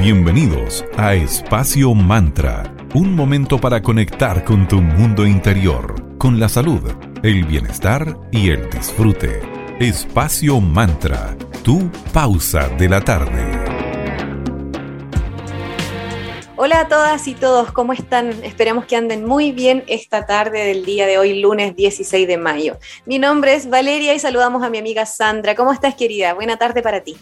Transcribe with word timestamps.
Bienvenidos 0.00 0.82
a 0.96 1.14
Espacio 1.14 1.92
Mantra, 1.92 2.74
un 2.94 3.14
momento 3.14 3.60
para 3.60 3.82
conectar 3.82 4.44
con 4.44 4.66
tu 4.66 4.80
mundo 4.80 5.26
interior, 5.26 6.16
con 6.16 6.40
la 6.40 6.48
salud, 6.48 6.80
el 7.22 7.44
bienestar 7.44 8.16
y 8.32 8.48
el 8.48 8.70
disfrute. 8.70 9.42
Espacio 9.78 10.58
Mantra, 10.58 11.36
tu 11.62 11.90
pausa 12.14 12.70
de 12.78 12.88
la 12.88 13.02
tarde. 13.02 13.44
Hola 16.56 16.80
a 16.80 16.88
todas 16.88 17.28
y 17.28 17.34
todos, 17.34 17.70
¿cómo 17.70 17.92
están? 17.92 18.30
Esperamos 18.42 18.86
que 18.86 18.96
anden 18.96 19.26
muy 19.26 19.52
bien 19.52 19.84
esta 19.86 20.24
tarde 20.24 20.64
del 20.64 20.86
día 20.86 21.06
de 21.06 21.18
hoy, 21.18 21.42
lunes 21.42 21.76
16 21.76 22.26
de 22.26 22.38
mayo. 22.38 22.78
Mi 23.04 23.18
nombre 23.18 23.52
es 23.52 23.68
Valeria 23.68 24.14
y 24.14 24.18
saludamos 24.18 24.62
a 24.62 24.70
mi 24.70 24.78
amiga 24.78 25.04
Sandra. 25.04 25.54
¿Cómo 25.54 25.74
estás, 25.74 25.94
querida? 25.94 26.32
Buena 26.32 26.56
tarde 26.56 26.80
para 26.80 27.02
ti. 27.02 27.18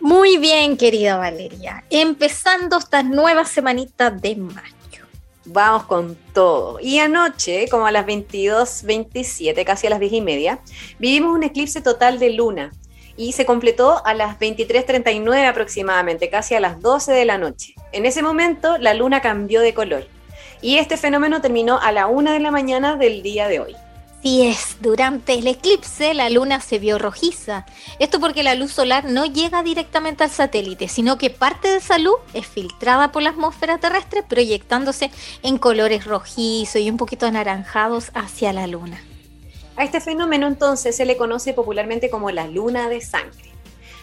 Muy 0.00 0.38
bien, 0.38 0.78
querida 0.78 1.18
Valeria. 1.18 1.84
Empezando 1.90 2.78
estas 2.78 3.04
nuevas 3.04 3.50
semanitas 3.50 4.20
de 4.22 4.34
mayo. 4.34 5.04
Vamos 5.44 5.84
con 5.84 6.16
todo. 6.32 6.80
Y 6.80 6.98
anoche, 6.98 7.68
como 7.68 7.86
a 7.86 7.92
las 7.92 8.06
22.27, 8.06 9.62
casi 9.64 9.88
a 9.88 9.90
las 9.90 10.00
10 10.00 10.12
y 10.14 10.20
media, 10.22 10.60
vivimos 10.98 11.34
un 11.34 11.42
eclipse 11.42 11.82
total 11.82 12.18
de 12.18 12.30
luna 12.30 12.72
y 13.18 13.32
se 13.32 13.44
completó 13.44 14.04
a 14.06 14.14
las 14.14 14.38
23.39 14.38 15.46
aproximadamente, 15.46 16.30
casi 16.30 16.54
a 16.54 16.60
las 16.60 16.80
12 16.80 17.12
de 17.12 17.26
la 17.26 17.36
noche. 17.36 17.74
En 17.92 18.06
ese 18.06 18.22
momento 18.22 18.78
la 18.78 18.94
luna 18.94 19.20
cambió 19.20 19.60
de 19.60 19.74
color 19.74 20.06
y 20.62 20.78
este 20.78 20.96
fenómeno 20.96 21.42
terminó 21.42 21.78
a 21.78 21.92
la 21.92 22.06
1 22.06 22.32
de 22.32 22.40
la 22.40 22.50
mañana 22.50 22.96
del 22.96 23.22
día 23.22 23.48
de 23.48 23.60
hoy. 23.60 23.76
Sí 24.22 24.46
es, 24.46 24.76
durante 24.80 25.32
el 25.34 25.46
eclipse 25.46 26.12
la 26.12 26.28
luna 26.28 26.60
se 26.60 26.78
vio 26.78 26.98
rojiza. 26.98 27.64
Esto 27.98 28.20
porque 28.20 28.42
la 28.42 28.54
luz 28.54 28.70
solar 28.70 29.06
no 29.06 29.24
llega 29.24 29.62
directamente 29.62 30.24
al 30.24 30.30
satélite, 30.30 30.88
sino 30.88 31.16
que 31.16 31.30
parte 31.30 31.68
de 31.68 31.78
esa 31.78 31.96
luz 31.96 32.16
es 32.34 32.46
filtrada 32.46 33.12
por 33.12 33.22
la 33.22 33.30
atmósfera 33.30 33.78
terrestre 33.78 34.22
proyectándose 34.22 35.10
en 35.42 35.56
colores 35.56 36.04
rojizos 36.04 36.82
y 36.82 36.90
un 36.90 36.98
poquito 36.98 37.24
anaranjados 37.24 38.10
hacia 38.14 38.52
la 38.52 38.66
luna. 38.66 39.02
A 39.76 39.84
este 39.84 40.02
fenómeno 40.02 40.46
entonces 40.46 40.94
se 40.94 41.06
le 41.06 41.16
conoce 41.16 41.54
popularmente 41.54 42.10
como 42.10 42.30
la 42.30 42.46
luna 42.46 42.90
de 42.90 43.00
sangre. 43.00 43.50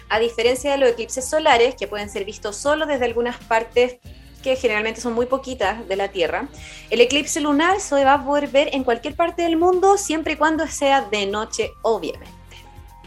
A 0.09 0.17
diferencia 0.17 0.71
de 0.71 0.77
los 0.79 0.89
eclipses 0.89 1.29
solares, 1.29 1.75
que 1.75 1.87
pueden 1.87 2.09
ser 2.09 2.25
vistos 2.25 2.55
solo 2.55 2.87
desde 2.87 3.05
algunas 3.05 3.37
partes 3.37 3.97
que 4.41 4.55
generalmente 4.55 5.01
son 5.01 5.13
muy 5.13 5.25
poquitas 5.25 5.87
de 5.87 5.95
la 5.95 6.09
Tierra, 6.09 6.47
el 6.89 7.01
eclipse 7.01 7.41
lunar 7.41 7.79
se 7.79 8.03
va 8.03 8.13
a 8.13 8.25
poder 8.25 8.47
ver 8.47 8.69
en 8.73 8.83
cualquier 8.83 9.15
parte 9.15 9.41
del 9.41 9.57
mundo 9.57 9.97
siempre 9.97 10.33
y 10.33 10.35
cuando 10.35 10.67
sea 10.67 11.01
de 11.01 11.25
noche, 11.25 11.71
obviamente. 11.81 12.37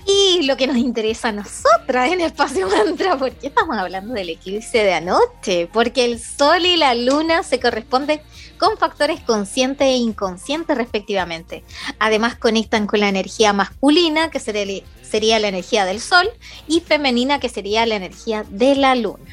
Y 0.07 0.43
lo 0.45 0.57
que 0.57 0.67
nos 0.67 0.79
interesa 0.79 1.29
a 1.29 1.33
nosotras 1.33 2.11
en 2.11 2.21
Espacio 2.23 2.69
Mantra, 2.69 3.17
¿por 3.17 3.33
qué 3.33 3.49
estamos 3.49 3.77
hablando 3.77 4.15
del 4.15 4.31
eclipse 4.31 4.79
de 4.79 4.95
anoche? 4.95 5.69
Porque 5.73 6.05
el 6.05 6.19
Sol 6.19 6.65
y 6.65 6.77
la 6.77 6.95
Luna 6.95 7.43
se 7.43 7.61
corresponden 7.61 8.21
con 8.59 8.77
factores 8.79 9.21
conscientes 9.21 9.87
e 9.87 9.97
inconscientes 9.97 10.77
respectivamente. 10.77 11.65
Además 11.99 12.37
conectan 12.37 12.87
con 12.87 13.01
la 13.01 13.09
energía 13.09 13.53
masculina, 13.53 14.31
que 14.31 14.41
sería 14.41 15.39
la 15.39 15.49
energía 15.49 15.85
del 15.85 16.01
Sol, 16.01 16.29
y 16.67 16.81
femenina, 16.81 17.39
que 17.39 17.49
sería 17.49 17.87
la 17.87 17.97
energía 17.97 18.45
de 18.49 18.75
la 18.77 18.95
Luna. 18.95 19.25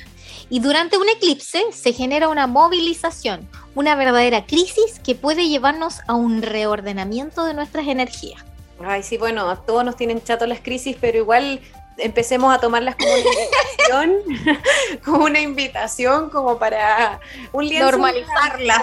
Y 0.50 0.60
durante 0.60 0.98
un 0.98 1.10
eclipse 1.10 1.62
se 1.72 1.94
genera 1.94 2.30
una 2.30 2.48
movilización, 2.48 3.48
una 3.76 3.96
verdadera 3.96 4.46
crisis 4.46 5.00
que 5.04 5.16
puede 5.16 5.50
llevarnos 5.50 6.00
a 6.08 6.16
un 6.16 6.42
reordenamiento 6.42 7.46
de 7.46 7.54
nuestras 7.54 7.88
energías. 7.88 8.44
Ay, 8.80 9.04
sí, 9.04 9.18
bueno, 9.18 9.50
a 9.50 9.66
todos 9.66 9.84
nos 9.84 9.98
tienen 9.98 10.24
chato 10.24 10.46
las 10.46 10.62
crisis, 10.62 10.96
pero 11.00 11.18
igual 11.18 11.60
empecemos 11.98 12.54
a 12.54 12.60
tomarlas 12.60 12.96
como 12.96 13.12
una 13.12 13.22
invitación, 13.22 14.60
como 15.06 15.26
una 15.26 15.40
invitación, 15.40 16.30
como 16.30 16.58
para 16.58 17.20
un 17.52 17.68
lienzo 17.68 17.92
normalizarlas. 17.92 18.82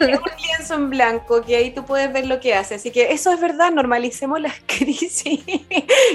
un 0.00 0.42
lienzo 0.42 0.74
en 0.74 0.90
blanco, 0.90 1.42
que 1.42 1.56
ahí 1.56 1.70
tú 1.70 1.84
puedes 1.84 2.12
ver 2.12 2.26
lo 2.26 2.40
que 2.40 2.54
hace. 2.54 2.76
Así 2.76 2.90
que 2.90 3.12
eso 3.12 3.32
es 3.32 3.40
verdad, 3.40 3.70
normalicemos 3.70 4.40
las 4.40 4.54
crisis. 4.66 5.42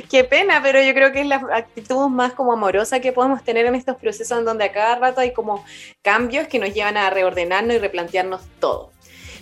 Qué 0.09 0.23
pena, 0.23 0.61
pero 0.61 0.81
yo 0.81 0.93
creo 0.93 1.11
que 1.11 1.21
es 1.21 1.27
la 1.27 1.41
actitud 1.53 2.07
más 2.09 2.33
como 2.33 2.53
amorosa 2.53 2.99
que 2.99 3.11
podemos 3.11 3.43
tener 3.43 3.65
en 3.65 3.75
estos 3.75 3.97
procesos 3.97 4.39
en 4.39 4.45
donde 4.45 4.65
a 4.65 4.71
cada 4.71 4.95
rato 4.95 5.21
hay 5.21 5.33
como 5.33 5.63
cambios 6.01 6.47
que 6.47 6.59
nos 6.59 6.73
llevan 6.73 6.97
a 6.97 7.09
reordenarnos 7.09 7.75
y 7.75 7.79
replantearnos 7.79 8.41
todo. 8.59 8.91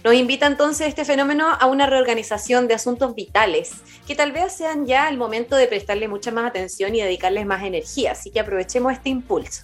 Nos 0.03 0.13
invita 0.13 0.45
entonces 0.45 0.87
este 0.87 1.05
fenómeno 1.05 1.47
a 1.59 1.65
una 1.65 1.87
reorganización 1.87 2.67
de 2.67 2.75
asuntos 2.75 3.15
vitales, 3.15 3.71
que 4.07 4.15
tal 4.15 4.31
vez 4.31 4.53
sean 4.53 4.85
ya 4.85 5.09
el 5.09 5.17
momento 5.17 5.55
de 5.55 5.67
prestarle 5.67 6.07
mucha 6.07 6.31
más 6.31 6.45
atención 6.45 6.95
y 6.95 7.01
dedicarles 7.01 7.45
más 7.45 7.63
energía, 7.63 8.11
así 8.11 8.31
que 8.31 8.39
aprovechemos 8.39 8.93
este 8.93 9.09
impulso. 9.09 9.63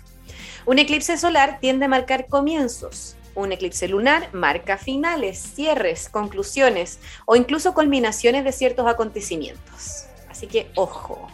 Un 0.65 0.79
eclipse 0.79 1.17
solar 1.17 1.59
tiende 1.59 1.85
a 1.85 1.89
marcar 1.89 2.27
comienzos, 2.27 3.15
un 3.35 3.51
eclipse 3.51 3.87
lunar 3.87 4.29
marca 4.33 4.77
finales, 4.77 5.37
cierres, 5.37 6.09
conclusiones 6.09 6.99
o 7.25 7.35
incluso 7.35 7.73
culminaciones 7.73 8.43
de 8.43 8.51
ciertos 8.51 8.87
acontecimientos. 8.87 10.05
Así 10.29 10.47
que 10.47 10.69
ojo. 10.75 11.27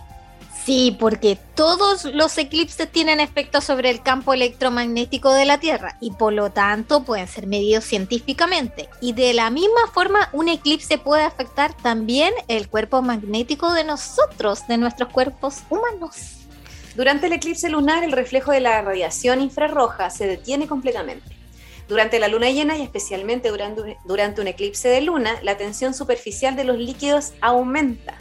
Sí, 0.69 0.96
porque 1.00 1.35
todos 1.56 2.06
los 2.06 2.38
eclipses 2.38 2.91
tienen 2.91 3.19
efectos 3.19 3.63
sobre 3.63 3.90
el 3.90 4.03
campo 4.03 4.35
electromagnético 4.35 5.34
de 5.34 5.46
la 5.46 5.59
Tierra 5.59 5.97
y 6.00 6.12
por 6.12 6.31
lo 6.31 6.52
tanto 6.52 7.03
pueden 7.06 7.28
ser 7.28 7.47
medidos 7.47 7.85
científicamente. 7.85 8.88
Y 9.02 9.13
de 9.13 9.34
la 9.34 9.50
misma 9.50 9.88
forma, 9.91 10.30
un 10.31 10.47
eclipse 10.47 11.00
puede 11.00 11.24
afectar 11.24 11.75
también 11.75 12.35
el 12.47 12.69
cuerpo 12.69 13.02
magnético 13.02 13.74
de 13.74 13.84
nosotros, 13.84 14.68
de 14.68 14.78
nuestros 14.78 15.09
cuerpos 15.09 15.56
humanos. 15.72 16.41
Durante 16.96 17.25
el 17.25 17.34
eclipse 17.34 17.68
lunar, 17.68 18.03
el 18.03 18.12
reflejo 18.12 18.51
de 18.51 18.59
la 18.59 18.80
radiación 18.84 19.41
infrarroja 19.41 20.12
se 20.12 20.28
detiene 20.28 20.68
completamente. 20.68 21.36
Durante 21.88 22.19
la 22.19 22.28
luna 22.28 22.51
llena 22.51 22.78
y 22.78 22.84
especialmente 22.84 23.50
durante, 23.50 24.41
un 24.41 24.47
eclipse 24.47 24.88
de 24.88 25.01
luna, 25.01 25.40
la 25.41 25.57
tensión 25.57 25.96
superficial 25.96 26.56
de 26.56 26.66
los 26.66 26.78
líquidos 26.78 27.34
aumenta 27.41 28.19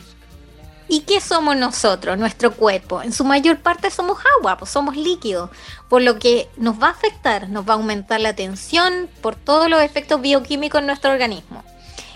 ¿Y 0.90 1.00
qué 1.00 1.20
somos 1.20 1.54
nosotros, 1.56 2.16
nuestro 2.16 2.52
cuerpo? 2.54 3.02
En 3.02 3.12
su 3.12 3.22
mayor 3.22 3.58
parte 3.58 3.90
somos 3.90 4.18
agua, 4.38 4.56
pues 4.56 4.70
somos 4.70 4.96
líquidos, 4.96 5.50
por 5.90 6.00
lo 6.00 6.18
que 6.18 6.48
nos 6.56 6.80
va 6.82 6.88
a 6.88 6.92
afectar, 6.92 7.50
nos 7.50 7.68
va 7.68 7.74
a 7.74 7.76
aumentar 7.76 8.20
la 8.20 8.34
tensión 8.34 9.10
por 9.20 9.36
todos 9.36 9.68
los 9.68 9.82
efectos 9.82 10.20
bioquímicos 10.22 10.80
en 10.80 10.86
nuestro 10.86 11.12
organismo. 11.12 11.62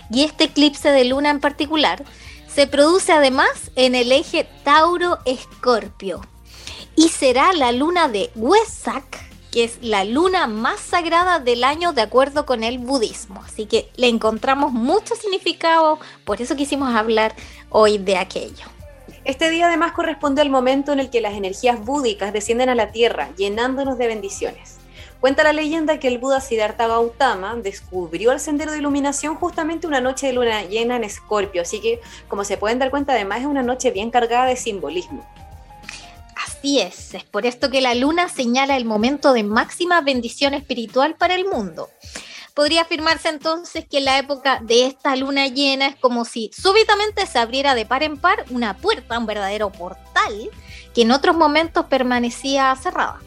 Y 0.09 0.23
este 0.23 0.45
eclipse 0.45 0.89
de 0.89 1.05
luna 1.05 1.29
en 1.29 1.39
particular 1.39 2.03
se 2.47 2.65
produce 2.65 3.11
además 3.11 3.71
en 3.75 3.93
el 3.93 4.11
eje 4.11 4.49
Tauro-Escorpio 4.63 6.21
y 6.95 7.09
será 7.09 7.53
la 7.53 7.71
luna 7.71 8.07
de 8.07 8.31
Wesak 8.35 9.32
que 9.53 9.63
es 9.63 9.77
la 9.83 10.03
luna 10.03 10.47
más 10.47 10.79
sagrada 10.79 11.37
del 11.37 11.63
año 11.63 11.93
de 11.93 12.01
acuerdo 12.01 12.47
con 12.47 12.63
el 12.63 12.79
budismo. 12.79 13.43
Así 13.45 13.67
que 13.67 13.87
le 13.95 14.07
encontramos 14.07 14.71
mucho 14.71 15.13
significado, 15.13 15.99
por 16.25 16.41
eso 16.41 16.55
quisimos 16.55 16.95
hablar 16.95 17.35
hoy 17.69 17.99
de 17.99 18.17
aquello. 18.17 18.65
Este 19.25 19.51
día 19.51 19.67
además 19.67 19.91
corresponde 19.91 20.41
al 20.41 20.49
momento 20.49 20.91
en 20.91 20.99
el 20.99 21.11
que 21.11 21.21
las 21.21 21.35
energías 21.35 21.79
búdicas 21.85 22.33
descienden 22.33 22.69
a 22.69 22.73
la 22.73 22.91
tierra, 22.91 23.29
llenándonos 23.37 23.99
de 23.99 24.07
bendiciones. 24.07 24.79
Cuenta 25.19 25.43
la 25.43 25.53
leyenda 25.53 25.99
que 25.99 26.07
el 26.07 26.17
Buda 26.17 26.41
Siddhartha 26.41 26.87
Gautama 26.87 27.55
descubrió 27.55 28.31
el 28.31 28.39
sendero 28.39 28.71
de 28.71 28.79
iluminación 28.79 29.35
justamente 29.35 29.85
una 29.85 30.01
noche 30.01 30.25
de 30.25 30.33
luna 30.33 30.63
llena 30.63 30.95
en 30.95 31.03
Escorpio, 31.03 31.61
así 31.61 31.79
que 31.79 32.01
como 32.27 32.43
se 32.43 32.57
pueden 32.57 32.79
dar 32.79 32.89
cuenta 32.89 33.13
además 33.13 33.41
es 33.41 33.45
una 33.45 33.61
noche 33.61 33.91
bien 33.91 34.09
cargada 34.09 34.47
de 34.47 34.55
simbolismo. 34.55 35.23
Así 36.45 36.79
es, 36.79 37.13
es 37.13 37.23
por 37.23 37.45
esto 37.45 37.69
que 37.69 37.81
la 37.81 37.95
luna 37.95 38.27
señala 38.27 38.75
el 38.75 38.85
momento 38.85 39.33
de 39.33 39.43
máxima 39.43 40.01
bendición 40.01 40.53
espiritual 40.53 41.15
para 41.15 41.35
el 41.35 41.45
mundo. 41.45 41.89
Podría 42.53 42.81
afirmarse 42.81 43.29
entonces 43.29 43.85
que 43.89 43.97
en 43.97 44.05
la 44.05 44.19
época 44.19 44.59
de 44.61 44.85
esta 44.85 45.15
luna 45.15 45.47
llena 45.47 45.87
es 45.87 45.95
como 45.95 46.25
si 46.25 46.51
súbitamente 46.53 47.25
se 47.25 47.39
abriera 47.39 47.73
de 47.73 47.85
par 47.85 48.03
en 48.03 48.17
par 48.17 48.45
una 48.49 48.77
puerta, 48.77 49.17
un 49.17 49.25
verdadero 49.25 49.71
portal, 49.71 50.49
que 50.93 51.01
en 51.01 51.11
otros 51.11 51.35
momentos 51.35 51.85
permanecía 51.85 52.75
cerrada. 52.75 53.19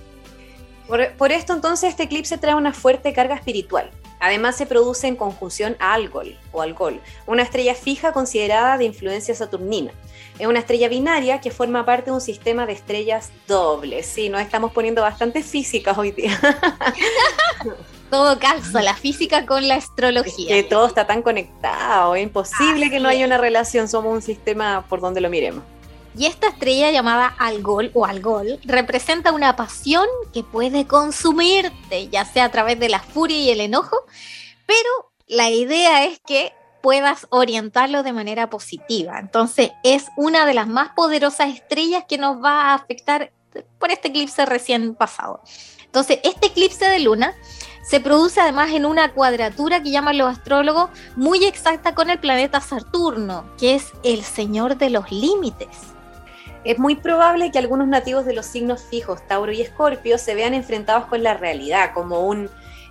Por, 0.86 1.32
esto 1.32 1.52
entonces 1.52 1.90
este 1.90 2.04
eclipse 2.04 2.38
trae 2.38 2.54
una 2.54 2.72
fuerte 2.72 3.12
carga 3.12 3.34
espiritual. 3.34 3.90
Además 4.20 4.56
se 4.56 4.66
produce 4.66 5.08
en 5.08 5.16
conjunción 5.16 5.76
a 5.80 5.94
Algol 5.94 6.38
o 6.52 6.62
Algol, 6.62 7.00
una 7.26 7.42
estrella 7.42 7.74
fija 7.74 8.12
considerada 8.12 8.78
de 8.78 8.84
influencia 8.84 9.34
saturnina. 9.34 9.92
Es 10.38 10.46
una 10.46 10.58
estrella 10.58 10.88
binaria 10.88 11.40
que 11.40 11.50
forma 11.50 11.86
parte 11.86 12.10
de 12.10 12.14
un 12.14 12.20
sistema 12.20 12.66
de 12.66 12.74
estrellas 12.74 13.30
dobles. 13.48 14.06
Sí, 14.06 14.28
nos 14.28 14.42
estamos 14.42 14.72
poniendo 14.72 15.00
bastante 15.00 15.42
físicas 15.42 15.96
hoy 15.96 16.10
día. 16.10 16.38
todo 18.10 18.38
calza, 18.38 18.82
la 18.82 18.94
física 18.94 19.46
con 19.46 19.66
la 19.66 19.76
astrología. 19.76 20.48
que 20.48 20.62
todo 20.62 20.86
está 20.86 21.06
tan 21.06 21.22
conectado, 21.22 22.14
es 22.14 22.22
imposible 22.22 22.90
que 22.90 23.00
no 23.00 23.08
haya 23.08 23.26
una 23.26 23.38
relación, 23.38 23.88
somos 23.88 24.14
un 24.14 24.22
sistema 24.22 24.84
por 24.88 25.00
donde 25.00 25.20
lo 25.20 25.30
miremos. 25.30 25.64
Y 26.18 26.26
esta 26.26 26.48
estrella 26.48 26.90
llamada 26.90 27.26
Algol 27.38 27.90
o 27.92 28.06
Algol 28.06 28.58
representa 28.64 29.32
una 29.32 29.54
pasión 29.54 30.06
que 30.32 30.42
puede 30.42 30.86
consumirte, 30.86 32.08
ya 32.08 32.24
sea 32.24 32.44
a 32.44 32.50
través 32.50 32.78
de 32.78 32.88
la 32.88 33.00
furia 33.00 33.36
y 33.36 33.50
el 33.50 33.60
enojo, 33.60 33.98
pero 34.64 35.12
la 35.26 35.50
idea 35.50 36.04
es 36.04 36.18
que 36.26 36.52
puedas 36.86 37.26
orientarlo 37.30 38.04
de 38.04 38.12
manera 38.12 38.48
positiva. 38.48 39.18
Entonces 39.18 39.72
es 39.82 40.06
una 40.16 40.46
de 40.46 40.54
las 40.54 40.68
más 40.68 40.90
poderosas 40.90 41.52
estrellas 41.52 42.04
que 42.08 42.16
nos 42.16 42.40
va 42.40 42.66
a 42.66 42.74
afectar 42.74 43.32
por 43.80 43.90
este 43.90 44.06
eclipse 44.06 44.46
recién 44.46 44.94
pasado. 44.94 45.40
Entonces, 45.84 46.20
este 46.22 46.46
eclipse 46.46 46.84
de 46.84 47.00
luna 47.00 47.34
se 47.82 47.98
produce 47.98 48.40
además 48.40 48.70
en 48.70 48.86
una 48.86 49.12
cuadratura 49.12 49.82
que 49.82 49.90
llaman 49.90 50.16
los 50.16 50.30
astrólogos 50.30 50.90
muy 51.16 51.44
exacta 51.44 51.92
con 51.92 52.08
el 52.08 52.20
planeta 52.20 52.60
Saturno, 52.60 53.44
que 53.58 53.74
es 53.74 53.90
el 54.04 54.22
señor 54.22 54.76
de 54.76 54.90
los 54.90 55.10
límites. 55.10 55.76
Es 56.62 56.78
muy 56.78 56.94
probable 56.94 57.50
que 57.50 57.58
algunos 57.58 57.88
nativos 57.88 58.24
de 58.26 58.32
los 58.32 58.46
signos 58.46 58.84
fijos, 58.84 59.26
Tauro 59.26 59.50
y 59.50 59.60
Escorpio, 59.60 60.18
se 60.18 60.36
vean 60.36 60.54
enfrentados 60.54 61.06
con 61.06 61.24
la 61.24 61.34
realidad, 61.34 61.90
como 61.94 62.20
un, 62.28 62.48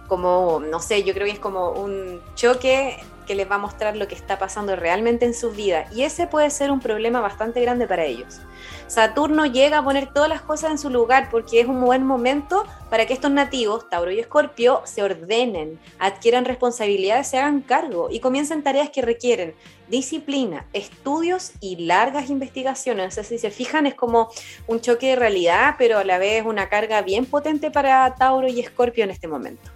como, 0.10 0.60
no 0.60 0.82
sé, 0.82 1.06
yo 1.06 1.14
creo 1.14 1.28
que 1.28 1.32
es 1.32 1.40
como 1.40 1.70
un 1.70 2.22
choque 2.36 3.02
que 3.26 3.36
les 3.36 3.50
va 3.50 3.56
a 3.56 3.60
mostrar 3.60 3.96
lo 3.96 4.08
que 4.08 4.16
está 4.16 4.40
pasando 4.40 4.76
realmente 4.76 5.26
en 5.26 5.34
su 5.34 5.52
vida. 5.52 5.88
Y 5.94 6.04
ese 6.04 6.28
puede 6.28 6.50
ser 6.50 6.72
un 6.72 6.80
problema 6.80 7.22
bastante 7.22 7.62
grande 7.62 7.88
para 7.88 8.06
ellos. 8.06 8.40
Saturno 8.88 9.46
llega 9.46 9.80
a 9.80 9.84
poner 9.84 10.14
todas 10.14 10.30
las 10.30 10.42
cosas 10.42 10.72
en 10.72 10.78
su 10.78 10.90
lugar 10.90 11.30
porque 11.32 11.60
es 11.60 11.68
un 11.68 11.82
buen 11.82 12.06
momento 12.06 12.66
para 12.90 13.06
que 13.06 13.14
estos 13.14 13.32
nativos, 13.32 13.90
Tauro 13.90 14.12
y 14.12 14.20
Escorpio, 14.20 14.82
se 14.86 15.02
ordenen, 15.02 15.80
adquieran 16.00 16.46
responsabilidades, 16.46 17.28
se 17.28 17.38
hagan 17.38 17.62
cargo 17.62 18.10
y 18.12 18.20
comiencen 18.20 18.64
tareas 18.64 18.90
que 18.90 19.02
requieren 19.02 19.56
disciplina, 19.88 20.66
estudios 20.74 21.52
y 21.60 21.86
largas 21.86 22.30
investigaciones. 22.30 23.18
O 23.18 23.24
si 23.24 23.38
se 23.38 23.52
fijan, 23.52 23.86
es 23.86 23.96
como 23.96 24.30
un 24.68 24.82
choque 24.82 25.10
de 25.10 25.16
realidad, 25.16 25.76
pero 25.78 25.98
a 25.98 26.04
la 26.04 26.18
vez 26.18 26.46
una 26.46 26.70
carga 26.70 27.02
bien 27.02 27.26
potente 27.26 27.72
para 27.72 28.14
Tauro 28.16 28.48
y 28.48 28.60
Escorpio 28.60 29.04
en 29.04 29.12
este 29.12 29.28
momento. 29.28 29.72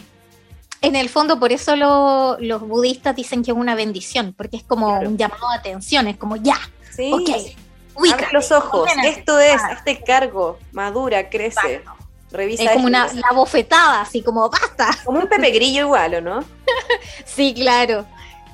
En 0.81 0.95
el 0.95 1.09
fondo, 1.09 1.39
por 1.39 1.51
eso 1.51 1.75
los 1.75 2.61
budistas 2.61 3.15
dicen 3.15 3.43
que 3.43 3.51
es 3.51 3.57
una 3.57 3.75
bendición, 3.75 4.33
porque 4.37 4.57
es 4.57 4.63
como 4.63 4.99
un 4.99 5.17
llamado 5.17 5.49
de 5.49 5.57
atención, 5.57 6.07
es 6.07 6.17
como 6.17 6.37
ya, 6.37 6.57
sí. 6.95 7.11
ok, 7.11 8.11
abre 8.13 8.27
los 8.31 8.51
ojos, 8.51 8.89
esto 9.03 9.39
es, 9.39 9.61
este 9.71 10.01
cargo, 10.01 10.57
madura, 10.71 11.29
crece. 11.29 11.83
Revisa 12.31 12.63
es 12.63 12.71
como 12.73 12.85
una 12.85 13.11
la 13.11 13.31
bofetada, 13.33 14.01
así 14.01 14.21
como 14.21 14.47
basta. 14.49 14.91
Como 15.03 15.19
un 15.19 15.27
Pepe 15.27 15.49
Grillo 15.49 15.85
igual, 15.85 16.13
¿o 16.13 16.21
no? 16.21 16.43
sí, 17.25 17.55
claro. 17.55 18.05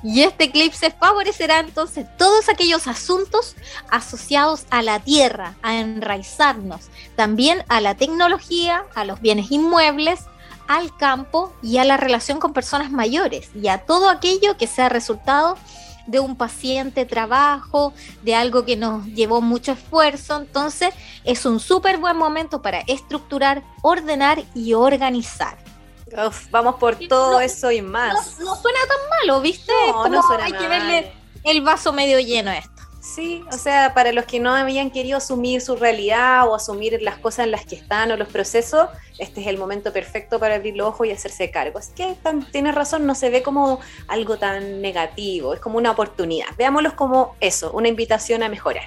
Y 0.02 0.22
este 0.22 0.44
eclipse 0.44 0.90
favorecerá 0.90 1.60
entonces 1.60 2.06
todos 2.16 2.48
aquellos 2.48 2.86
asuntos 2.86 3.56
asociados 3.90 4.64
a 4.70 4.82
la 4.82 5.00
tierra, 5.00 5.56
a 5.62 5.76
enraizarnos, 5.76 6.88
también 7.16 7.64
a 7.68 7.80
la 7.80 7.96
tecnología, 7.96 8.84
a 8.94 9.04
los 9.04 9.20
bienes 9.20 9.50
inmuebles, 9.50 10.20
al 10.68 10.96
campo 10.96 11.52
y 11.62 11.78
a 11.78 11.84
la 11.84 11.96
relación 11.96 12.38
con 12.38 12.52
personas 12.52 12.90
mayores 12.90 13.50
y 13.54 13.68
a 13.68 13.78
todo 13.78 14.08
aquello 14.08 14.56
que 14.56 14.66
sea 14.66 14.88
resultado 14.88 15.56
de 16.06 16.20
un 16.20 16.36
paciente 16.36 17.04
trabajo, 17.04 17.92
de 18.22 18.34
algo 18.34 18.64
que 18.64 18.76
nos 18.76 19.04
llevó 19.06 19.40
mucho 19.40 19.72
esfuerzo. 19.72 20.36
Entonces 20.36 20.94
es 21.24 21.44
un 21.44 21.60
súper 21.60 21.98
buen 21.98 22.16
momento 22.16 22.62
para 22.62 22.80
estructurar, 22.86 23.62
ordenar 23.82 24.42
y 24.54 24.74
organizar. 24.74 25.58
vamos 26.50 26.76
por 26.76 26.96
todo 27.08 27.40
eso 27.40 27.70
y 27.70 27.82
más. 27.82 28.38
No, 28.38 28.54
suena 28.56 28.78
tan 28.88 29.18
malo, 29.20 29.40
¿viste? 29.40 29.72
No, 29.88 30.08
no 30.08 30.22
suena 30.22 30.44
hay 30.44 30.52
que 30.52 30.68
verle 30.68 31.12
el 31.44 31.60
vaso 31.62 31.92
medio 31.92 32.18
lleno 32.20 32.50
a 32.50 32.58
esto. 32.58 32.75
Sí, 33.06 33.44
o 33.52 33.56
sea, 33.56 33.94
para 33.94 34.10
los 34.10 34.24
que 34.24 34.40
no 34.40 34.52
habían 34.52 34.90
querido 34.90 35.18
asumir 35.18 35.60
su 35.60 35.76
realidad 35.76 36.48
o 36.48 36.56
asumir 36.56 37.00
las 37.02 37.18
cosas 37.18 37.44
en 37.44 37.52
las 37.52 37.64
que 37.64 37.76
están 37.76 38.10
o 38.10 38.16
los 38.16 38.26
procesos, 38.26 38.88
este 39.18 39.42
es 39.42 39.46
el 39.46 39.58
momento 39.58 39.92
perfecto 39.92 40.40
para 40.40 40.56
abrir 40.56 40.76
los 40.76 40.88
ojos 40.88 41.06
y 41.06 41.12
hacerse 41.12 41.52
cargo. 41.52 41.78
Así 41.78 41.92
que 41.94 42.16
tienes 42.50 42.74
razón, 42.74 43.06
no 43.06 43.14
se 43.14 43.30
ve 43.30 43.44
como 43.44 43.78
algo 44.08 44.38
tan 44.38 44.82
negativo, 44.82 45.54
es 45.54 45.60
como 45.60 45.78
una 45.78 45.92
oportunidad. 45.92 46.48
Veámoslos 46.58 46.94
como 46.94 47.36
eso, 47.38 47.70
una 47.70 47.86
invitación 47.86 48.42
a 48.42 48.48
mejorar. 48.48 48.86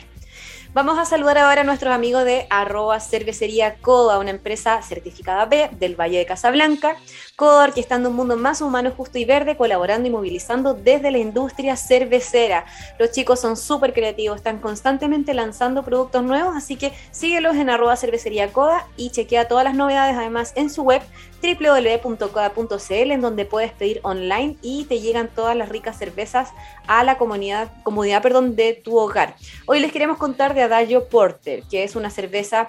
Vamos 0.72 1.00
a 1.00 1.06
saludar 1.06 1.39
ahora 1.39 1.62
a 1.62 1.63
nuestros 1.63 1.92
amigos 1.92 2.25
de 2.25 2.45
arroba 2.51 3.00
cervecería 3.00 3.77
una 4.19 4.30
empresa 4.30 4.81
certificada 4.83 5.45
B 5.45 5.69
del 5.80 6.00
Valle 6.00 6.19
de 6.19 6.25
Casablanca. 6.27 6.95
Coda 7.39 7.63
orquestando 7.63 8.09
un 8.09 8.18
mundo 8.18 8.36
más 8.36 8.59
humano, 8.59 8.91
justo 8.91 9.18
y 9.18 9.24
verde, 9.24 9.56
colaborando 9.56 10.09
y 10.09 10.12
movilizando 10.12 10.74
desde 10.74 11.09
la 11.09 11.19
industria 11.19 11.77
cervecera. 11.77 12.65
Los 13.00 13.12
chicos 13.12 13.39
son 13.39 13.56
súper 13.56 13.94
creativos, 13.94 14.36
están 14.36 14.59
constantemente 14.59 15.33
lanzando 15.33 15.86
productos 15.86 16.21
nuevos, 16.21 16.53
así 16.57 16.75
que 16.75 16.91
síguelos 17.12 17.56
en 17.56 17.69
arroba 17.69 17.95
cervecería 17.95 18.51
Coda 18.51 18.89
y 18.97 19.12
chequea 19.12 19.47
todas 19.47 19.63
las 19.63 19.74
novedades 19.74 20.18
además 20.18 20.51
en 20.57 20.69
su 20.69 20.83
web 20.83 21.01
www.coda.cl 21.41 23.12
en 23.12 23.21
donde 23.21 23.45
puedes 23.45 23.71
pedir 23.71 24.01
online 24.03 24.57
y 24.62 24.83
te 24.83 25.00
llegan 25.00 25.30
todas 25.33 25.56
las 25.56 25.69
ricas 25.69 25.97
cervezas 25.97 26.50
a 26.88 27.06
la 27.06 27.18
comunidad, 27.18 27.71
comunidad 27.83 28.21
perdón, 28.21 28.57
de 28.57 28.74
tu 28.74 28.97
hogar. 28.97 29.38
Hoy 29.65 29.80
les 29.80 29.94
queremos 29.94 30.18
contar 30.18 30.53
de 30.53 30.63
Adagio 30.63 31.07
Porter, 31.07 31.63
que 31.71 31.86
es 31.86 31.95
una 31.95 32.09
cerveza 32.09 32.68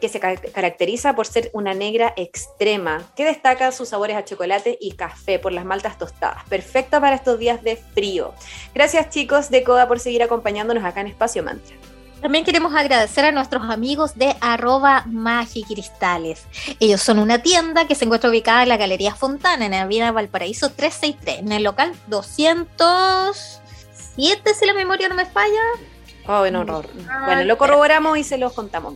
que 0.00 0.08
se 0.08 0.20
caracteriza 0.20 1.14
por 1.14 1.26
ser 1.26 1.50
una 1.52 1.74
negra 1.74 2.12
extrema, 2.16 3.02
que 3.16 3.24
destaca 3.24 3.72
sus 3.72 3.90
sabores 3.90 4.16
a 4.16 4.24
chocolate 4.24 4.78
y 4.80 4.92
café 4.92 5.38
por 5.38 5.52
las 5.52 5.64
maltas 5.64 5.98
tostadas. 5.98 6.44
Perfecta 6.48 7.00
para 7.00 7.16
estos 7.16 7.38
días 7.38 7.62
de 7.62 7.76
frío. 7.76 8.34
Gracias 8.74 9.10
chicos 9.10 9.50
de 9.50 9.62
Coda 9.62 9.88
por 9.88 10.00
seguir 10.00 10.22
acompañándonos 10.22 10.84
acá 10.84 11.00
en 11.00 11.08
Espacio 11.08 11.42
Mantra. 11.42 11.76
También 12.22 12.44
queremos 12.44 12.74
agradecer 12.74 13.24
a 13.24 13.32
nuestros 13.32 13.68
amigos 13.68 14.16
de 14.16 14.36
arroba 14.40 15.02
Magicristales. 15.06 16.46
Ellos 16.78 17.00
son 17.00 17.18
una 17.18 17.42
tienda 17.42 17.88
que 17.88 17.96
se 17.96 18.04
encuentra 18.04 18.30
ubicada 18.30 18.62
en 18.62 18.68
la 18.68 18.76
Galería 18.76 19.16
Fontana, 19.16 19.64
en 19.64 19.72
la 19.72 19.80
Avenida 19.80 20.12
Valparaíso 20.12 20.70
363, 20.70 21.40
en 21.40 21.50
el 21.50 21.64
local 21.64 21.92
207, 22.06 24.54
si 24.54 24.66
la 24.66 24.74
memoria 24.74 25.08
no 25.08 25.16
me 25.16 25.26
falla. 25.26 25.62
Oh, 26.28 26.38
bueno, 26.38 26.60
horror. 26.60 26.86
Bueno, 27.24 27.42
lo 27.42 27.58
corroboramos 27.58 28.16
y 28.16 28.22
se 28.22 28.38
los 28.38 28.52
contamos. 28.52 28.94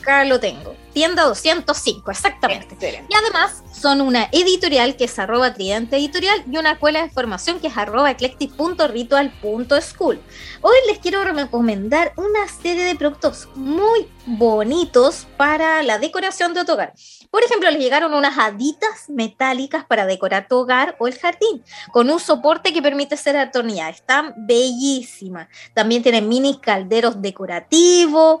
Acá 0.00 0.24
lo 0.24 0.40
tengo. 0.40 0.74
Tienda 0.92 1.22
205, 1.24 2.10
exactamente. 2.10 2.76
Y 3.08 3.14
además 3.14 3.62
son 3.72 4.00
una 4.00 4.28
editorial 4.32 4.96
que 4.96 5.04
es 5.04 5.16
arroba 5.18 5.52
tridente 5.54 5.96
editorial 5.96 6.42
y 6.50 6.56
una 6.56 6.72
escuela 6.72 7.02
de 7.02 7.10
formación 7.10 7.60
que 7.60 7.68
es 7.68 7.76
arroba 7.76 8.10
eclectic.ritual.school. 8.10 10.20
Hoy 10.62 10.76
les 10.88 10.98
quiero 10.98 11.22
recomendar 11.22 12.12
una 12.16 12.48
serie 12.48 12.82
de 12.84 12.96
productos 12.96 13.48
muy 13.54 14.08
bonitos 14.26 15.28
para 15.36 15.84
la 15.84 15.98
decoración 15.98 16.54
de 16.54 16.64
tu 16.64 16.72
hogar. 16.72 16.94
Por 17.30 17.44
ejemplo, 17.44 17.70
les 17.70 17.80
llegaron 17.80 18.14
unas 18.14 18.38
haditas 18.38 19.08
metálicas 19.08 19.84
para 19.84 20.06
decorar 20.06 20.48
tu 20.48 20.56
hogar 20.56 20.96
o 20.98 21.06
el 21.06 21.16
jardín, 21.18 21.62
con 21.92 22.10
un 22.10 22.18
soporte 22.18 22.72
que 22.72 22.82
permite 22.82 23.16
ser 23.16 23.36
atornilladas. 23.36 23.94
Están 23.96 24.34
bellísimas. 24.36 25.46
También 25.74 26.02
tienen 26.02 26.28
mini 26.28 26.58
calderos 26.58 27.22
decorativos 27.22 28.40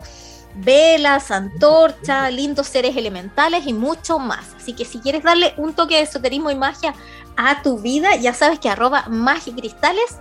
velas, 0.54 1.30
antorcha, 1.30 2.30
lindos 2.30 2.66
seres 2.66 2.96
elementales 2.96 3.66
y 3.66 3.72
mucho 3.72 4.18
más. 4.18 4.54
Así 4.56 4.72
que 4.72 4.84
si 4.84 4.98
quieres 5.00 5.22
darle 5.22 5.54
un 5.56 5.74
toque 5.74 5.96
de 5.96 6.02
esoterismo 6.02 6.50
y 6.50 6.54
magia 6.54 6.94
a 7.36 7.62
tu 7.62 7.78
vida, 7.78 8.16
ya 8.16 8.34
sabes 8.34 8.58
que 8.58 8.68
arroba 8.68 9.04
magicristales 9.08 10.18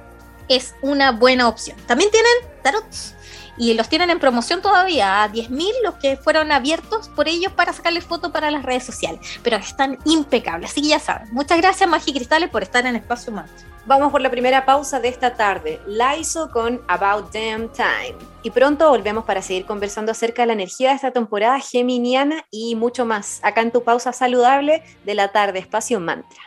es 0.47 0.75
una 0.81 1.11
buena 1.11 1.47
opción. 1.47 1.77
También 1.87 2.11
tienen 2.11 2.31
tarots 2.63 3.15
y 3.57 3.73
los 3.73 3.89
tienen 3.89 4.09
en 4.09 4.19
promoción 4.19 4.61
todavía 4.61 5.23
a 5.23 5.29
10.000 5.29 5.71
los 5.83 5.95
que 5.95 6.17
fueron 6.17 6.51
abiertos 6.51 7.09
por 7.09 7.27
ellos 7.27 7.51
para 7.53 7.73
sacarles 7.73 8.05
fotos 8.05 8.31
para 8.31 8.51
las 8.51 8.63
redes 8.63 8.83
sociales, 8.83 9.19
pero 9.43 9.57
están 9.57 9.97
impecables, 10.05 10.71
así 10.71 10.81
que 10.81 10.89
ya 10.89 10.99
saben. 10.99 11.27
Muchas 11.31 11.57
gracias 11.57 11.89
Magicristales 11.89 12.49
por 12.49 12.63
estar 12.63 12.85
en 12.85 12.95
Espacio 12.95 13.31
Más. 13.31 13.49
Vamos 13.85 14.11
por 14.11 14.19
la 14.19 14.29
primera 14.29 14.65
pausa 14.65 14.99
de 14.99 15.07
esta 15.07 15.35
tarde, 15.35 15.79
Laiso 15.87 16.51
con 16.51 16.81
About 16.89 17.33
Damn 17.33 17.71
Time. 17.71 18.17
Y 18.43 18.51
pronto 18.51 18.89
volvemos 18.89 19.23
para 19.23 19.41
seguir 19.41 19.65
conversando 19.65 20.11
acerca 20.11 20.41
de 20.41 20.47
la 20.47 20.53
energía 20.53 20.89
de 20.89 20.95
esta 20.95 21.11
temporada 21.11 21.59
geminiana 21.61 22.45
y 22.51 22.75
mucho 22.75 23.05
más, 23.05 23.39
acá 23.43 23.61
en 23.61 23.71
tu 23.71 23.83
pausa 23.83 24.11
saludable 24.11 24.83
de 25.05 25.15
la 25.15 25.29
tarde, 25.29 25.59
Espacio 25.59 26.01
Mantra. 26.01 26.46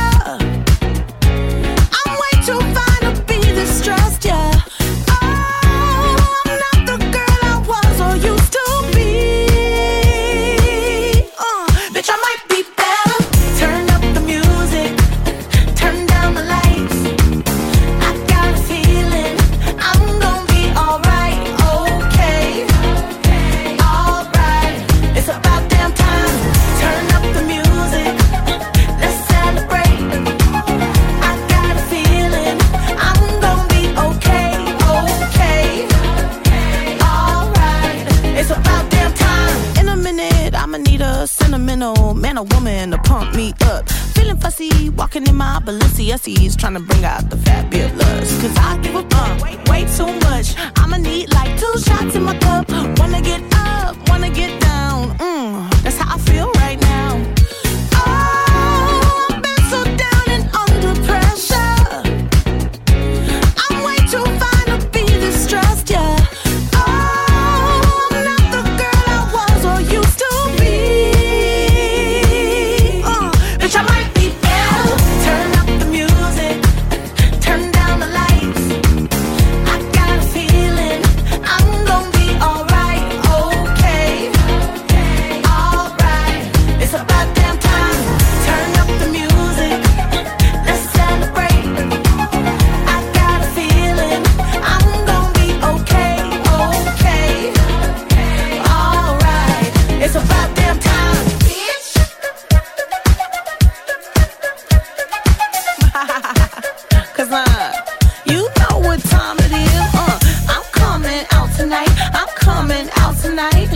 Tonight. 111.71 111.89
I'm 112.13 112.27
coming 112.35 112.89
out 112.97 113.15
tonight. 113.15 113.69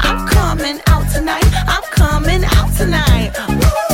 I'm 0.00 0.28
coming 0.28 0.80
out 0.86 1.10
tonight. 1.10 1.44
I'm 1.66 1.82
coming 1.90 2.44
out 2.44 2.72
tonight. 2.76 3.85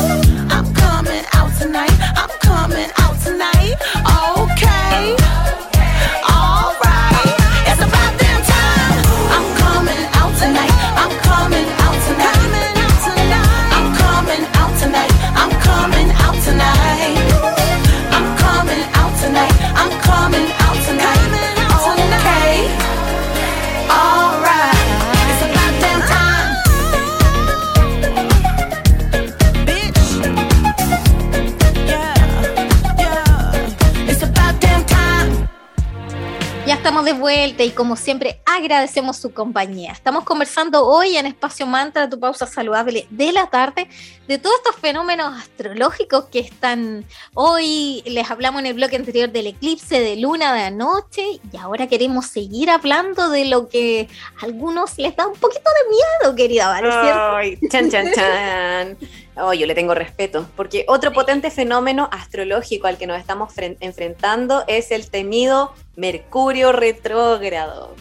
Estamos 37.03 37.19
de 37.19 37.21
vuelta 37.21 37.65
y 37.65 37.71
como 37.71 37.97
siempre 37.97 38.41
agradecemos 38.47 39.17
su 39.17 39.33
compañía. 39.33 39.91
Estamos 39.93 40.25
conversando 40.25 40.87
hoy 40.87 41.17
en 41.17 41.27
Espacio 41.27 41.67
Mantra, 41.67 42.09
tu 42.09 42.21
pausa 42.21 42.47
saludable 42.47 43.07
de 43.11 43.33
la 43.33 43.49
tarde, 43.49 43.89
de 44.29 44.39
todos 44.39 44.57
estos 44.57 44.77
fenómenos 44.77 45.37
astrológicos 45.37 46.27
que 46.27 46.39
están 46.39 47.05
hoy. 47.35 48.03
Les 48.07 48.31
hablamos 48.31 48.61
en 48.61 48.67
el 48.67 48.75
bloque 48.75 48.97
anterior 48.97 49.31
del 49.33 49.49
eclipse 49.49 49.99
de 50.01 50.17
luna 50.17 50.55
de 50.55 50.63
anoche 50.63 51.41
y 51.53 51.57
ahora 51.57 51.89
queremos 51.89 52.27
seguir 52.27 52.71
hablando 52.71 53.31
de 53.31 53.47
lo 53.47 53.69
que 53.69 54.09
a 54.41 54.45
algunos 54.45 54.97
les 54.99 55.17
da 55.17 55.27
un 55.27 55.35
poquito 55.35 55.65
de 55.65 55.91
miedo, 55.91 56.37
querida 56.37 56.69
Vale, 56.69 56.91
¿cierto? 56.91 57.37
Ay, 57.37 57.59
chan, 57.69 57.91
chan, 57.91 58.13
chan. 58.13 58.97
Oh, 59.37 59.53
yo 59.55 59.67
le 59.67 59.75
tengo 59.75 59.95
respeto, 59.95 60.47
porque 60.57 60.85
otro 60.89 61.13
potente 61.13 61.51
fenómeno 61.51 62.09
astrológico 62.13 62.87
al 62.87 62.99
que 62.99 63.07
nos 63.07 63.19
estamos 63.19 63.55
fren- 63.55 63.79
enfrentando 63.81 64.65
es 64.67 64.91
el 64.91 65.09
temido 65.11 65.73
Mercurio 65.97 66.73
retrógrado. 66.73 67.95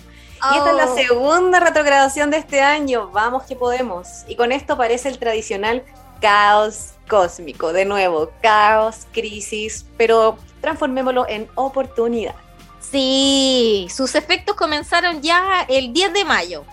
Y 0.54 0.58
esta 0.58 0.72
es 0.72 0.76
la 0.76 0.92
Oh. 0.92 0.96
segunda 0.96 1.60
retrogradación 1.60 2.32
de 2.32 2.38
este 2.38 2.62
año. 2.62 3.10
Vamos 3.12 3.44
que 3.44 3.56
podemos. 3.56 4.08
Y 4.28 4.36
con 4.36 4.52
esto 4.52 4.74
aparece 4.74 5.08
el 5.08 5.20
tradicional 5.20 5.84
caos 6.20 6.94
cósmico. 7.08 7.72
De 7.74 7.86
nuevo, 7.86 8.32
caos, 8.42 9.06
crisis, 9.14 9.86
pero 9.98 10.38
transformémoslo 10.60 11.28
en 11.30 11.48
oportunidad. 11.56 12.36
Sí, 12.80 13.88
sus 13.96 14.16
efectos 14.16 14.56
comenzaron 14.56 15.22
ya 15.22 15.66
el 15.70 15.94
10 15.94 16.12
de 16.14 16.26
mayo 16.26 16.66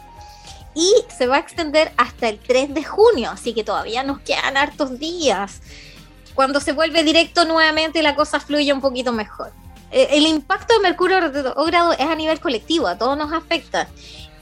y 0.78 0.94
se 1.12 1.26
va 1.26 1.36
a 1.36 1.40
extender 1.40 1.90
hasta 1.96 2.28
el 2.28 2.38
3 2.38 2.72
de 2.72 2.84
junio, 2.84 3.30
así 3.32 3.52
que 3.52 3.64
todavía 3.64 4.04
nos 4.04 4.20
quedan 4.20 4.56
hartos 4.56 4.96
días. 5.00 5.60
Cuando 6.36 6.60
se 6.60 6.72
vuelve 6.72 7.02
directo 7.02 7.44
nuevamente 7.44 8.00
la 8.00 8.14
cosa 8.14 8.38
fluye 8.38 8.72
un 8.72 8.80
poquito 8.80 9.12
mejor. 9.12 9.50
Eh, 9.90 10.06
El 10.12 10.24
impacto 10.24 10.74
de 10.74 10.80
Mercurio 10.80 11.18
retrógrado 11.18 11.94
es 11.94 12.00
a 12.00 12.14
nivel 12.14 12.38
colectivo, 12.38 12.86
a 12.86 12.96
todos 12.96 13.18
nos 13.18 13.32
afecta. 13.32 13.88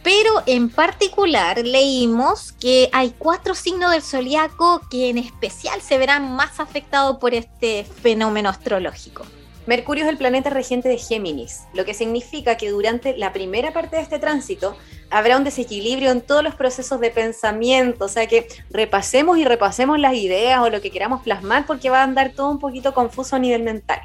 Pero 0.03 0.43
en 0.45 0.69
particular 0.69 1.57
leímos 1.65 2.53
que 2.53 2.91
hay 2.93 3.15
cuatro 3.17 3.55
signos 3.55 3.93
del 3.93 4.03
zodiaco 4.03 4.83
que 4.91 5.09
en 5.09 5.17
especial 5.17 5.81
se 5.81 5.97
verán 5.97 6.37
más 6.37 6.61
afectados 6.61 7.17
por 7.17 7.33
este 7.33 7.85
fenómeno 8.03 8.51
astrológico. 8.51 9.25
Mercurio 9.67 10.05
es 10.05 10.11
el 10.11 10.17
planeta 10.17 10.49
regente 10.49 10.89
de 10.89 10.97
Géminis, 10.97 11.65
lo 11.75 11.85
que 11.85 11.93
significa 11.93 12.57
que 12.57 12.71
durante 12.71 13.17
la 13.17 13.33
primera 13.33 13.73
parte 13.73 13.97
de 13.97 14.03
este 14.03 14.21
tránsito 14.21 14.77
habrá 15.11 15.37
un 15.37 15.43
desequilibrio 15.43 16.13
en 16.13 16.21
todos 16.21 16.45
los 16.45 16.55
procesos 16.55 17.01
de 17.01 17.11
pensamiento, 17.11 18.05
o 18.05 18.09
sea 18.09 18.29
que 18.29 18.47
repasemos 18.71 19.39
y 19.39 19.45
repasemos 19.45 19.99
las 19.99 20.15
ideas 20.15 20.61
o 20.61 20.71
lo 20.71 20.81
que 20.81 20.91
queramos 20.91 21.23
plasmar 21.23 21.67
porque 21.67 21.91
va 21.91 22.01
a 22.01 22.05
andar 22.05 22.33
todo 22.33 22.51
un 22.51 22.61
poquito 22.61 22.95
confuso 22.95 23.35
a 23.35 23.39
nivel 23.41 23.65
mental. 23.65 24.01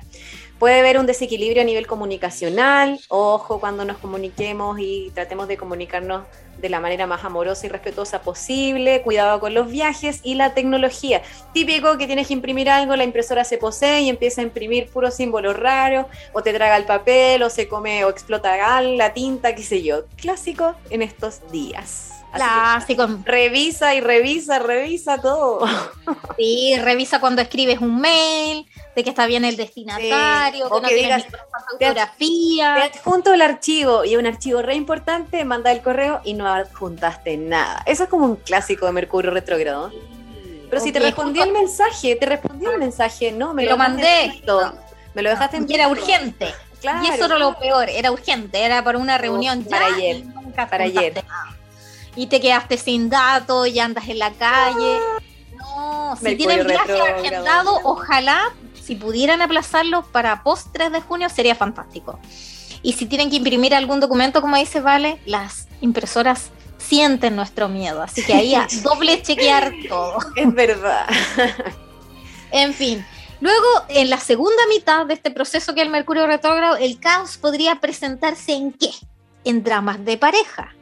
Puede 0.62 0.80
haber 0.80 1.00
un 1.00 1.08
desequilibrio 1.08 1.64
a 1.64 1.66
nivel 1.66 1.88
comunicacional, 1.88 3.00
ojo 3.08 3.60
cuando 3.60 3.84
nos 3.84 3.98
comuniquemos 3.98 4.78
y 4.80 5.10
tratemos 5.16 5.48
de 5.48 5.58
comunicarnos 5.58 6.22
de 6.62 6.70
la 6.70 6.80
manera 6.80 7.08
más 7.08 7.26
amorosa 7.26 7.66
y 7.66 7.70
respetuosa 7.70 8.22
posible, 8.22 9.02
cuidado 9.02 9.40
con 9.40 9.56
los 9.56 9.72
viajes 9.72 10.20
y 10.22 10.36
la 10.36 10.54
tecnología. 10.54 11.24
Típico 11.52 11.98
que 11.98 12.06
tienes 12.06 12.28
que 12.28 12.34
imprimir 12.34 12.70
algo, 12.70 12.96
la 12.96 13.06
impresora 13.06 13.44
se 13.44 13.58
posee 13.58 14.02
y 14.02 14.10
empieza 14.10 14.42
a 14.42 14.44
imprimir 14.44 14.88
puros 14.90 15.16
símbolos 15.16 15.58
raros, 15.58 16.06
o 16.32 16.44
te 16.44 16.54
traga 16.54 16.78
el 16.78 16.86
papel, 16.86 17.42
o 17.42 17.50
se 17.50 17.68
come 17.68 18.06
o 18.06 18.10
explota 18.10 18.82
la 18.84 19.14
tinta, 19.16 19.56
qué 19.56 19.64
sé 19.64 19.82
yo. 19.82 20.04
Clásico 20.16 20.76
en 20.92 21.02
estos 21.02 21.42
días. 21.52 22.11
Así 22.34 22.96
que 22.96 22.96
Clásico. 22.96 23.08
revisa 23.26 23.94
y 23.96 24.02
revisa, 24.02 24.60
revisa 24.60 25.18
todo. 25.20 25.66
Sí, 26.38 26.76
revisa 26.82 27.20
cuando 27.20 27.42
escribes 27.42 27.80
un 27.82 28.00
mail, 28.02 28.66
de 28.96 29.04
que 29.04 29.10
está 29.12 29.26
bien 29.28 29.46
el 29.46 29.58
destinatario, 29.58 30.66
Sí, 30.66 30.72
o 30.72 30.76
que 30.76 30.82
no 30.82 30.88
que 30.88 30.96
digas, 30.96 31.24
te- 31.26 31.32
de 31.32 31.38
ortografía. 31.90 32.76
Te 32.92 32.98
adjunto 33.00 33.34
el 33.34 33.42
archivo 33.42 34.04
y 34.06 34.16
un 34.16 34.26
archivo 34.26 34.62
re 34.62 34.76
importante, 34.76 35.44
manda 35.46 35.72
el 35.72 35.82
correo 35.82 36.22
y 36.24 36.34
no 36.34 36.48
adjuntaste 36.48 37.38
nada. 37.38 37.84
Eso 37.86 38.04
es 38.04 38.10
como 38.10 38.26
un 38.26 38.36
clásico 38.38 38.86
de 38.88 38.92
Mercurio 38.94 39.30
retrógrado. 39.32 39.92
Pero 40.70 40.82
si 40.82 40.92
te 40.92 41.00
respondió 41.00 41.44
el 41.44 41.52
mensaje, 41.52 42.16
te 42.16 42.26
respondió 42.26 42.72
el 42.72 42.80
mensaje, 42.80 43.32
no, 43.32 43.54
me 43.54 43.66
lo, 43.66 43.78
mandé. 43.78 44.24
en 44.26 44.32
visto. 44.32 44.74
Me 45.14 45.22
lo 45.22 45.30
dejaste 45.30 45.58
en 45.58 45.70
Y 45.70 45.76
era 45.76 45.90
urgente. 45.90 46.54
Claro. 46.80 47.06
Y 47.06 47.10
eso 47.10 47.26
era 47.26 47.38
lo 47.38 47.54
peor, 47.60 47.90
era 47.90 48.12
urgente, 48.12 48.64
era 48.64 48.84
para 48.84 48.98
una 48.98 49.18
reunión 49.18 49.64
para 49.66 49.90
ya 49.90 49.96
ayer, 49.96 50.24
para 50.70 50.84
ayer. 50.86 51.14
nada. 51.14 51.58
Y 52.16 52.28
te 52.28 52.42
quedaste 52.42 52.78
sin 52.78 53.10
datos 53.10 53.68
y 53.68 53.80
andas 53.80 54.08
en 54.10 54.20
la 54.20 54.32
calle. 54.32 55.00
No, 55.58 56.16
si 56.18 56.24
Mercurio 56.24 56.48
tienen 56.48 56.68
viaje 56.68 57.02
agendado, 57.02 57.80
ojalá 57.84 58.54
si 58.84 58.96
pudieran 58.96 59.42
aplazarlo 59.42 60.04
para 60.04 60.44
post 60.44 60.68
3 60.74 60.92
de 60.92 61.02
junio 61.02 61.30
sería 61.30 61.56
fantástico. 61.56 62.20
Y 62.84 62.94
si 62.94 63.06
tienen 63.06 63.30
que 63.30 63.38
imprimir 63.38 63.76
algún 63.76 64.00
documento, 64.00 64.42
como 64.42 64.58
dice 64.58 64.82
Vale, 64.82 65.22
las 65.26 65.68
impresoras 65.82 66.50
sienten 66.78 67.36
nuestro 67.36 67.70
miedo. 67.70 68.02
Así 68.02 68.24
que 68.24 68.34
ahí 68.34 68.56
a 68.56 68.68
doble 68.84 69.22
chequear 69.22 69.72
todo. 69.88 70.18
Es 70.36 70.54
verdad. 70.54 71.08
En 72.52 72.74
fin. 72.74 73.06
Luego, 73.40 73.66
en 73.90 74.10
la 74.10 74.20
segunda 74.20 74.62
mitad 74.68 75.06
de 75.06 75.14
este 75.14 75.32
proceso 75.32 75.74
que 75.74 75.82
es 75.82 75.86
el 75.86 75.92
Mercurio 75.92 76.28
retrógrado, 76.28 76.76
el 76.76 77.00
caos 77.00 77.38
podría 77.38 77.80
presentarse 77.80 78.54
en 78.54 78.74
qué? 78.74 78.92
En 79.46 79.64
dramas 79.64 80.04
de 80.06 80.18
pareja. 80.18 80.76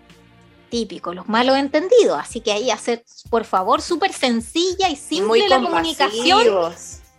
Típico, 0.69 1.13
los 1.13 1.27
malos 1.27 1.57
entendidos. 1.57 2.19
Así 2.19 2.41
que 2.41 2.51
ahí 2.51 2.71
hacer, 2.71 3.03
por 3.29 3.45
favor, 3.45 3.81
súper 3.81 4.13
sencilla 4.13 4.89
y 4.89 4.95
simple 4.95 5.27
Muy 5.27 5.47
la 5.47 5.61
comunicación 5.61 6.73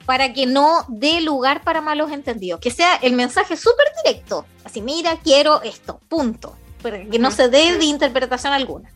para 0.07 0.33
que 0.33 0.47
no 0.47 0.85
dé 0.89 1.21
lugar 1.21 1.63
para 1.63 1.81
malos 1.81 2.11
entendidos. 2.11 2.61
Que 2.61 2.71
sea 2.71 2.97
el 2.97 3.13
mensaje 3.13 3.57
súper 3.57 3.87
directo. 4.05 4.45
Así, 4.65 4.81
mira, 4.81 5.17
quiero 5.23 5.63
esto, 5.63 6.01
punto. 6.09 6.57
Para 6.83 7.05
que 7.05 7.19
no 7.19 7.31
se 7.31 7.49
dé 7.49 7.77
de 7.77 7.85
interpretación 7.85 8.53
alguna. 8.53 8.91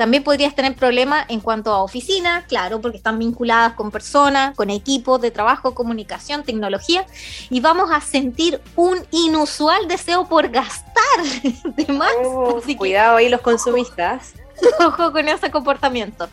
También 0.00 0.24
podrías 0.24 0.54
tener 0.54 0.74
problemas 0.76 1.26
en 1.28 1.40
cuanto 1.40 1.70
a 1.74 1.82
oficina, 1.82 2.46
claro, 2.48 2.80
porque 2.80 2.96
están 2.96 3.18
vinculadas 3.18 3.74
con 3.74 3.90
personas, 3.90 4.56
con 4.56 4.70
equipos 4.70 5.20
de 5.20 5.30
trabajo, 5.30 5.74
comunicación, 5.74 6.42
tecnología, 6.42 7.04
y 7.50 7.60
vamos 7.60 7.90
a 7.92 8.00
sentir 8.00 8.62
un 8.76 8.96
inusual 9.10 9.88
deseo 9.88 10.26
por 10.26 10.48
gastar 10.48 10.94
de 11.76 11.92
más. 11.92 12.14
Oh, 12.24 12.62
cuidado 12.78 13.18
ahí 13.18 13.28
los 13.28 13.42
consumistas. 13.42 14.32
Ojo 14.80 15.12
con 15.12 15.28
ese 15.28 15.50
comportamiento. 15.50 16.30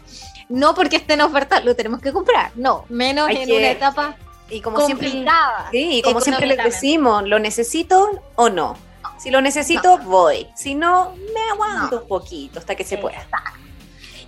No 0.47 0.74
porque 0.74 0.95
esté 0.95 1.15
en 1.15 1.21
oferta, 1.24 1.59
lo 1.59 1.75
tenemos 1.75 2.00
que 2.00 2.13
comprar, 2.13 2.51
no, 2.55 2.86
menos 2.88 3.29
en 3.31 3.51
una 3.51 3.69
etapa 3.69 4.15
y 4.50 4.62
como 4.62 4.79
siempre, 4.86 5.09
sí, 5.71 5.97
y 5.97 6.01
como 6.01 6.21
siempre 6.21 6.47
les 6.47 6.63
decimos, 6.63 7.27
¿lo 7.27 7.38
necesito 7.38 8.21
o 8.36 8.47
no? 8.47 8.77
Si 9.17 9.31
lo 9.31 9.41
necesito, 9.41 9.97
voy. 10.00 10.47
Si 10.55 10.75
no, 10.75 11.13
me 11.33 11.51
aguanto 11.51 12.01
un 12.01 12.07
poquito 12.07 12.59
hasta 12.59 12.75
que 12.75 12.83
se 12.83 12.97
pueda. 12.97 13.27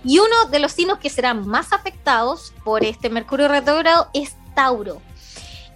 Y 0.04 0.18
uno 0.18 0.46
de 0.50 0.58
los 0.58 0.72
signos 0.72 0.98
que 0.98 1.10
serán 1.10 1.46
más 1.46 1.72
afectados 1.72 2.54
por 2.64 2.84
este 2.84 3.10
Mercurio 3.10 3.48
retrógrado 3.48 4.08
es 4.14 4.34
Tauro, 4.54 5.00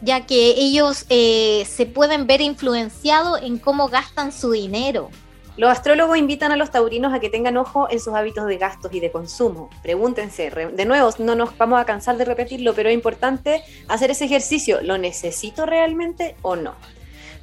ya 0.00 0.26
que 0.26 0.54
ellos 0.56 1.04
eh, 1.10 1.66
se 1.68 1.86
pueden 1.86 2.26
ver 2.26 2.40
influenciados 2.40 3.42
en 3.42 3.58
cómo 3.58 3.88
gastan 3.88 4.32
su 4.32 4.50
dinero. 4.50 5.10
Los 5.56 5.70
astrólogos 5.70 6.18
invitan 6.18 6.50
a 6.50 6.56
los 6.56 6.72
taurinos 6.72 7.14
a 7.14 7.20
que 7.20 7.30
tengan 7.30 7.56
ojo 7.56 7.86
en 7.88 8.00
sus 8.00 8.12
hábitos 8.14 8.46
de 8.46 8.58
gastos 8.58 8.92
y 8.92 8.98
de 8.98 9.12
consumo. 9.12 9.70
Pregúntense, 9.82 10.50
de 10.50 10.84
nuevo, 10.84 11.10
no 11.18 11.36
nos 11.36 11.56
vamos 11.56 11.80
a 11.80 11.84
cansar 11.84 12.16
de 12.16 12.24
repetirlo, 12.24 12.74
pero 12.74 12.88
es 12.88 12.94
importante 12.94 13.62
hacer 13.86 14.10
ese 14.10 14.24
ejercicio. 14.24 14.80
¿Lo 14.82 14.98
necesito 14.98 15.64
realmente 15.64 16.34
o 16.42 16.56
no? 16.56 16.74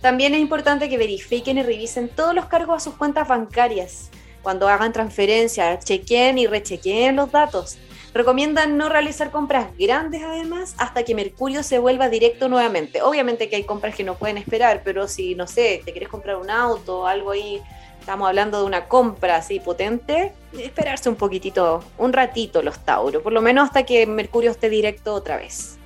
También 0.01 0.33
es 0.33 0.41
importante 0.41 0.89
que 0.89 0.97
verifiquen 0.97 1.59
y 1.59 1.63
revisen 1.63 2.09
todos 2.09 2.33
los 2.33 2.47
cargos 2.47 2.77
a 2.77 2.79
sus 2.79 2.95
cuentas 2.95 3.27
bancarias. 3.27 4.09
Cuando 4.41 4.67
hagan 4.67 4.91
transferencias, 4.93 5.85
chequen 5.85 6.39
y 6.39 6.47
rechequen 6.47 7.15
los 7.15 7.31
datos. 7.31 7.77
Recomiendan 8.13 8.77
no 8.77 8.89
realizar 8.89 9.31
compras 9.31 9.67
grandes 9.77 10.23
además 10.23 10.73
hasta 10.77 11.03
que 11.03 11.15
Mercurio 11.15 11.63
se 11.63 11.79
vuelva 11.79 12.09
directo 12.09 12.49
nuevamente. 12.49 13.01
Obviamente 13.03 13.47
que 13.47 13.55
hay 13.55 13.63
compras 13.63 13.95
que 13.95 14.03
no 14.03 14.15
pueden 14.15 14.37
esperar, 14.37 14.81
pero 14.83 15.07
si, 15.07 15.35
no 15.35 15.45
sé, 15.45 15.81
te 15.85 15.91
quieres 15.91 16.09
comprar 16.09 16.37
un 16.37 16.49
auto 16.49 17.01
o 17.01 17.05
algo 17.05 17.31
ahí 17.31 17.61
estamos 17.99 18.27
hablando 18.27 18.59
de 18.59 18.65
una 18.65 18.87
compra 18.87 19.35
así 19.35 19.59
potente, 19.59 20.33
esperarse 20.57 21.07
un 21.07 21.15
poquitito, 21.15 21.83
un 21.99 22.11
ratito 22.11 22.63
los 22.63 22.79
Tauro, 22.79 23.21
por 23.21 23.31
lo 23.31 23.41
menos 23.41 23.67
hasta 23.67 23.83
que 23.83 24.07
Mercurio 24.07 24.49
esté 24.49 24.69
directo 24.69 25.13
otra 25.13 25.37
vez. 25.37 25.77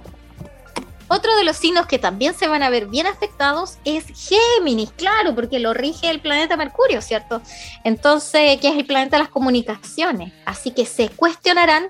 Otro 1.07 1.35
de 1.35 1.43
los 1.43 1.57
signos 1.57 1.85
que 1.85 1.99
también 1.99 2.33
se 2.33 2.47
van 2.47 2.63
a 2.63 2.69
ver 2.69 2.87
bien 2.87 3.05
afectados 3.05 3.77
es 3.85 4.05
Géminis, 4.05 4.91
claro, 4.91 5.35
porque 5.35 5.59
lo 5.59 5.73
rige 5.73 6.09
el 6.09 6.19
planeta 6.19 6.57
Mercurio, 6.57 7.01
¿cierto? 7.01 7.41
Entonces, 7.83 8.59
que 8.59 8.69
es 8.69 8.75
el 8.75 8.85
planeta 8.85 9.17
de 9.17 9.23
las 9.23 9.31
comunicaciones. 9.31 10.33
Así 10.45 10.71
que 10.71 10.85
se 10.85 11.09
cuestionarán 11.09 11.87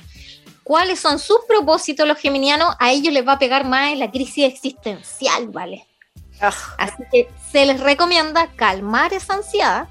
cuáles 0.63 0.99
son 0.99 1.19
sus 1.19 1.39
propósitos 1.47 2.07
los 2.07 2.17
geminianos, 2.17 2.75
a 2.79 2.91
ellos 2.91 3.13
les 3.13 3.25
va 3.25 3.33
a 3.33 3.39
pegar 3.39 3.65
más 3.65 3.93
en 3.93 3.99
la 3.99 4.11
crisis 4.11 4.45
existencial, 4.45 5.47
¿vale? 5.47 5.85
Ah. 6.41 6.53
Así 6.77 7.03
que 7.11 7.29
se 7.51 7.65
les 7.65 7.79
recomienda 7.79 8.47
calmar 8.55 9.13
esa 9.13 9.35
ansiedad 9.35 9.87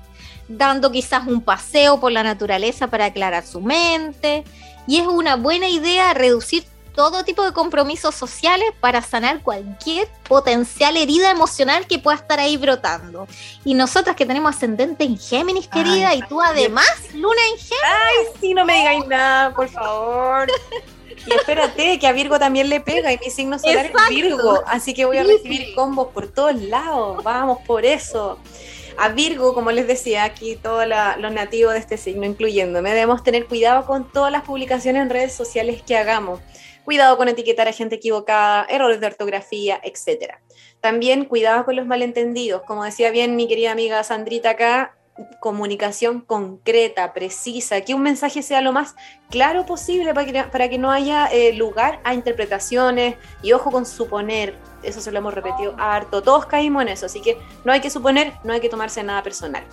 dando 0.48 0.90
quizás 0.92 1.26
un 1.26 1.40
paseo 1.40 2.00
por 2.00 2.12
la 2.12 2.22
naturaleza 2.22 2.88
para 2.88 3.06
aclarar 3.06 3.46
su 3.46 3.60
mente. 3.60 4.44
Y 4.86 4.98
es 4.98 5.06
una 5.06 5.36
buena 5.36 5.68
idea 5.68 6.12
reducir 6.12 6.64
todo 6.94 7.24
tipo 7.24 7.44
de 7.44 7.52
compromisos 7.52 8.14
sociales 8.14 8.68
para 8.80 9.02
sanar 9.02 9.42
cualquier 9.42 10.08
potencial 10.28 10.96
herida 10.96 11.30
emocional 11.30 11.86
que 11.86 11.98
pueda 11.98 12.16
estar 12.16 12.38
ahí 12.38 12.56
brotando. 12.56 13.26
Y 13.64 13.74
nosotras 13.74 14.16
que 14.16 14.26
tenemos 14.26 14.54
ascendente 14.54 15.04
en 15.04 15.18
Géminis, 15.18 15.68
querida, 15.68 16.14
y 16.14 16.22
tú 16.22 16.40
además, 16.40 16.88
Luna 17.12 17.40
en 17.52 17.58
Géminis. 17.58 17.84
Ay, 17.84 18.40
sí, 18.40 18.54
no 18.54 18.64
me 18.64 18.78
digáis 18.78 19.06
nada, 19.06 19.54
por 19.54 19.68
favor. 19.68 20.48
Y 21.26 21.32
espérate, 21.32 21.98
que 21.98 22.06
a 22.06 22.12
Virgo 22.12 22.38
también 22.38 22.68
le 22.68 22.80
pega 22.80 23.12
y 23.12 23.18
mi 23.18 23.30
signo 23.30 23.58
solar 23.58 23.86
es 23.86 23.92
Virgo, 24.08 24.62
así 24.66 24.94
que 24.94 25.04
voy 25.04 25.18
a 25.18 25.24
recibir 25.24 25.74
combos 25.74 26.08
por 26.08 26.28
todos 26.28 26.54
lados. 26.54 27.22
Vamos 27.24 27.58
por 27.66 27.84
eso. 27.84 28.38
A 28.96 29.08
Virgo, 29.08 29.54
como 29.54 29.72
les 29.72 29.88
decía, 29.88 30.22
aquí 30.22 30.54
todos 30.54 30.86
los 30.86 31.32
nativos 31.32 31.72
de 31.72 31.80
este 31.80 31.96
signo, 31.96 32.26
incluyéndome, 32.26 32.90
debemos 32.90 33.24
tener 33.24 33.46
cuidado 33.46 33.86
con 33.86 34.10
todas 34.12 34.30
las 34.30 34.42
publicaciones 34.42 35.02
en 35.02 35.10
redes 35.10 35.34
sociales 35.34 35.82
que 35.82 35.96
hagamos. 35.96 36.40
Cuidado 36.84 37.16
con 37.16 37.28
etiquetar 37.28 37.68
a 37.68 37.72
gente 37.72 37.96
equivocada, 37.96 38.66
errores 38.68 39.00
de 39.00 39.06
ortografía, 39.06 39.80
etc. 39.82 40.34
También 40.80 41.24
cuidado 41.24 41.64
con 41.64 41.76
los 41.76 41.86
malentendidos. 41.86 42.62
Como 42.62 42.84
decía 42.84 43.10
bien 43.10 43.36
mi 43.36 43.48
querida 43.48 43.72
amiga 43.72 44.04
Sandrita 44.04 44.50
acá, 44.50 44.94
comunicación 45.40 46.20
concreta, 46.20 47.12
precisa, 47.12 47.80
que 47.82 47.94
un 47.94 48.02
mensaje 48.02 48.42
sea 48.42 48.60
lo 48.60 48.72
más 48.72 48.96
claro 49.30 49.64
posible 49.64 50.12
para 50.12 50.26
que, 50.26 50.42
para 50.44 50.68
que 50.68 50.78
no 50.78 50.90
haya 50.90 51.26
eh, 51.26 51.52
lugar 51.52 52.00
a 52.04 52.14
interpretaciones 52.14 53.16
y 53.42 53.52
ojo 53.52 53.70
con 53.70 53.86
suponer, 53.86 54.56
eso 54.82 55.00
se 55.00 55.12
lo 55.12 55.18
hemos 55.18 55.34
repetido 55.34 55.74
harto, 55.78 56.22
todos 56.22 56.46
caímos 56.46 56.82
en 56.82 56.88
eso, 56.88 57.06
así 57.06 57.20
que 57.20 57.38
no 57.64 57.72
hay 57.72 57.80
que 57.80 57.90
suponer, 57.90 58.32
no 58.42 58.52
hay 58.52 58.60
que 58.60 58.68
tomarse 58.68 59.02
nada 59.02 59.22
personal. 59.22 59.64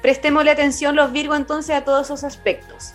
Prestémosle 0.00 0.50
atención 0.50 0.96
los 0.96 1.12
Virgo 1.12 1.34
entonces 1.34 1.74
a 1.74 1.84
todos 1.84 2.06
esos 2.06 2.24
aspectos. 2.24 2.94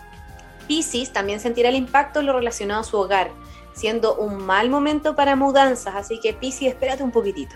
Piscis 0.68 1.12
también 1.12 1.40
sentirá 1.40 1.70
el 1.70 1.76
impacto 1.76 2.22
en 2.22 2.28
lo 2.28 2.34
relacionado 2.34 2.82
a 2.82 2.86
su 2.86 2.98
hogar, 2.98 3.32
siendo 3.74 4.16
un 4.16 4.38
mal 4.46 4.70
momento 4.70 5.16
para 5.16 5.36
mudanzas, 5.36 5.96
así 5.96 6.20
que 6.20 6.34
Piscis 6.34 6.70
espérate 6.70 7.04
un 7.04 7.12
poquitito. 7.12 7.56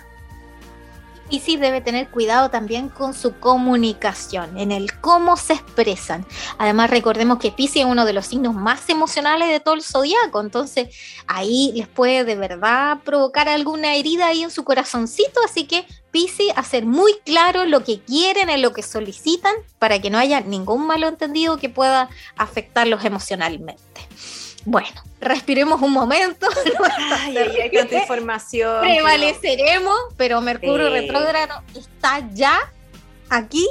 Piscis 1.30 1.60
debe 1.60 1.82
tener 1.82 2.10
cuidado 2.10 2.50
también 2.50 2.88
con 2.90 3.14
su 3.14 3.38
comunicación, 3.40 4.58
en 4.58 4.72
el 4.72 4.98
cómo 5.00 5.36
se 5.36 5.54
expresan. 5.54 6.26
Además, 6.58 6.90
recordemos 6.90 7.40
que 7.40 7.52
Piscis 7.52 7.84
es 7.84 7.86
uno 7.86 8.06
de 8.06 8.14
los 8.14 8.28
signos 8.28 8.56
más 8.56 8.90
emocionales 8.90 9.50
de 9.50 9.60
todo 9.60 9.76
el 9.76 9.84
zodiaco, 9.84 10.40
entonces 10.40 10.88
ahí 11.28 11.74
les 11.76 11.88
puede 11.88 12.24
de 12.24 12.36
verdad 12.36 13.00
provocar 13.04 13.50
alguna 13.50 13.96
herida 13.96 14.28
ahí 14.28 14.44
en 14.44 14.52
su 14.52 14.64
corazoncito, 14.64 15.42
así 15.44 15.66
que 15.66 15.86
Piscis 16.12 16.54
hacer 16.56 16.86
muy 16.86 17.14
claro 17.26 17.66
lo 17.66 17.84
que 17.84 18.00
quieren, 18.00 18.50
en 18.50 18.62
lo 18.62 18.72
que 18.72 18.82
solicitan, 18.82 19.54
para 19.80 20.00
que 20.00 20.10
no 20.10 20.18
haya 20.18 20.40
ningún 20.40 20.88
malentendido 20.88 21.58
que 21.58 21.70
pueda 21.70 22.10
afectarlos 22.38 23.04
emocionalmente. 23.04 24.08
Bueno, 24.70 25.02
respiremos 25.22 25.82
un 25.82 25.94
momento. 25.94 26.46
Ay, 27.12 27.38
hay 27.38 27.72
tanta 27.72 28.00
información. 28.00 28.82
Prevaleceremos, 28.82 29.96
pero 30.18 30.42
Mercurio 30.42 30.90
retrógrado 30.90 31.64
está 31.74 32.28
ya 32.34 32.60
aquí 33.30 33.66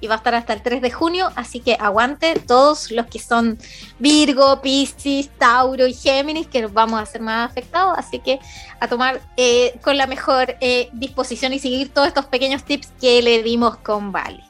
y 0.00 0.08
va 0.08 0.14
a 0.14 0.18
estar 0.18 0.34
hasta 0.34 0.52
el 0.52 0.60
3 0.60 0.82
de 0.82 0.90
junio, 0.90 1.30
así 1.36 1.60
que 1.60 1.76
aguante 1.78 2.34
todos 2.34 2.90
los 2.90 3.06
que 3.06 3.20
son 3.20 3.60
Virgo, 4.00 4.60
Piscis, 4.60 5.30
Tauro 5.38 5.86
y 5.86 5.94
Géminis, 5.94 6.48
que 6.48 6.66
vamos 6.66 7.00
a 7.00 7.06
ser 7.06 7.20
más 7.20 7.48
afectados, 7.48 7.96
así 7.96 8.18
que 8.18 8.40
a 8.80 8.88
tomar 8.88 9.20
eh, 9.36 9.78
con 9.82 9.96
la 9.96 10.08
mejor 10.08 10.56
eh, 10.60 10.88
disposición 10.94 11.52
y 11.52 11.60
seguir 11.60 11.94
todos 11.94 12.08
estos 12.08 12.26
pequeños 12.26 12.64
tips 12.64 12.88
que 13.00 13.22
le 13.22 13.44
dimos 13.44 13.76
con 13.76 14.10
Vale. 14.10 14.42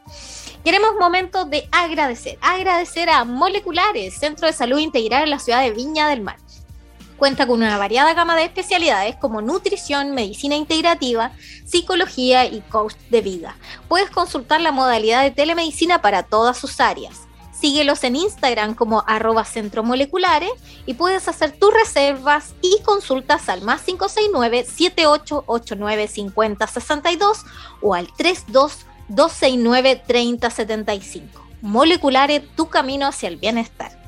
Queremos 0.65 0.91
momento 1.01 1.47
de 1.47 1.67
agradecer. 1.73 2.39
Agradecer 2.43 3.09
a 3.09 3.25
Moleculares, 3.25 4.19
Centro 4.19 4.47
de 4.47 4.53
Salud 4.53 4.79
Integral 4.79 5.25
en 5.25 5.31
la 5.31 5.39
ciudad 5.39 5.63
de 5.63 5.71
Viña 5.71 6.09
del 6.09 6.21
Mar. 6.21 6.37
Cuenta 7.17 7.47
con 7.47 7.63
una 7.63 7.79
variada 7.79 8.13
gama 8.13 8.37
de 8.37 8.45
especialidades 8.45 9.17
como 9.17 9.41
nutrición, 9.41 10.15
medicina 10.15 10.57
integrativa, 10.57 11.33
psicología 11.65 12.45
y 12.45 12.61
coach 12.61 12.95
de 13.09 13.23
vida. 13.23 13.57
Puedes 13.89 14.11
consultar 14.11 14.61
la 14.61 14.71
modalidad 14.71 15.23
de 15.23 15.31
telemedicina 15.31 16.03
para 16.03 16.25
todas 16.25 16.59
sus 16.59 16.79
áreas. 16.79 17.23
Síguelos 17.59 18.05
en 18.05 18.17
Instagram 18.17 18.75
como 18.75 19.03
arroba 19.07 19.45
centromoleculares 19.45 20.53
y 20.85 20.93
puedes 20.93 21.27
hacer 21.27 21.53
tus 21.53 21.73
reservas 21.73 22.55
y 22.61 22.83
consultas 22.83 23.49
al 23.49 23.63
más 23.63 23.81
569 23.83 24.65
7889 24.65 26.09
5062 26.09 27.45
o 27.81 27.95
al 27.95 28.13
32 28.15 28.87
269-3075. 29.11 31.23
Moleculares, 31.63 32.43
tu 32.57 32.69
camino 32.69 33.07
hacia 33.07 33.29
el 33.29 33.37
bienestar. 33.37 34.01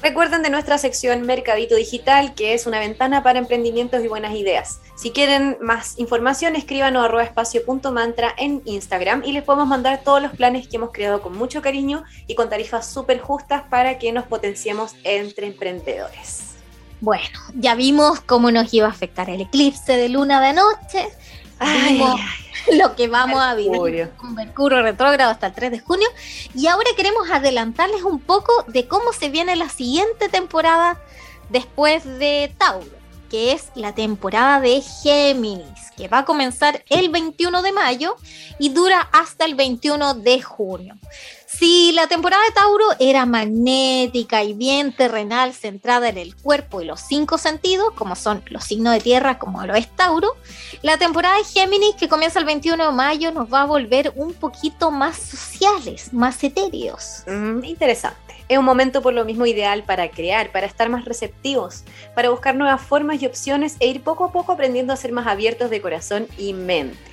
Recuerden 0.00 0.42
de 0.42 0.50
nuestra 0.50 0.78
sección 0.78 1.22
Mercadito 1.22 1.74
Digital, 1.74 2.34
que 2.34 2.54
es 2.54 2.68
una 2.68 2.78
ventana 2.78 3.24
para 3.24 3.40
emprendimientos 3.40 4.04
y 4.04 4.06
buenas 4.06 4.36
ideas. 4.36 4.78
Si 4.96 5.10
quieren 5.10 5.58
más 5.60 5.98
información, 5.98 6.54
escríbanos 6.54 7.12
a 7.12 7.22
espacio.mantra 7.24 8.32
en 8.38 8.62
Instagram 8.64 9.24
y 9.24 9.32
les 9.32 9.42
podemos 9.42 9.66
mandar 9.66 10.02
todos 10.04 10.22
los 10.22 10.30
planes 10.32 10.68
que 10.68 10.76
hemos 10.76 10.92
creado 10.92 11.20
con 11.20 11.36
mucho 11.36 11.62
cariño 11.62 12.04
y 12.28 12.36
con 12.36 12.48
tarifas 12.48 12.88
súper 12.88 13.18
justas 13.18 13.64
para 13.68 13.98
que 13.98 14.12
nos 14.12 14.26
potenciemos 14.26 14.94
entre 15.02 15.48
emprendedores. 15.48 16.42
Bueno, 17.00 17.40
ya 17.54 17.74
vimos 17.74 18.20
cómo 18.20 18.52
nos 18.52 18.72
iba 18.72 18.86
a 18.86 18.90
afectar 18.90 19.28
el 19.30 19.40
eclipse 19.40 19.96
de 19.96 20.08
luna 20.08 20.40
de 20.40 20.52
noche. 20.52 21.08
Ay, 21.58 22.00
lo 22.72 22.94
que 22.94 23.08
vamos 23.08 23.40
a 23.40 23.54
vivir 23.54 24.10
con 24.16 24.34
Mercurio 24.34 24.82
retrógrado 24.82 25.30
hasta 25.30 25.48
el 25.48 25.54
3 25.54 25.70
de 25.70 25.80
junio. 25.80 26.08
Y 26.54 26.66
ahora 26.66 26.90
queremos 26.96 27.30
adelantarles 27.30 28.02
un 28.02 28.20
poco 28.20 28.52
de 28.68 28.86
cómo 28.86 29.12
se 29.12 29.28
viene 29.28 29.56
la 29.56 29.68
siguiente 29.68 30.28
temporada 30.28 31.00
después 31.48 32.04
de 32.04 32.52
Tauro, 32.58 32.86
que 33.30 33.52
es 33.52 33.70
la 33.74 33.94
temporada 33.94 34.60
de 34.60 34.80
Géminis, 34.80 35.90
que 35.96 36.08
va 36.08 36.18
a 36.18 36.24
comenzar 36.24 36.84
el 36.88 37.08
21 37.08 37.62
de 37.62 37.72
mayo 37.72 38.16
y 38.58 38.70
dura 38.70 39.08
hasta 39.12 39.44
el 39.44 39.54
21 39.54 40.14
de 40.14 40.42
junio. 40.42 40.96
Si 41.50 41.92
la 41.92 42.06
temporada 42.08 42.42
de 42.46 42.52
Tauro 42.52 42.84
era 43.00 43.24
magnética 43.24 44.44
y 44.44 44.52
bien 44.52 44.94
terrenal, 44.94 45.54
centrada 45.54 46.10
en 46.10 46.18
el 46.18 46.36
cuerpo 46.36 46.82
y 46.82 46.84
los 46.84 47.00
cinco 47.00 47.38
sentidos, 47.38 47.94
como 47.94 48.16
son 48.16 48.42
los 48.50 48.64
signos 48.64 48.92
de 48.92 49.00
tierra, 49.00 49.38
como 49.38 49.64
lo 49.64 49.74
es 49.74 49.88
Tauro, 49.88 50.36
la 50.82 50.98
temporada 50.98 51.38
de 51.38 51.44
Géminis, 51.44 51.94
que 51.94 52.06
comienza 52.06 52.38
el 52.38 52.44
21 52.44 52.88
de 52.88 52.92
mayo, 52.92 53.32
nos 53.32 53.50
va 53.50 53.62
a 53.62 53.64
volver 53.64 54.12
un 54.14 54.34
poquito 54.34 54.90
más 54.90 55.16
sociales, 55.16 56.12
más 56.12 56.44
etéreos. 56.44 57.22
Mm, 57.26 57.64
interesante. 57.64 58.34
Es 58.50 58.58
un 58.58 58.66
momento 58.66 59.00
por 59.00 59.14
lo 59.14 59.24
mismo 59.24 59.46
ideal 59.46 59.84
para 59.84 60.10
crear, 60.10 60.52
para 60.52 60.66
estar 60.66 60.90
más 60.90 61.06
receptivos, 61.06 61.82
para 62.14 62.28
buscar 62.28 62.56
nuevas 62.56 62.82
formas 62.82 63.22
y 63.22 63.26
opciones 63.26 63.76
e 63.80 63.88
ir 63.88 64.02
poco 64.02 64.24
a 64.24 64.32
poco 64.32 64.52
aprendiendo 64.52 64.92
a 64.92 64.96
ser 64.96 65.12
más 65.12 65.26
abiertos 65.26 65.70
de 65.70 65.80
corazón 65.80 66.28
y 66.36 66.52
mente. 66.52 67.07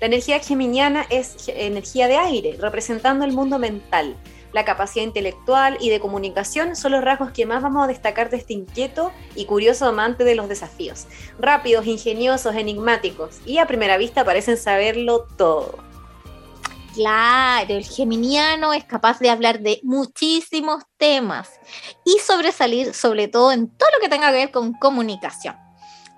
La 0.00 0.06
energía 0.06 0.38
geminiana 0.40 1.06
es 1.08 1.48
energía 1.48 2.06
de 2.08 2.18
aire, 2.18 2.56
representando 2.60 3.24
el 3.24 3.32
mundo 3.32 3.58
mental. 3.58 4.16
La 4.52 4.64
capacidad 4.64 5.04
intelectual 5.04 5.76
y 5.80 5.90
de 5.90 6.00
comunicación 6.00 6.76
son 6.76 6.92
los 6.92 7.04
rasgos 7.04 7.30
que 7.30 7.46
más 7.46 7.62
vamos 7.62 7.84
a 7.84 7.86
destacar 7.86 8.30
de 8.30 8.38
este 8.38 8.54
inquieto 8.54 9.12
y 9.34 9.44
curioso 9.44 9.86
amante 9.86 10.24
de 10.24 10.34
los 10.34 10.48
desafíos. 10.48 11.06
Rápidos, 11.38 11.86
ingeniosos, 11.86 12.54
enigmáticos 12.54 13.40
y 13.44 13.58
a 13.58 13.66
primera 13.66 13.96
vista 13.96 14.24
parecen 14.24 14.56
saberlo 14.56 15.26
todo. 15.36 15.78
Claro, 16.94 17.74
el 17.74 17.84
geminiano 17.84 18.72
es 18.72 18.84
capaz 18.84 19.18
de 19.18 19.28
hablar 19.28 19.60
de 19.60 19.80
muchísimos 19.82 20.84
temas 20.96 21.50
y 22.04 22.18
sobresalir 22.20 22.94
sobre 22.94 23.28
todo 23.28 23.52
en 23.52 23.68
todo 23.68 23.90
lo 23.94 24.00
que 24.00 24.08
tenga 24.08 24.30
que 24.30 24.38
ver 24.38 24.50
con 24.50 24.72
comunicación 24.72 25.65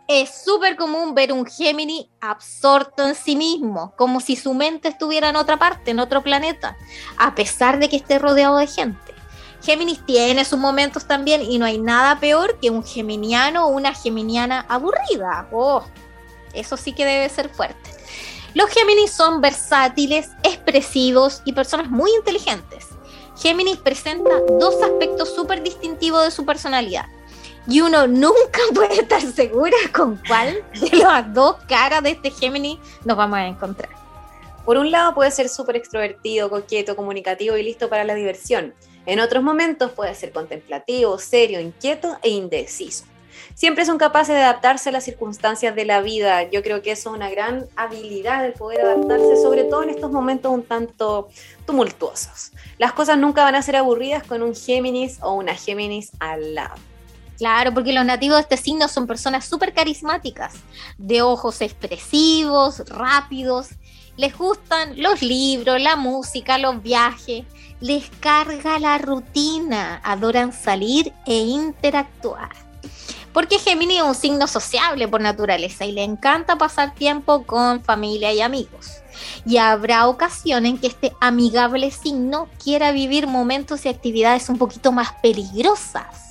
es 0.09 0.31
súper 0.43 0.77
común 0.77 1.15
ver 1.15 1.35
un 1.35 1.45
Gemini 1.45 2.11
absorto 2.23 3.07
en 3.07 3.15
sí 3.15 3.37
mismo, 3.37 3.93
como 3.97 4.21
si 4.21 4.37
su 4.37 4.55
mente 4.55 4.89
estuviera 4.89 5.29
en 5.29 5.37
otra 5.37 5.59
parte, 5.59 5.91
en 5.91 6.01
otro 6.01 6.23
planeta, 6.23 6.79
a 7.19 7.35
pesar 7.35 7.79
de 7.79 7.91
que 7.91 7.97
esté 7.97 8.19
rodeado 8.19 8.57
de 8.57 8.67
gente. 8.67 9.15
Géminis 9.63 10.05
tiene 10.07 10.47
sus 10.47 10.59
momentos 10.59 11.07
también 11.07 11.43
y 11.43 11.59
no 11.59 11.67
hay 11.67 11.79
nada 11.79 12.19
peor 12.21 12.59
que 12.59 12.71
un 12.71 12.83
geminiano 12.83 13.67
o 13.67 13.69
una 13.69 13.93
geminiana 13.93 14.65
aburrida. 14.69 15.47
Oh, 15.53 15.85
eso 16.55 16.79
sí 16.79 16.95
que 16.95 17.05
debe 17.05 17.29
ser 17.29 17.51
fuerte. 17.51 17.91
Los 18.55 18.71
Géminis 18.71 19.11
son 19.11 19.43
versátiles, 19.43 20.31
expresivos 20.43 21.43
y 21.45 21.53
personas 21.53 21.91
muy 21.91 22.11
inteligentes. 22.13 22.87
Géminis 23.37 23.77
presenta 23.77 24.31
dos 24.59 24.81
aspectos 24.83 25.35
súper 25.35 25.63
distintivos 25.63 26.25
de 26.25 26.31
su 26.31 26.47
personalidad 26.47 27.07
y 27.69 27.83
uno 27.83 28.07
nunca 28.07 28.61
puede 28.75 29.03
estar 29.03 29.21
segura 29.21 29.77
con 29.95 30.21
cuál 30.27 30.65
de 30.81 30.97
las 30.97 31.33
dos 31.33 31.57
caras 31.69 32.03
de 32.03 32.11
este 32.11 32.31
Gemini 32.31 32.81
nos 33.05 33.17
vamos 33.17 33.39
a 33.39 33.47
encontrar. 33.47 33.91
Por 34.65 34.77
un 34.77 34.91
lado 34.91 35.15
puede 35.15 35.31
ser 35.31 35.49
súper 35.49 35.77
extrovertido, 35.77 36.51
coqueto, 36.51 36.97
comunicativo 36.97 37.57
y 37.57 37.63
listo 37.63 37.89
para 37.89 38.05
la 38.05 38.15
diversión. 38.15 38.75
En 39.07 39.21
otros 39.21 39.43
momentos 39.43 39.93
puede 39.93 40.15
ser 40.15 40.33
contemplativo, 40.33 41.19
serio, 41.19 41.61
inquieto 41.61 42.19
e 42.23 42.31
indeciso. 42.31 43.05
Siempre 43.55 43.87
son 43.87 43.99
capaces 43.99 44.35
de 44.35 44.43
adaptarse 44.43 44.91
a 44.91 44.93
las 44.93 45.05
circunstancias 45.05 45.75
de 45.75 45.85
la 45.85 46.01
vida. 46.01 46.43
Yo 46.51 46.63
creo 46.63 46.83
que 46.83 46.93
eso 46.93 47.11
es 47.11 47.17
una 47.17 47.31
gran 47.31 47.67
habilidad 47.77 48.45
el 48.45 48.53
poder 48.53 48.83
adaptarse, 48.83 49.37
sobre 49.43 49.65
todo 49.65 49.83
en 49.83 49.91
estos 49.91 50.13
momentos 50.13 50.53
un 50.53 50.63
tanto 50.65 51.29
tumultuosos. 51.67 52.53
Las 52.79 52.93
cosas 52.93 53.19
nunca 53.19 53.45
van 53.45 53.55
a 53.55 53.63
ser 53.63 53.77
aburridas 53.77 54.23
con 54.23 54.43
un 54.43 54.55
Géminis 54.55 55.19
o 55.23 55.33
una 55.33 55.55
Géminis 55.55 56.13
al 56.21 56.55
lado. 56.55 56.75
Claro, 57.39 57.73
porque 57.73 57.93
los 57.93 58.05
nativos 58.05 58.37
de 58.37 58.43
este 58.43 58.57
signo 58.57 58.89
son 58.89 59.07
personas 59.07 59.45
súper 59.45 59.73
carismáticas, 59.73 60.55
de 60.99 61.23
ojos 61.23 61.61
expresivos, 61.61 62.83
rápidos. 62.89 63.69
Les 64.17 64.37
gustan 64.37 65.01
los 65.01 65.23
libros, 65.23 65.81
la 65.81 65.95
música, 65.95 66.59
los 66.59 66.83
viajes. 66.83 67.45
Les 67.81 68.11
carga 68.19 68.81
la 68.81 68.99
rutina. 68.99 70.01
Adoran 70.03 70.53
salir 70.53 71.13
e 71.27 71.37
interactuar. 71.37 72.51
Porque 73.33 73.61
Gemini 73.61 73.99
es 73.99 74.03
un 74.03 74.17
signo 74.17 74.49
sociable 74.49 75.07
por 75.07 75.21
naturaleza 75.21 75.85
y 75.85 75.93
le 75.93 76.03
encanta 76.03 76.59
pasar 76.59 76.93
tiempo 76.97 77.45
con 77.45 77.85
familia 77.85 78.33
y 78.33 78.41
amigos. 78.41 78.95
Y 79.47 79.59
habrá 79.59 80.09
ocasiones 80.09 80.73
en 80.73 80.79
que 80.79 80.89
este 80.89 81.13
amigable 81.21 81.93
signo 81.93 82.49
quiera 82.61 82.91
vivir 82.91 83.29
momentos 83.29 83.87
y 83.87 83.89
actividades 83.91 84.49
un 84.49 84.59
poquito 84.59 84.91
más 84.91 85.13
peligrosas 85.23 86.28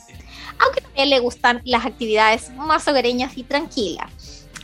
aunque 0.60 0.82
también 0.82 1.10
le 1.10 1.20
gustan 1.20 1.62
las 1.66 1.86
actividades 1.86 2.50
más 2.52 2.88
hogareñas 2.88 3.38
y 3.38 3.44
tranquilas. 3.44 4.12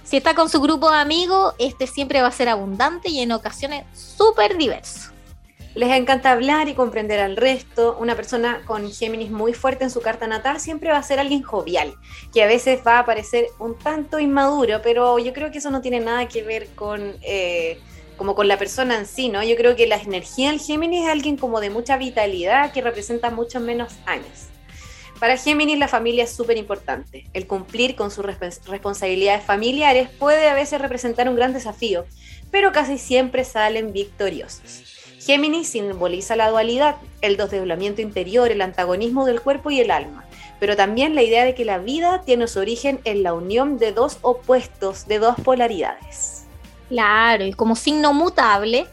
Si 0.03 0.17
está 0.17 0.35
con 0.35 0.49
su 0.49 0.61
grupo 0.61 0.91
de 0.91 0.97
amigos, 0.97 1.55
este 1.57 1.87
siempre 1.87 2.21
va 2.21 2.27
a 2.27 2.31
ser 2.31 2.49
abundante 2.49 3.09
y 3.09 3.19
en 3.21 3.31
ocasiones 3.31 3.85
súper 3.93 4.57
diverso. 4.57 5.13
Les 5.75 5.89
encanta 5.89 6.31
hablar 6.31 6.67
y 6.69 6.75
comprender 6.75 7.19
al 7.19 7.35
resto. 7.35 7.97
Una 7.99 8.15
persona 8.15 8.61
con 8.65 8.91
Géminis 8.91 9.31
muy 9.31 9.53
fuerte 9.53 9.85
en 9.85 9.89
su 9.89 10.01
carta 10.01 10.27
natal 10.27 10.59
siempre 10.59 10.91
va 10.91 10.97
a 10.97 11.03
ser 11.03 11.19
alguien 11.19 11.41
jovial, 11.41 11.95
que 12.31 12.43
a 12.43 12.47
veces 12.47 12.81
va 12.85 12.99
a 12.99 13.05
parecer 13.05 13.47
un 13.57 13.75
tanto 13.75 14.19
inmaduro, 14.19 14.81
pero 14.83 15.17
yo 15.17 15.33
creo 15.33 15.49
que 15.49 15.57
eso 15.57 15.71
no 15.71 15.81
tiene 15.81 15.99
nada 15.99 16.27
que 16.27 16.43
ver 16.43 16.67
con, 16.75 17.15
eh, 17.23 17.79
como 18.15 18.35
con 18.35 18.47
la 18.47 18.59
persona 18.59 18.97
en 18.99 19.07
sí, 19.07 19.29
¿no? 19.29 19.41
Yo 19.41 19.55
creo 19.55 19.75
que 19.75 19.87
la 19.87 19.95
energía 19.95 20.51
del 20.51 20.59
Géminis 20.59 21.05
es 21.05 21.09
alguien 21.09 21.37
como 21.37 21.59
de 21.59 21.71
mucha 21.71 21.97
vitalidad 21.97 22.71
que 22.71 22.81
representa 22.81 23.31
muchos 23.31 23.63
menos 23.63 23.93
años. 24.05 24.52
Para 25.23 25.37
Géminis 25.37 25.79
la 25.79 25.87
familia 25.87 26.25
es 26.25 26.35
súper 26.35 26.57
importante. 26.57 27.25
El 27.31 27.47
cumplir 27.47 27.95
con 27.95 28.11
sus 28.11 28.25
responsabilidades 28.25 29.41
familiares 29.41 30.09
puede 30.19 30.49
a 30.49 30.53
veces 30.53 30.81
representar 30.81 31.29
un 31.29 31.37
gran 31.37 31.53
desafío, 31.53 32.03
pero 32.51 32.73
casi 32.73 32.97
siempre 32.97 33.45
salen 33.45 33.93
victoriosos. 33.93 34.83
Géminis 35.25 35.69
simboliza 35.69 36.35
la 36.35 36.49
dualidad, 36.49 36.97
el 37.21 37.37
desdoblamiento 37.37 38.01
interior, 38.01 38.51
el 38.51 38.59
antagonismo 38.59 39.25
del 39.25 39.39
cuerpo 39.39 39.71
y 39.71 39.79
el 39.79 39.91
alma, 39.91 40.25
pero 40.59 40.75
también 40.75 41.15
la 41.15 41.23
idea 41.23 41.45
de 41.45 41.55
que 41.55 41.63
la 41.63 41.77
vida 41.77 42.23
tiene 42.25 42.45
su 42.49 42.59
origen 42.59 42.99
en 43.05 43.23
la 43.23 43.33
unión 43.33 43.77
de 43.77 43.93
dos 43.93 44.17
opuestos, 44.23 45.07
de 45.07 45.19
dos 45.19 45.37
polaridades. 45.41 46.47
Claro, 46.89 47.45
y 47.45 47.53
como 47.53 47.77
signo 47.77 48.11
mutable, 48.11 48.87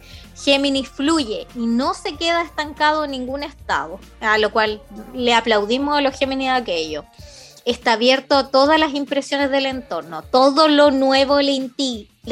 Géminis 0.44 0.88
fluye 0.88 1.46
y 1.55 1.66
no 1.66 1.94
se 1.94 2.16
queda 2.16 2.42
estancado 2.42 3.05
en 3.05 3.11
ningún 3.11 3.42
estado, 3.42 4.00
a 4.20 4.38
lo 4.38 4.53
cual 4.53 4.83
le 5.14 5.35
aplaudimos 5.35 5.98
a 5.98 6.00
los 6.00 6.16
Géminis 6.18 6.48
de 6.48 6.55
aquello. 6.55 7.05
Está 7.64 7.92
abierto 7.92 8.37
a 8.37 8.50
todas 8.50 8.81
las 8.81 8.94
impresiones 8.94 9.50
del 9.50 9.66
entorno, 9.66 10.22
todo 10.22 10.68
lo 10.68 10.90
nuevo 10.90 11.40
le, 11.40 11.53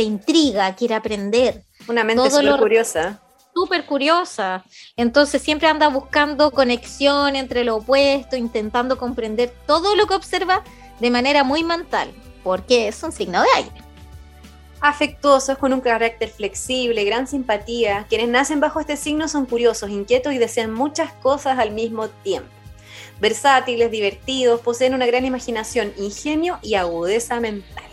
intriga, 0.03 0.75
quiere 0.75 0.95
aprender. 0.95 1.65
Una 1.87 2.03
mente 2.03 2.31
súper 2.31 2.59
curiosa. 2.59 3.21
Súper 3.55 3.87
curiosa. 3.87 4.65
Entonces 4.97 5.43
siempre 5.43 5.69
anda 5.69 5.89
buscando 5.89 6.51
conexión 6.51 7.37
entre 7.37 7.65
lo 7.65 7.77
opuesto, 7.77 8.37
intentando 8.37 8.97
comprender 8.97 9.53
todo 9.67 9.97
lo 9.97 10.07
que 10.07 10.15
observa 10.15 10.63
de 11.01 11.11
manera 11.11 11.45
muy 11.45 11.63
mental, 11.63 12.11
porque 12.43 12.89
es 12.89 13.03
un 13.03 13.13
signo 13.13 13.43
de 13.43 13.49
aire 13.57 13.88
afectuosos, 14.81 15.59
con 15.59 15.73
un 15.73 15.81
carácter 15.81 16.29
flexible, 16.29 17.05
gran 17.05 17.27
simpatía. 17.27 18.07
Quienes 18.09 18.29
nacen 18.29 18.61
bajo 18.61 18.81
este 18.81 18.97
signo 18.97 19.29
son 19.29 19.47
curiosos, 19.47 19.91
inquietos 19.91 20.33
y 20.33 20.39
desean 20.39 20.73
muchas 20.73 21.13
cosas 21.15 21.59
al 21.59 21.73
mismo 21.73 22.09
tiempo. 22.09 22.49
Versátiles, 23.21 23.91
divertidos, 23.91 24.61
poseen 24.61 24.95
una 24.95 25.07
gran 25.07 25.25
imaginación, 25.25 25.93
ingenio 25.97 26.59
y 26.63 26.75
agudeza 26.75 27.41
mental. 27.41 27.85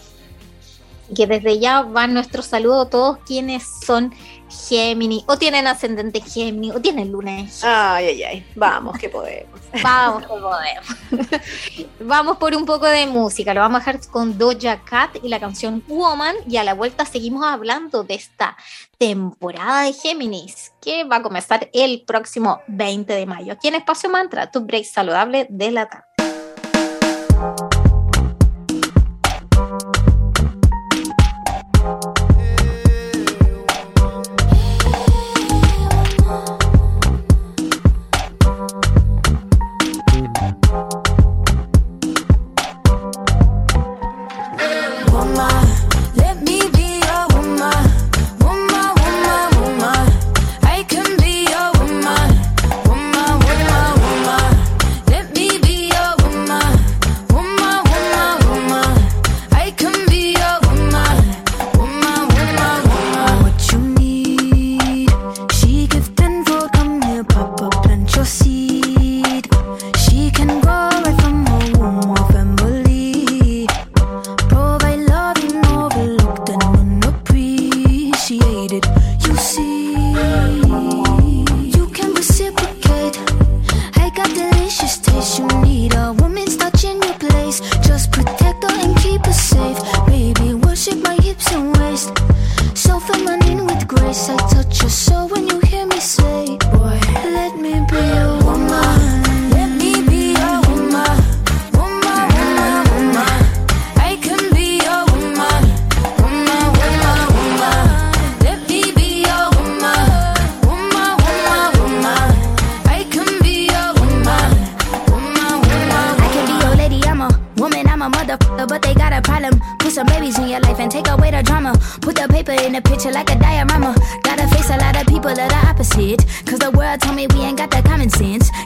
Que 1.15 1.27
desde 1.27 1.59
ya 1.59 1.81
va 1.81 2.07
nuestro 2.07 2.41
saludo 2.41 2.81
a 2.81 2.89
todos 2.89 3.17
quienes 3.25 3.63
son 3.85 4.13
Géminis, 4.49 5.23
o 5.27 5.37
tienen 5.37 5.67
ascendente 5.67 6.21
Géminis, 6.21 6.75
o 6.75 6.81
tienen 6.81 7.11
luna 7.11 7.39
en 7.39 7.49
Ay, 7.63 8.05
ay, 8.07 8.23
ay, 8.23 8.45
vamos 8.55 8.97
que 8.97 9.09
podemos. 9.09 9.59
vamos 9.83 10.23
que 10.23 10.27
podemos. 10.27 11.89
vamos 11.99 12.37
por 12.37 12.55
un 12.55 12.65
poco 12.65 12.85
de 12.85 13.07
música, 13.07 13.53
lo 13.53 13.61
vamos 13.61 13.81
a 13.81 13.91
dejar 13.91 14.07
con 14.09 14.37
Doja 14.37 14.81
Cat 14.83 15.17
y 15.23 15.29
la 15.29 15.39
canción 15.39 15.83
Woman, 15.87 16.35
y 16.47 16.57
a 16.57 16.63
la 16.63 16.73
vuelta 16.73 17.05
seguimos 17.05 17.45
hablando 17.45 18.03
de 18.03 18.15
esta 18.15 18.55
temporada 18.97 19.83
de 19.83 19.93
Géminis, 19.93 20.71
que 20.81 21.03
va 21.03 21.17
a 21.17 21.21
comenzar 21.21 21.69
el 21.73 22.03
próximo 22.05 22.61
20 22.67 23.13
de 23.13 23.25
mayo. 23.25 23.53
Aquí 23.53 23.67
en 23.67 23.75
Espacio 23.75 24.09
Mantra, 24.09 24.51
tu 24.51 24.61
break 24.61 24.85
saludable 24.85 25.47
de 25.49 25.71
la 25.71 25.87
tarde. 25.87 26.14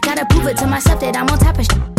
Gotta 0.02 0.26
prove 0.26 0.48
it 0.48 0.58
to 0.58 0.68
myself 0.68 1.00
that 1.02 1.16
I'm 1.16 1.30
on 1.30 1.40
top 1.40 1.60
of 1.60 1.66
shit. 1.66 1.99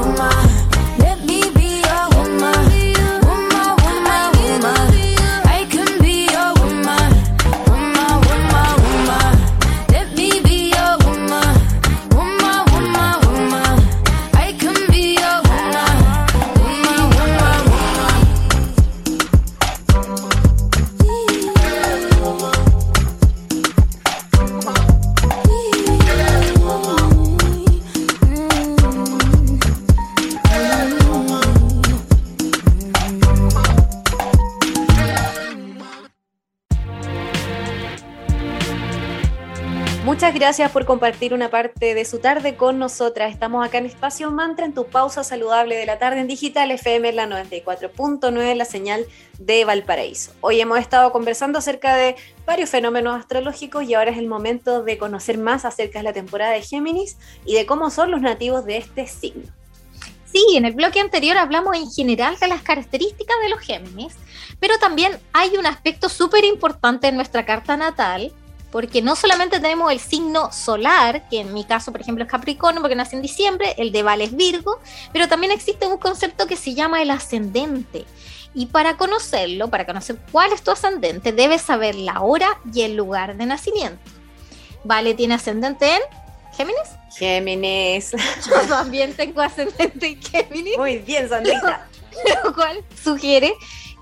Woman, 0.01 0.60
gracias 40.41 40.71
por 40.71 40.87
compartir 40.87 41.35
una 41.35 41.51
parte 41.51 41.93
de 41.93 42.03
su 42.03 42.17
tarde 42.17 42.55
con 42.55 42.79
nosotras. 42.79 43.31
Estamos 43.31 43.63
acá 43.63 43.77
en 43.77 43.85
Espacio 43.85 44.31
Mantra, 44.31 44.65
en 44.65 44.73
tu 44.73 44.87
pausa 44.87 45.23
saludable 45.23 45.75
de 45.75 45.85
la 45.85 45.99
tarde 45.99 46.19
en 46.19 46.27
digital 46.27 46.71
FM 46.71 47.11
la 47.11 47.27
94.9, 47.27 48.55
la 48.55 48.65
señal 48.65 49.05
de 49.37 49.65
Valparaíso. 49.65 50.31
Hoy 50.41 50.59
hemos 50.59 50.79
estado 50.79 51.11
conversando 51.11 51.59
acerca 51.59 51.95
de 51.95 52.15
varios 52.43 52.71
fenómenos 52.71 53.19
astrológicos 53.19 53.83
y 53.83 53.93
ahora 53.93 54.09
es 54.09 54.17
el 54.17 54.25
momento 54.25 54.81
de 54.81 54.97
conocer 54.97 55.37
más 55.37 55.63
acerca 55.63 55.99
de 55.99 56.05
la 56.05 56.13
temporada 56.13 56.53
de 56.53 56.63
Géminis 56.63 57.17
y 57.45 57.53
de 57.53 57.67
cómo 57.67 57.91
son 57.91 58.09
los 58.09 58.21
nativos 58.21 58.65
de 58.65 58.77
este 58.77 59.05
signo. 59.05 59.43
Sí, 60.25 60.43
en 60.55 60.65
el 60.65 60.73
bloque 60.73 60.99
anterior 60.99 61.37
hablamos 61.37 61.75
en 61.75 61.91
general 61.91 62.35
de 62.39 62.47
las 62.47 62.63
características 62.63 63.35
de 63.43 63.49
los 63.49 63.59
Géminis, 63.59 64.15
pero 64.59 64.79
también 64.79 65.19
hay 65.33 65.55
un 65.57 65.67
aspecto 65.67 66.09
súper 66.09 66.45
importante 66.45 67.09
en 67.09 67.15
nuestra 67.15 67.45
carta 67.45 67.77
natal, 67.77 68.33
porque 68.71 69.01
no 69.01 69.15
solamente 69.15 69.59
tenemos 69.59 69.91
el 69.91 69.99
signo 69.99 70.51
solar, 70.51 71.27
que 71.29 71.41
en 71.41 71.53
mi 71.53 71.65
caso, 71.65 71.91
por 71.91 72.01
ejemplo, 72.01 72.23
es 72.23 72.29
Capricornio, 72.29 72.81
porque 72.81 72.95
nací 72.95 73.15
en 73.15 73.21
diciembre, 73.21 73.75
el 73.77 73.91
de 73.91 74.03
Vale 74.03 74.23
es 74.23 74.35
Virgo, 74.35 74.79
pero 75.11 75.27
también 75.27 75.51
existe 75.51 75.85
un 75.85 75.97
concepto 75.97 76.47
que 76.47 76.55
se 76.55 76.73
llama 76.73 77.01
el 77.01 77.11
ascendente. 77.11 78.05
Y 78.53 78.67
para 78.67 78.97
conocerlo, 78.97 79.69
para 79.69 79.85
conocer 79.85 80.17
cuál 80.31 80.51
es 80.53 80.61
tu 80.61 80.71
ascendente, 80.71 81.31
debes 81.31 81.61
saber 81.61 81.95
la 81.95 82.21
hora 82.21 82.59
y 82.73 82.81
el 82.81 82.95
lugar 82.95 83.37
de 83.37 83.45
nacimiento. 83.45 83.99
Vale 84.83 85.13
tiene 85.13 85.35
ascendente 85.35 85.95
en 85.95 86.01
Géminis. 86.55 86.89
Géminis. 87.17 88.11
Yo 88.11 88.59
también 88.69 89.13
tengo 89.13 89.41
ascendente 89.41 90.07
en 90.07 90.21
Géminis. 90.21 90.77
Muy 90.77 90.97
bien, 90.97 91.29
Sandrita. 91.29 91.87
lo 92.43 92.53
cual 92.53 92.83
sugiere 93.01 93.53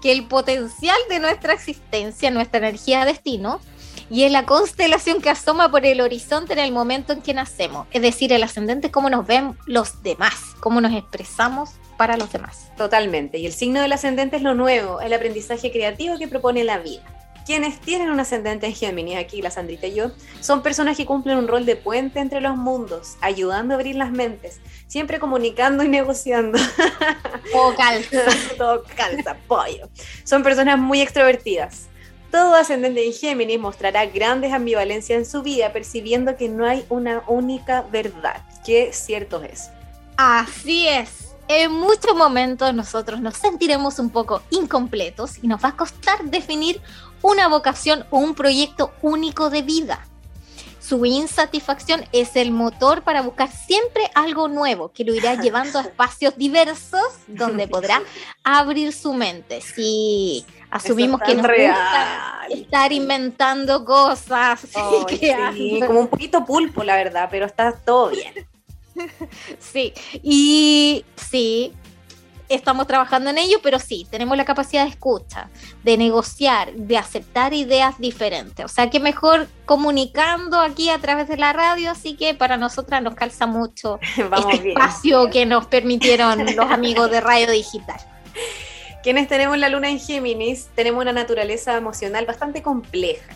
que 0.02 0.12
el 0.12 0.26
potencial 0.28 0.98
de 1.10 1.20
nuestra 1.20 1.54
existencia, 1.54 2.32
nuestra 2.32 2.60
energía 2.60 3.06
destino, 3.06 3.60
y 4.10 4.24
es 4.24 4.32
la 4.32 4.46
constelación 4.46 5.22
que 5.22 5.30
asoma 5.30 5.70
por 5.70 5.86
el 5.86 6.02
horizonte 6.02 6.54
en 6.54 6.60
el 6.60 6.72
momento 6.72 7.14
en 7.14 7.22
que 7.22 7.34
nacemos. 7.34 7.88
Es 7.92 8.02
decir, 8.02 8.34
el 8.34 8.44
ascendente 8.44 8.88
es 8.88 8.94
cómo 8.94 9.10
nos 9.10 9.26
ven 9.26 9.58
los 9.66 10.02
demás, 10.04 10.56
cómo 10.60 10.82
nos 10.82 10.94
expresamos 10.94 11.72
para 11.98 12.18
los 12.18 12.32
demás. 12.32 12.72
Totalmente. 12.78 13.38
Y 13.38 13.46
el 13.46 13.54
signo 13.54 13.82
del 13.82 13.92
ascendente 13.92 14.38
es 14.38 14.42
lo 14.42 14.56
nuevo, 14.56 15.02
el 15.02 15.14
aprendizaje 15.14 15.72
creativo 15.72 16.18
que 16.18 16.28
propone 16.28 16.64
la 16.64 16.80
vida. 16.80 17.04
Quienes 17.46 17.80
tienen 17.80 18.12
un 18.12 18.20
ascendente 18.20 18.68
en 18.68 18.76
Géminis, 18.76 19.18
aquí 19.18 19.42
la 19.42 19.50
Sandrita 19.50 19.88
y 19.88 19.96
yo, 19.96 20.12
son 20.40 20.62
personas 20.62 20.96
que 20.96 21.06
cumplen 21.06 21.38
un 21.38 21.48
rol 21.48 21.66
de 21.66 21.76
puente 21.76 22.20
entre 22.20 22.42
los 22.42 22.56
mundos, 22.56 23.18
ayudando 23.22 23.74
a 23.74 23.78
abrir 23.78 23.96
las 23.96 24.12
mentes, 24.12 24.60
siempre 24.88 25.20
comunicando 25.20 25.84
y 25.84 25.88
negociando. 25.88 26.60
O 27.56 27.74
calza. 27.76 28.22
Todo 28.58 28.84
calza, 28.96 29.36
pollo. 29.48 29.90
Son 30.24 30.44
personas 30.44 30.78
muy 30.78 31.02
extrovertidas. 31.02 31.90
Todo 32.32 32.56
ascendente 32.56 33.06
en 33.06 33.14
Géminis 33.14 33.60
mostrará 33.60 34.06
grandes 34.06 34.54
ambivalencias 34.54 35.18
en 35.18 35.26
su 35.26 35.42
vida, 35.42 35.74
percibiendo 35.74 36.38
que 36.38 36.48
no 36.48 36.66
hay 36.66 36.86
una 36.90 37.24
única 37.28 37.82
verdad. 37.82 38.44
Qué 38.64 38.92
cierto 38.94 39.42
es. 39.42 39.70
Así 40.18 40.88
es. 40.88 41.30
En 41.48 41.72
muchos 41.72 42.16
momentos 42.16 42.72
nosotros 42.76 43.20
nos 43.20 43.36
sentiremos 43.36 43.98
un 43.98 44.12
poco 44.12 44.44
incompletos 44.52 45.44
y 45.44 45.48
nos 45.48 45.64
va 45.64 45.70
a 45.70 45.76
costar 45.76 46.24
definir 46.26 46.80
una 47.24 47.48
vocación 47.48 48.06
o 48.12 48.20
un 48.20 48.36
proyecto 48.36 48.92
único 49.02 49.50
de 49.50 49.64
vida. 49.64 50.06
Su 50.80 51.06
insatisfacción 51.06 52.06
es 52.14 52.36
el 52.36 52.52
motor 52.52 53.04
para 53.04 53.22
buscar 53.22 53.52
siempre 53.52 54.10
algo 54.16 54.48
nuevo 54.48 54.92
que 54.92 55.04
lo 55.04 55.14
irá 55.14 55.36
llevando 55.42 55.80
a 55.80 55.84
espacios 55.84 56.38
diversos 56.38 57.02
donde 57.28 57.68
podrá 57.68 58.02
abrir 58.44 58.94
su 58.94 59.14
mente. 59.14 59.62
Sí, 59.62 60.46
asumimos 60.70 61.22
que 61.22 61.36
nos 61.36 61.48
gusta 61.48 61.48
real. 61.48 62.52
estar 62.52 62.92
inventando 62.92 63.84
cosas. 63.86 64.68
Creando. 65.08 65.58
sí, 65.58 65.80
como 65.86 66.02
un 66.02 66.08
poquito 66.08 66.46
pulpo, 66.46 66.84
la 66.84 66.96
verdad, 66.96 67.28
pero 67.32 67.46
está 67.46 67.72
todo 67.74 68.10
bien. 68.10 68.34
Sí, 69.60 69.94
y 70.22 71.06
sí, 71.16 71.72
estamos 72.50 72.88
trabajando 72.88 73.30
en 73.30 73.38
ello, 73.38 73.60
pero 73.64 73.80
sí, 73.80 74.06
tenemos 74.10 74.36
la 74.36 74.44
capacidad 74.44 74.84
de 74.84 74.90
escucha, 74.90 75.50
de 75.84 75.96
negociar, 75.96 76.74
de 76.74 76.98
aceptar 76.98 77.54
ideas 77.54 77.98
diferentes. 78.00 78.66
O 78.66 78.68
sea, 78.68 78.90
que 78.90 79.00
mejor 79.00 79.48
comunicando 79.66 80.60
aquí 80.60 80.90
a 80.90 80.98
través 80.98 81.28
de 81.30 81.38
la 81.38 81.54
radio, 81.54 81.92
así 81.92 82.16
que 82.16 82.34
para 82.34 82.58
nosotras 82.58 83.02
nos 83.02 83.16
calza 83.16 83.46
mucho 83.46 84.00
Vamos 84.30 84.54
este 84.54 84.64
bien. 84.64 84.78
espacio 84.78 85.30
que 85.30 85.46
nos 85.46 85.68
permitieron 85.68 86.46
los 86.56 86.72
amigos 86.72 87.10
de 87.12 87.22
Radio 87.22 87.52
Digital. 87.52 88.00
Quienes 89.04 89.28
tenemos 89.28 89.58
la 89.58 89.70
luna 89.70 89.90
en 89.90 90.00
Géminis, 90.00 90.70
tenemos 90.76 91.02
una 91.02 91.14
naturaleza 91.14 91.76
emocional 91.78 92.26
bastante 92.26 92.62
compleja. 92.62 93.34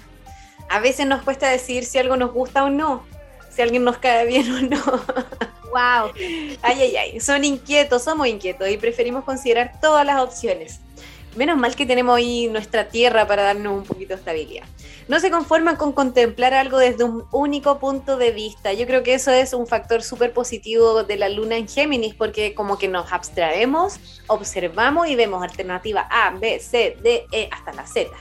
A 0.70 0.80
veces 0.80 1.08
nos 1.08 1.22
cuesta 1.24 1.50
decir 1.50 1.86
si 1.86 1.98
algo 1.98 2.18
nos 2.18 2.34
gusta 2.34 2.64
o 2.64 2.70
no, 2.70 3.06
si 3.50 3.62
alguien 3.62 3.84
nos 3.84 3.98
cae 3.98 4.26
bien 4.26 4.52
o 4.52 4.62
no. 4.62 4.84
Wow. 5.74 6.12
Ay, 6.62 6.82
ay, 6.82 6.96
ay. 6.98 7.20
Son 7.20 7.44
inquietos, 7.44 8.04
somos 8.04 8.28
inquietos 8.28 8.70
y 8.70 8.78
preferimos 8.78 9.24
considerar 9.24 9.72
todas 9.82 10.06
las 10.06 10.22
opciones. 10.22 10.80
Menos 11.36 11.58
mal 11.58 11.76
que 11.76 11.86
tenemos 11.86 12.16
ahí 12.16 12.48
nuestra 12.48 12.90
tierra 12.90 13.28
para 13.28 13.44
darnos 13.44 13.74
un 13.74 13.84
poquito 13.84 14.10
de 14.10 14.20
estabilidad. 14.20 14.64
No 15.08 15.20
se 15.20 15.32
conforman 15.32 15.76
con 15.76 15.92
contemplar 15.92 16.54
algo 16.54 16.78
desde 16.78 17.04
un 17.04 17.26
único 17.32 17.80
punto 17.80 18.18
de 18.18 18.32
vista. 18.32 18.72
Yo 18.72 18.86
creo 18.86 19.04
que 19.04 19.16
eso 19.16 19.32
es 19.32 19.54
un 19.54 19.66
factor 19.66 20.04
súper 20.04 20.32
positivo 20.32 21.04
de 21.04 21.18
la 21.18 21.30
luna 21.30 21.58
en 21.58 21.68
Géminis, 21.68 22.14
porque 22.14 22.54
como 22.54 22.78
que 22.78 22.88
nos 22.88 23.12
abstraemos, 23.12 24.00
observamos 24.28 25.08
y 25.08 25.16
vemos 25.16 25.42
alternativa 25.44 26.08
A, 26.10 26.32
B, 26.32 26.60
C, 26.60 26.98
D, 27.02 27.26
E, 27.32 27.50
hasta 27.52 27.74
la 27.74 27.88
Z. 27.88 28.12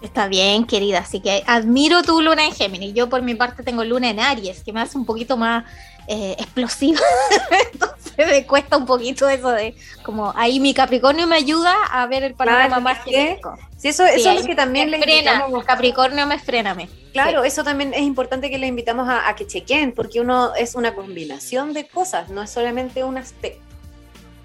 Está 0.00 0.28
bien, 0.28 0.64
querida, 0.64 1.00
así 1.00 1.20
que 1.20 1.42
admiro 1.46 2.02
tu 2.02 2.22
luna 2.22 2.46
en 2.46 2.52
Géminis. 2.52 2.94
Yo 2.94 3.08
por 3.08 3.20
mi 3.22 3.34
parte 3.34 3.62
tengo 3.62 3.84
luna 3.84 4.10
en 4.10 4.20
Aries, 4.20 4.62
que 4.62 4.72
me 4.72 4.80
hace 4.80 4.96
un 4.96 5.04
poquito 5.04 5.36
más 5.36 5.64
eh, 6.08 6.34
explosiva. 6.38 7.00
Entonces 7.72 8.26
me 8.26 8.46
cuesta 8.46 8.76
un 8.76 8.86
poquito 8.86 9.28
eso 9.28 9.50
de 9.50 9.76
como 10.02 10.32
ahí 10.36 10.58
mi 10.58 10.74
Capricornio 10.74 11.26
me 11.26 11.36
ayuda 11.36 11.74
a 11.90 12.06
ver 12.06 12.24
el 12.24 12.34
panorama 12.34 12.66
Claro, 12.66 12.80
más. 12.80 12.98
Sí, 13.04 13.88
eso, 13.88 14.04
eso 14.04 14.30
es 14.30 14.40
lo 14.40 14.46
que 14.46 14.56
también 14.56 14.90
le 14.90 14.96
invitamos. 14.96 15.64
Capricornio 15.64 16.26
me 16.26 16.38
fréname. 16.38 16.88
Claro, 17.12 17.42
Sí. 17.42 17.48
eso 17.48 17.62
también 17.62 17.94
es 17.94 18.00
importante 18.02 18.50
que 18.50 18.58
le 18.58 18.66
invitamos 18.66 19.08
a, 19.08 19.28
a 19.28 19.36
que 19.36 19.46
chequen, 19.46 19.92
porque 19.92 20.20
uno 20.20 20.54
es 20.56 20.74
una 20.74 20.94
combinación 20.94 21.72
de 21.74 21.86
cosas, 21.86 22.28
no 22.30 22.42
es 22.42 22.50
solamente 22.50 23.04
un 23.04 23.18
aspecto. 23.18 23.67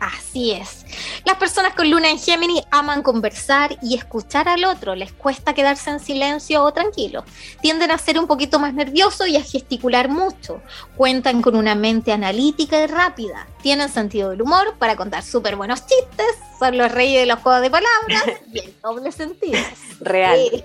Así 0.03 0.51
es. 0.51 0.85
Las 1.23 1.37
personas 1.37 1.75
con 1.75 1.89
luna 1.89 2.09
en 2.09 2.19
Géminis 2.19 2.63
aman 2.71 3.01
conversar 3.01 3.77
y 3.81 3.95
escuchar 3.95 4.49
al 4.49 4.65
otro. 4.65 4.95
Les 4.95 5.13
cuesta 5.13 5.53
quedarse 5.53 5.91
en 5.91 6.01
silencio 6.01 6.61
o 6.61 6.73
tranquilos. 6.73 7.23
Tienden 7.61 7.89
a 7.89 7.97
ser 7.97 8.19
un 8.19 8.27
poquito 8.27 8.59
más 8.59 8.73
nerviosos 8.73 9.29
y 9.29 9.37
a 9.37 9.41
gesticular 9.41 10.09
mucho. 10.09 10.61
Cuentan 10.97 11.41
con 11.41 11.55
una 11.55 11.73
mente 11.73 12.11
analítica 12.11 12.83
y 12.83 12.87
rápida. 12.87 13.47
Tienen 13.61 13.87
sentido 13.87 14.31
del 14.31 14.41
humor 14.41 14.75
para 14.77 14.97
contar 14.97 15.23
súper 15.23 15.55
buenos 15.55 15.85
chistes. 15.85 16.35
Son 16.59 16.77
los 16.77 16.91
reyes 16.91 17.21
de 17.21 17.25
los 17.27 17.39
juegos 17.39 17.61
de 17.61 17.71
palabras 17.71 18.23
y 18.53 18.59
el 18.59 18.75
doble 18.81 19.09
sentido. 19.13 19.57
Real. 20.01 20.37
Sí. 20.51 20.63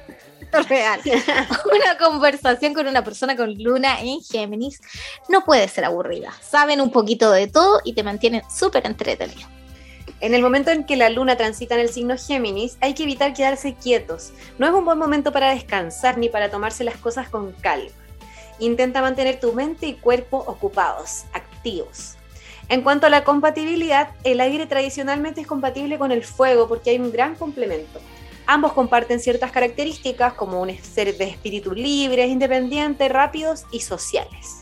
Esto 0.48 0.60
es 0.60 0.68
real. 0.70 1.00
Una 1.04 1.98
conversación 1.98 2.72
con 2.72 2.86
una 2.86 3.04
persona 3.04 3.36
con 3.36 3.52
luna 3.62 4.00
en 4.00 4.22
Géminis 4.22 4.80
no 5.28 5.44
puede 5.44 5.68
ser 5.68 5.84
aburrida. 5.84 6.32
Saben 6.40 6.80
un 6.80 6.90
poquito 6.90 7.30
de 7.30 7.48
todo 7.48 7.82
y 7.84 7.92
te 7.92 8.02
mantienen 8.02 8.40
súper 8.50 8.86
entretenido. 8.86 9.46
En 10.20 10.32
el 10.32 10.40
momento 10.40 10.70
en 10.70 10.84
que 10.84 10.96
la 10.96 11.10
luna 11.10 11.36
transita 11.36 11.74
en 11.74 11.82
el 11.82 11.90
signo 11.90 12.16
Géminis, 12.16 12.78
hay 12.80 12.94
que 12.94 13.02
evitar 13.02 13.34
quedarse 13.34 13.74
quietos. 13.74 14.32
No 14.58 14.66
es 14.66 14.72
un 14.72 14.86
buen 14.86 14.96
momento 14.96 15.32
para 15.32 15.50
descansar 15.50 16.16
ni 16.16 16.30
para 16.30 16.50
tomarse 16.50 16.82
las 16.82 16.96
cosas 16.96 17.28
con 17.28 17.52
calma. 17.52 17.90
Intenta 18.58 19.02
mantener 19.02 19.38
tu 19.38 19.52
mente 19.52 19.86
y 19.86 19.94
cuerpo 19.94 20.38
ocupados, 20.46 21.24
activos. 21.34 22.14
En 22.70 22.80
cuanto 22.80 23.06
a 23.06 23.10
la 23.10 23.22
compatibilidad, 23.22 24.08
el 24.24 24.40
aire 24.40 24.66
tradicionalmente 24.66 25.42
es 25.42 25.46
compatible 25.46 25.98
con 25.98 26.10
el 26.10 26.24
fuego 26.24 26.68
porque 26.68 26.90
hay 26.90 26.98
un 26.98 27.12
gran 27.12 27.34
complemento. 27.34 28.00
Ambos 28.50 28.72
comparten 28.72 29.20
ciertas 29.20 29.52
características 29.52 30.32
como 30.32 30.62
un 30.62 30.74
ser 30.82 31.14
de 31.18 31.24
espíritu 31.24 31.72
libres, 31.72 32.30
independientes, 32.30 33.12
rápidos 33.12 33.64
y 33.70 33.80
sociales. 33.80 34.60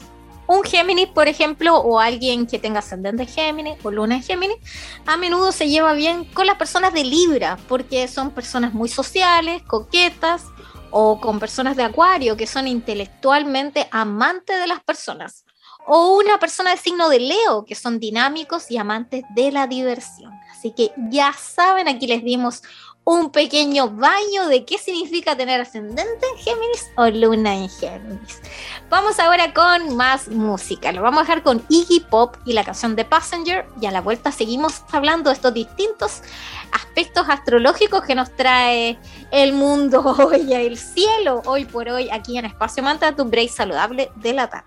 Un 0.49 0.65
Géminis, 0.65 1.07
por 1.07 1.29
ejemplo, 1.29 1.77
o 1.77 2.01
alguien 2.01 2.49
que 2.49 2.59
tenga 2.59 2.81
ascendente 2.81 3.27
Géminis 3.27 3.77
o 3.85 3.93
luna 3.93 4.17
en 4.17 4.25
Géminis, 4.25 4.57
a 5.07 5.17
menudo 5.17 5.53
se 5.53 5.69
lleva 5.69 5.93
bien 5.93 6.25
con 6.25 6.47
las 6.49 6.57
personas 6.57 6.93
de 6.95 7.05
Libra, 7.05 7.59
porque 7.69 8.09
son 8.09 8.33
personas 8.33 8.75
muy 8.75 8.89
sociales, 8.89 9.63
coquetas, 9.63 10.47
o 10.91 11.21
con 11.21 11.39
personas 11.39 11.77
de 11.77 11.85
Acuario, 11.85 12.37
que 12.37 12.49
son 12.49 12.67
intelectualmente 12.67 13.87
amantes 13.93 14.59
de 14.59 14.67
las 14.67 14.81
personas 14.81 15.47
o 15.87 16.17
una 16.17 16.39
persona 16.39 16.73
de 16.73 16.77
signo 16.77 17.09
de 17.09 17.21
Leo, 17.21 17.65
que 17.65 17.77
son 17.77 18.01
dinámicos 18.01 18.71
y 18.71 18.77
amantes 18.77 19.25
de 19.35 19.53
la 19.53 19.67
diversión. 19.67 20.33
Así 20.51 20.73
que 20.73 20.91
ya 21.11 21.33
saben, 21.33 21.87
aquí 21.87 22.07
les 22.07 22.25
dimos 22.25 22.63
un 23.07 23.31
pequeño 23.31 23.89
baño 23.89 24.49
de 24.49 24.65
qué 24.65 24.79
significa 24.79 25.37
tener 25.37 25.61
ascendente 25.61 26.27
en 26.35 26.39
Géminis 26.39 26.91
o 26.97 27.07
luna 27.07 27.55
en 27.55 27.69
Géminis. 27.69 28.43
Vamos 28.91 29.21
ahora 29.21 29.55
con 29.55 29.97
más 29.97 30.27
música. 30.27 30.91
Lo 30.91 31.03
vamos 31.03 31.21
a 31.21 31.23
dejar 31.23 31.45
con 31.45 31.65
Iggy 31.69 32.01
Pop 32.01 32.35
y 32.45 32.53
la 32.53 32.65
canción 32.65 32.97
de 32.97 33.05
Passenger. 33.05 33.65
Y 33.81 33.87
a 33.87 33.93
la 33.93 34.01
vuelta 34.01 34.33
seguimos 34.33 34.83
hablando 34.91 35.31
de 35.31 35.35
estos 35.35 35.55
distintos 35.55 36.23
aspectos 36.73 37.29
astrológicos 37.29 38.03
que 38.03 38.17
nos 38.17 38.35
trae 38.35 38.99
el 39.31 39.53
mundo 39.53 40.01
hoy, 40.19 40.53
el 40.53 40.77
cielo 40.77 41.43
hoy 41.47 41.65
por 41.65 41.89
hoy, 41.89 42.11
aquí 42.11 42.37
en 42.37 42.45
Espacio 42.45 42.83
Manta, 42.83 43.15
tu 43.15 43.25
break 43.25 43.51
saludable 43.51 44.11
de 44.17 44.33
la 44.33 44.51
tarde. 44.51 44.67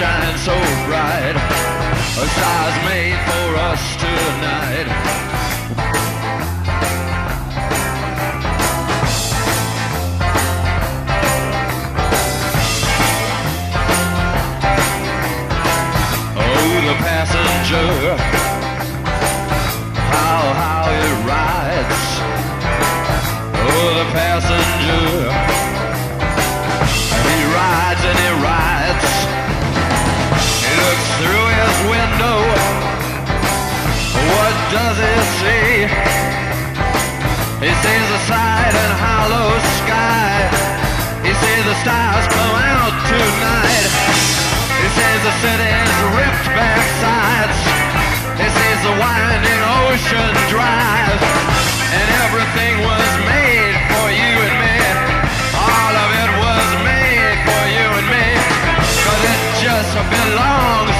shine 0.00 0.38
so 0.38 0.56
bright. 0.88 1.36
A 1.36 2.26
size 2.36 2.78
made 2.88 3.20
for 3.28 3.48
us. 3.68 3.69
should 50.10 50.36
drive. 50.50 51.20
And 51.94 52.08
everything 52.26 52.74
was 52.82 53.10
made 53.30 53.74
for 53.90 54.06
you 54.10 54.32
and 54.46 54.56
me. 54.62 54.76
All 55.54 55.94
of 56.04 56.10
it 56.22 56.30
was 56.44 56.68
made 56.90 57.38
for 57.46 57.64
you 57.76 57.86
and 57.98 58.08
me. 58.14 58.26
Cause 59.06 59.22
it 59.34 59.42
just 59.62 59.94
belongs. 60.10 60.99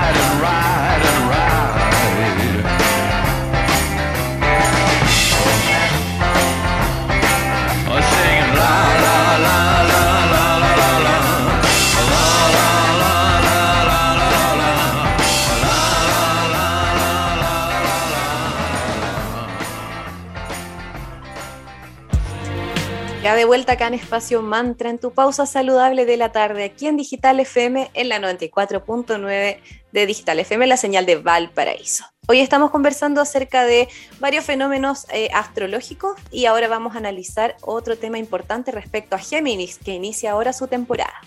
de 23.41 23.45
vuelta 23.45 23.73
acá 23.73 23.87
en 23.87 23.95
Espacio 23.95 24.43
Mantra, 24.43 24.91
en 24.91 24.99
tu 24.99 25.13
pausa 25.13 25.47
saludable 25.47 26.05
de 26.05 26.15
la 26.15 26.31
tarde, 26.31 26.63
aquí 26.63 26.85
en 26.85 26.95
Digital 26.95 27.39
FM, 27.39 27.89
en 27.95 28.07
la 28.07 28.19
94.9 28.19 29.57
de 29.91 30.05
Digital 30.05 30.39
FM, 30.39 30.67
la 30.67 30.77
señal 30.77 31.07
de 31.07 31.15
Valparaíso. 31.15 32.03
Hoy 32.27 32.39
estamos 32.39 32.69
conversando 32.69 33.19
acerca 33.19 33.65
de 33.65 33.87
varios 34.19 34.45
fenómenos 34.45 35.07
eh, 35.11 35.29
astrológicos 35.33 36.11
y 36.29 36.45
ahora 36.45 36.67
vamos 36.67 36.93
a 36.93 36.99
analizar 36.99 37.57
otro 37.61 37.97
tema 37.97 38.19
importante 38.19 38.69
respecto 38.69 39.15
a 39.15 39.19
Géminis, 39.19 39.79
que 39.79 39.95
inicia 39.95 40.33
ahora 40.33 40.53
su 40.53 40.67
temporada. 40.67 41.19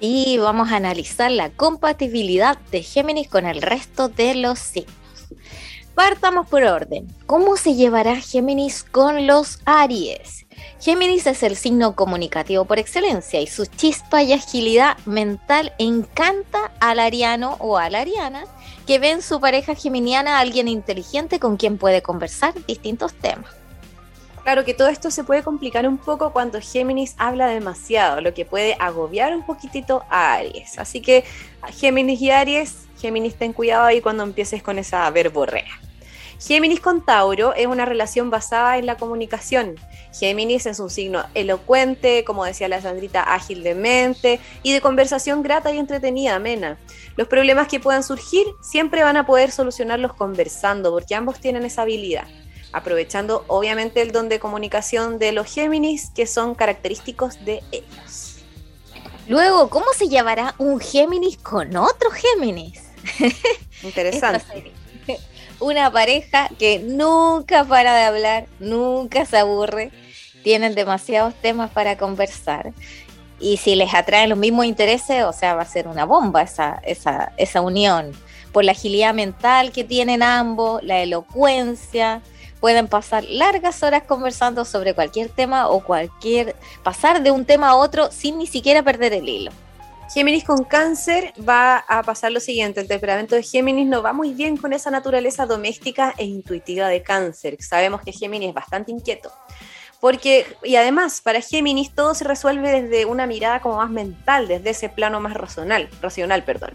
Y 0.00 0.38
vamos 0.38 0.72
a 0.72 0.76
analizar 0.76 1.30
la 1.30 1.50
compatibilidad 1.50 2.58
de 2.72 2.82
Géminis 2.82 3.28
con 3.28 3.46
el 3.46 3.62
resto 3.62 4.08
de 4.08 4.34
los 4.34 4.58
signos. 4.58 4.96
Partamos 5.94 6.48
por 6.48 6.64
orden. 6.64 7.06
¿Cómo 7.26 7.56
se 7.56 7.76
llevará 7.76 8.16
Géminis 8.16 8.82
con 8.82 9.28
los 9.28 9.60
Aries? 9.64 10.43
Géminis 10.80 11.26
es 11.26 11.42
el 11.42 11.56
signo 11.56 11.94
comunicativo 11.94 12.64
por 12.64 12.78
excelencia 12.78 13.40
y 13.40 13.46
su 13.46 13.66
chispa 13.66 14.22
y 14.22 14.32
agilidad 14.32 14.98
mental 15.06 15.72
encanta 15.78 16.72
al 16.80 16.98
ariano 16.98 17.56
o 17.60 17.78
a 17.78 17.88
la 17.90 18.00
ariana 18.00 18.44
que 18.86 18.98
ve 18.98 19.10
en 19.10 19.22
su 19.22 19.40
pareja 19.40 19.74
geminiana 19.74 20.36
a 20.36 20.40
alguien 20.40 20.68
inteligente 20.68 21.40
con 21.40 21.56
quien 21.56 21.78
puede 21.78 22.02
conversar 22.02 22.54
distintos 22.66 23.14
temas. 23.14 23.50
Claro 24.42 24.66
que 24.66 24.74
todo 24.74 24.88
esto 24.88 25.10
se 25.10 25.24
puede 25.24 25.42
complicar 25.42 25.88
un 25.88 25.96
poco 25.96 26.30
cuando 26.30 26.60
Géminis 26.60 27.14
habla 27.16 27.46
demasiado, 27.46 28.20
lo 28.20 28.34
que 28.34 28.44
puede 28.44 28.76
agobiar 28.78 29.34
un 29.34 29.46
poquitito 29.46 30.04
a 30.10 30.34
Aries. 30.34 30.78
Así 30.78 31.00
que 31.00 31.24
Géminis 31.72 32.20
y 32.20 32.30
Aries, 32.30 32.86
Géminis 33.00 33.36
ten 33.36 33.54
cuidado 33.54 33.84
ahí 33.84 34.02
cuando 34.02 34.22
empieces 34.22 34.62
con 34.62 34.78
esa 34.78 35.08
verborrea. 35.08 35.80
Géminis 36.40 36.80
con 36.80 37.04
Tauro 37.04 37.54
es 37.54 37.66
una 37.66 37.84
relación 37.84 38.30
basada 38.30 38.78
en 38.78 38.86
la 38.86 38.96
comunicación. 38.96 39.76
Géminis 40.12 40.66
es 40.66 40.78
un 40.78 40.90
signo 40.90 41.24
elocuente, 41.34 42.24
como 42.24 42.44
decía 42.44 42.68
la 42.68 42.80
Sandrita, 42.80 43.22
ágil 43.22 43.62
de 43.62 43.74
mente 43.74 44.40
y 44.62 44.72
de 44.72 44.80
conversación 44.80 45.42
grata 45.42 45.72
y 45.72 45.78
entretenida, 45.78 46.36
amena. 46.36 46.78
Los 47.16 47.28
problemas 47.28 47.68
que 47.68 47.80
puedan 47.80 48.02
surgir 48.02 48.46
siempre 48.62 49.02
van 49.02 49.16
a 49.16 49.26
poder 49.26 49.50
solucionarlos 49.50 50.14
conversando, 50.14 50.90
porque 50.90 51.14
ambos 51.14 51.40
tienen 51.40 51.64
esa 51.64 51.82
habilidad 51.82 52.26
aprovechando 52.72 53.44
obviamente 53.46 54.02
el 54.02 54.10
don 54.10 54.28
de 54.28 54.40
comunicación 54.40 55.20
de 55.20 55.30
los 55.30 55.46
Géminis, 55.46 56.10
que 56.10 56.26
son 56.26 56.56
característicos 56.56 57.44
de 57.44 57.62
ellos. 57.70 58.42
Luego, 59.28 59.70
¿cómo 59.70 59.86
se 59.96 60.08
llevará 60.08 60.56
un 60.58 60.80
Géminis 60.80 61.38
con 61.38 61.76
otro 61.76 62.10
Géminis? 62.10 62.82
Interesante. 63.84 64.72
Una 65.64 65.90
pareja 65.90 66.50
que 66.58 66.78
nunca 66.78 67.64
para 67.64 67.96
de 67.96 68.02
hablar, 68.02 68.46
nunca 68.60 69.24
se 69.24 69.38
aburre, 69.38 69.92
tienen 70.42 70.74
demasiados 70.74 71.32
temas 71.36 71.70
para 71.70 71.96
conversar. 71.96 72.74
Y 73.40 73.56
si 73.56 73.74
les 73.74 73.94
atraen 73.94 74.28
los 74.28 74.36
mismos 74.36 74.66
intereses, 74.66 75.24
o 75.24 75.32
sea, 75.32 75.54
va 75.54 75.62
a 75.62 75.64
ser 75.64 75.88
una 75.88 76.04
bomba 76.04 76.42
esa, 76.42 76.82
esa, 76.84 77.32
esa 77.38 77.62
unión. 77.62 78.12
Por 78.52 78.66
la 78.66 78.72
agilidad 78.72 79.14
mental 79.14 79.72
que 79.72 79.84
tienen 79.84 80.22
ambos, 80.22 80.82
la 80.82 81.00
elocuencia, 81.00 82.20
pueden 82.60 82.86
pasar 82.86 83.24
largas 83.24 83.82
horas 83.82 84.02
conversando 84.02 84.66
sobre 84.66 84.92
cualquier 84.92 85.30
tema 85.30 85.68
o 85.70 85.82
cualquier 85.82 86.56
pasar 86.82 87.22
de 87.22 87.30
un 87.30 87.46
tema 87.46 87.70
a 87.70 87.76
otro 87.76 88.10
sin 88.12 88.36
ni 88.36 88.46
siquiera 88.46 88.82
perder 88.82 89.14
el 89.14 89.26
hilo. 89.26 89.50
Géminis 90.12 90.44
con 90.44 90.64
cáncer 90.64 91.32
va 91.48 91.78
a 91.78 92.02
pasar 92.02 92.30
lo 92.30 92.38
siguiente, 92.38 92.80
el 92.80 92.88
temperamento 92.88 93.34
de 93.34 93.42
Géminis 93.42 93.86
no 93.86 94.02
va 94.02 94.12
muy 94.12 94.34
bien 94.34 94.56
con 94.56 94.72
esa 94.72 94.90
naturaleza 94.90 95.46
doméstica 95.46 96.14
e 96.18 96.24
intuitiva 96.24 96.88
de 96.88 97.02
cáncer. 97.02 97.56
Sabemos 97.60 98.02
que 98.02 98.12
Géminis 98.12 98.50
es 98.50 98.54
bastante 98.54 98.92
inquieto. 98.92 99.32
Porque, 100.00 100.46
y 100.62 100.76
además, 100.76 101.22
para 101.22 101.40
Géminis 101.40 101.94
todo 101.94 102.14
se 102.14 102.24
resuelve 102.24 102.82
desde 102.82 103.06
una 103.06 103.26
mirada 103.26 103.60
como 103.60 103.76
más 103.76 103.90
mental, 103.90 104.46
desde 104.46 104.70
ese 104.70 104.90
plano 104.90 105.20
más 105.20 105.34
racional, 105.34 105.88
racional, 106.02 106.44
perdón. 106.44 106.74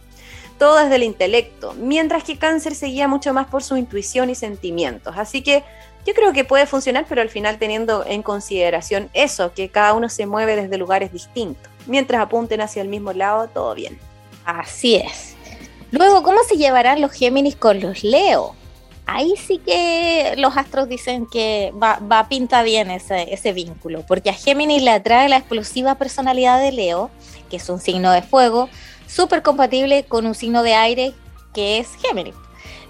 Todo 0.57 0.77
desde 0.77 0.95
el 0.95 1.03
intelecto, 1.03 1.73
mientras 1.75 2.23
que 2.23 2.37
Cáncer 2.37 2.73
se 2.73 2.87
guía 2.87 3.07
mucho 3.07 3.33
más 3.33 3.47
por 3.47 3.63
su 3.63 3.77
intuición 3.77 4.31
y 4.31 4.35
sentimientos. 4.35 5.15
Así 5.17 5.43
que 5.43 5.63
yo 6.05 6.13
creo 6.13 6.33
que 6.33 6.43
puede 6.43 6.65
funcionar, 6.65 7.05
pero 7.07 7.21
al 7.21 7.29
final 7.29 7.59
teniendo 7.59 8.03
en 8.05 8.23
consideración 8.23 9.09
eso, 9.13 9.53
que 9.53 9.69
cada 9.69 9.93
uno 9.93 10.09
se 10.09 10.25
mueve 10.25 10.55
desde 10.55 10.77
lugares 10.77 11.13
distintos. 11.13 11.71
Mientras 11.89 12.21
apunten 12.21 12.61
hacia 12.61 12.83
el 12.83 12.87
mismo 12.87 13.13
lado, 13.13 13.47
todo 13.47 13.73
bien. 13.73 13.99
Así 14.45 14.95
es. 14.95 15.35
Luego, 15.91 16.21
¿cómo 16.21 16.37
se 16.47 16.55
llevarán 16.55 17.01
los 17.01 17.11
Géminis 17.11 17.55
con 17.55 17.79
los 17.81 18.03
Leo? 18.03 18.55
Ahí 19.07 19.33
sí 19.35 19.57
que 19.57 20.35
los 20.37 20.55
astros 20.55 20.87
dicen 20.87 21.25
que 21.25 21.73
va, 21.81 21.99
va 21.99 22.29
pinta 22.29 22.61
bien 22.61 22.91
ese, 22.91 23.33
ese 23.33 23.53
vínculo, 23.53 24.05
porque 24.05 24.29
a 24.29 24.33
Géminis 24.33 24.83
le 24.83 24.91
atrae 24.91 25.27
la 25.29 25.37
explosiva 25.37 25.95
personalidad 25.95 26.61
de 26.61 26.71
Leo, 26.71 27.09
que 27.49 27.57
es 27.57 27.67
un 27.69 27.79
signo 27.79 28.11
de 28.11 28.21
fuego, 28.21 28.69
súper 29.07 29.41
compatible 29.41 30.03
con 30.03 30.27
un 30.27 30.35
signo 30.35 30.61
de 30.61 30.75
aire 30.75 31.13
que 31.55 31.79
es 31.79 31.95
Géminis. 31.95 32.35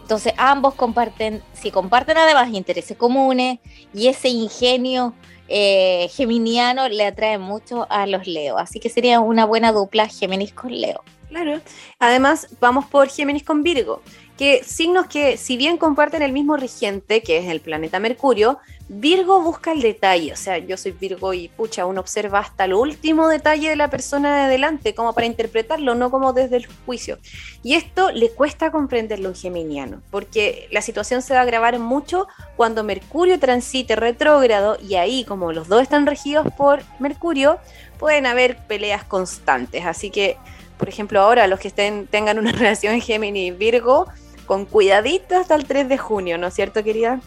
Entonces 0.01 0.33
ambos 0.35 0.73
comparten, 0.73 1.41
si 1.53 1.71
comparten 1.71 2.17
además 2.17 2.49
intereses 2.51 2.97
comunes 2.97 3.59
y 3.93 4.07
ese 4.07 4.27
ingenio 4.27 5.13
eh, 5.49 6.09
geminiano 6.13 6.87
le 6.87 7.05
atrae 7.05 7.37
mucho 7.37 7.87
a 7.89 8.05
los 8.05 8.27
Leo. 8.27 8.57
Así 8.57 8.79
que 8.79 8.89
sería 8.89 9.19
una 9.19 9.45
buena 9.45 9.71
dupla 9.71 10.07
Géminis 10.07 10.53
con 10.53 10.71
Leo. 10.71 11.03
Claro. 11.29 11.61
Además, 11.99 12.47
vamos 12.59 12.85
por 12.85 13.09
Géminis 13.09 13.43
con 13.43 13.61
Virgo, 13.61 14.01
que 14.39 14.63
signos 14.63 15.07
que, 15.07 15.35
si 15.35 15.57
bien 15.57 15.77
comparten 15.77 16.21
el 16.21 16.31
mismo 16.31 16.55
regente, 16.55 17.21
que 17.21 17.39
es 17.39 17.49
el 17.49 17.59
planeta 17.59 17.99
Mercurio, 17.99 18.57
Virgo 18.87 19.41
busca 19.41 19.73
el 19.73 19.81
detalle. 19.81 20.31
O 20.31 20.37
sea, 20.37 20.59
yo 20.59 20.77
soy 20.77 20.93
Virgo 20.93 21.33
y 21.33 21.49
pucha, 21.49 21.85
uno 21.85 21.99
observa 21.99 22.39
hasta 22.39 22.63
el 22.63 22.73
último 22.73 23.27
detalle 23.27 23.67
de 23.67 23.75
la 23.75 23.89
persona 23.89 24.33
de 24.37 24.41
adelante, 24.43 24.95
como 24.95 25.11
para 25.11 25.27
interpretarlo, 25.27 25.93
no 25.93 26.09
como 26.09 26.31
desde 26.31 26.55
el 26.55 26.67
juicio. 26.85 27.17
Y 27.63 27.73
esto 27.73 28.13
le 28.13 28.29
cuesta 28.29 28.71
comprenderlo 28.71 29.27
a 29.27 29.31
un 29.31 29.35
geminiano, 29.35 30.01
porque 30.09 30.69
la 30.71 30.81
situación 30.81 31.21
se 31.21 31.33
va 31.33 31.41
a 31.41 31.43
agravar 31.43 31.77
mucho 31.77 32.25
cuando 32.55 32.85
Mercurio 32.85 33.39
transite 33.39 33.97
retrógrado 33.97 34.77
y 34.81 34.95
ahí, 34.95 35.25
como 35.25 35.51
los 35.51 35.67
dos 35.67 35.81
están 35.81 36.05
regidos 36.05 36.47
por 36.55 36.79
Mercurio, 36.99 37.59
pueden 37.97 38.25
haber 38.25 38.55
peleas 38.67 39.03
constantes. 39.03 39.85
Así 39.85 40.11
que 40.11 40.37
por 40.79 40.87
ejemplo, 40.87 41.19
ahora 41.19 41.45
los 41.47 41.59
que 41.59 41.69
tengan 41.69 42.39
una 42.39 42.51
relación 42.53 42.99
Géminis-Virgo, 43.01 44.07
con 44.49 44.65
cuidadito 44.65 45.37
hasta 45.37 45.53
el 45.53 45.65
3 45.65 45.87
de 45.89 45.99
junio, 45.99 46.39
¿no 46.39 46.47
es 46.47 46.55
cierto, 46.55 46.83
querida? 46.83 47.21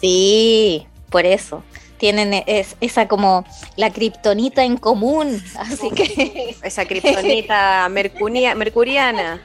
Sí, 0.00 0.86
por 1.10 1.26
eso. 1.26 1.64
Tienen 1.98 2.44
es, 2.46 2.76
esa 2.80 3.08
como 3.08 3.44
la 3.74 3.90
kriptonita 3.90 4.62
en 4.62 4.76
común, 4.76 5.42
así 5.58 5.90
que... 5.90 6.54
Esa 6.62 6.84
kriptonita 6.84 7.88
mercuriana, 7.88 9.42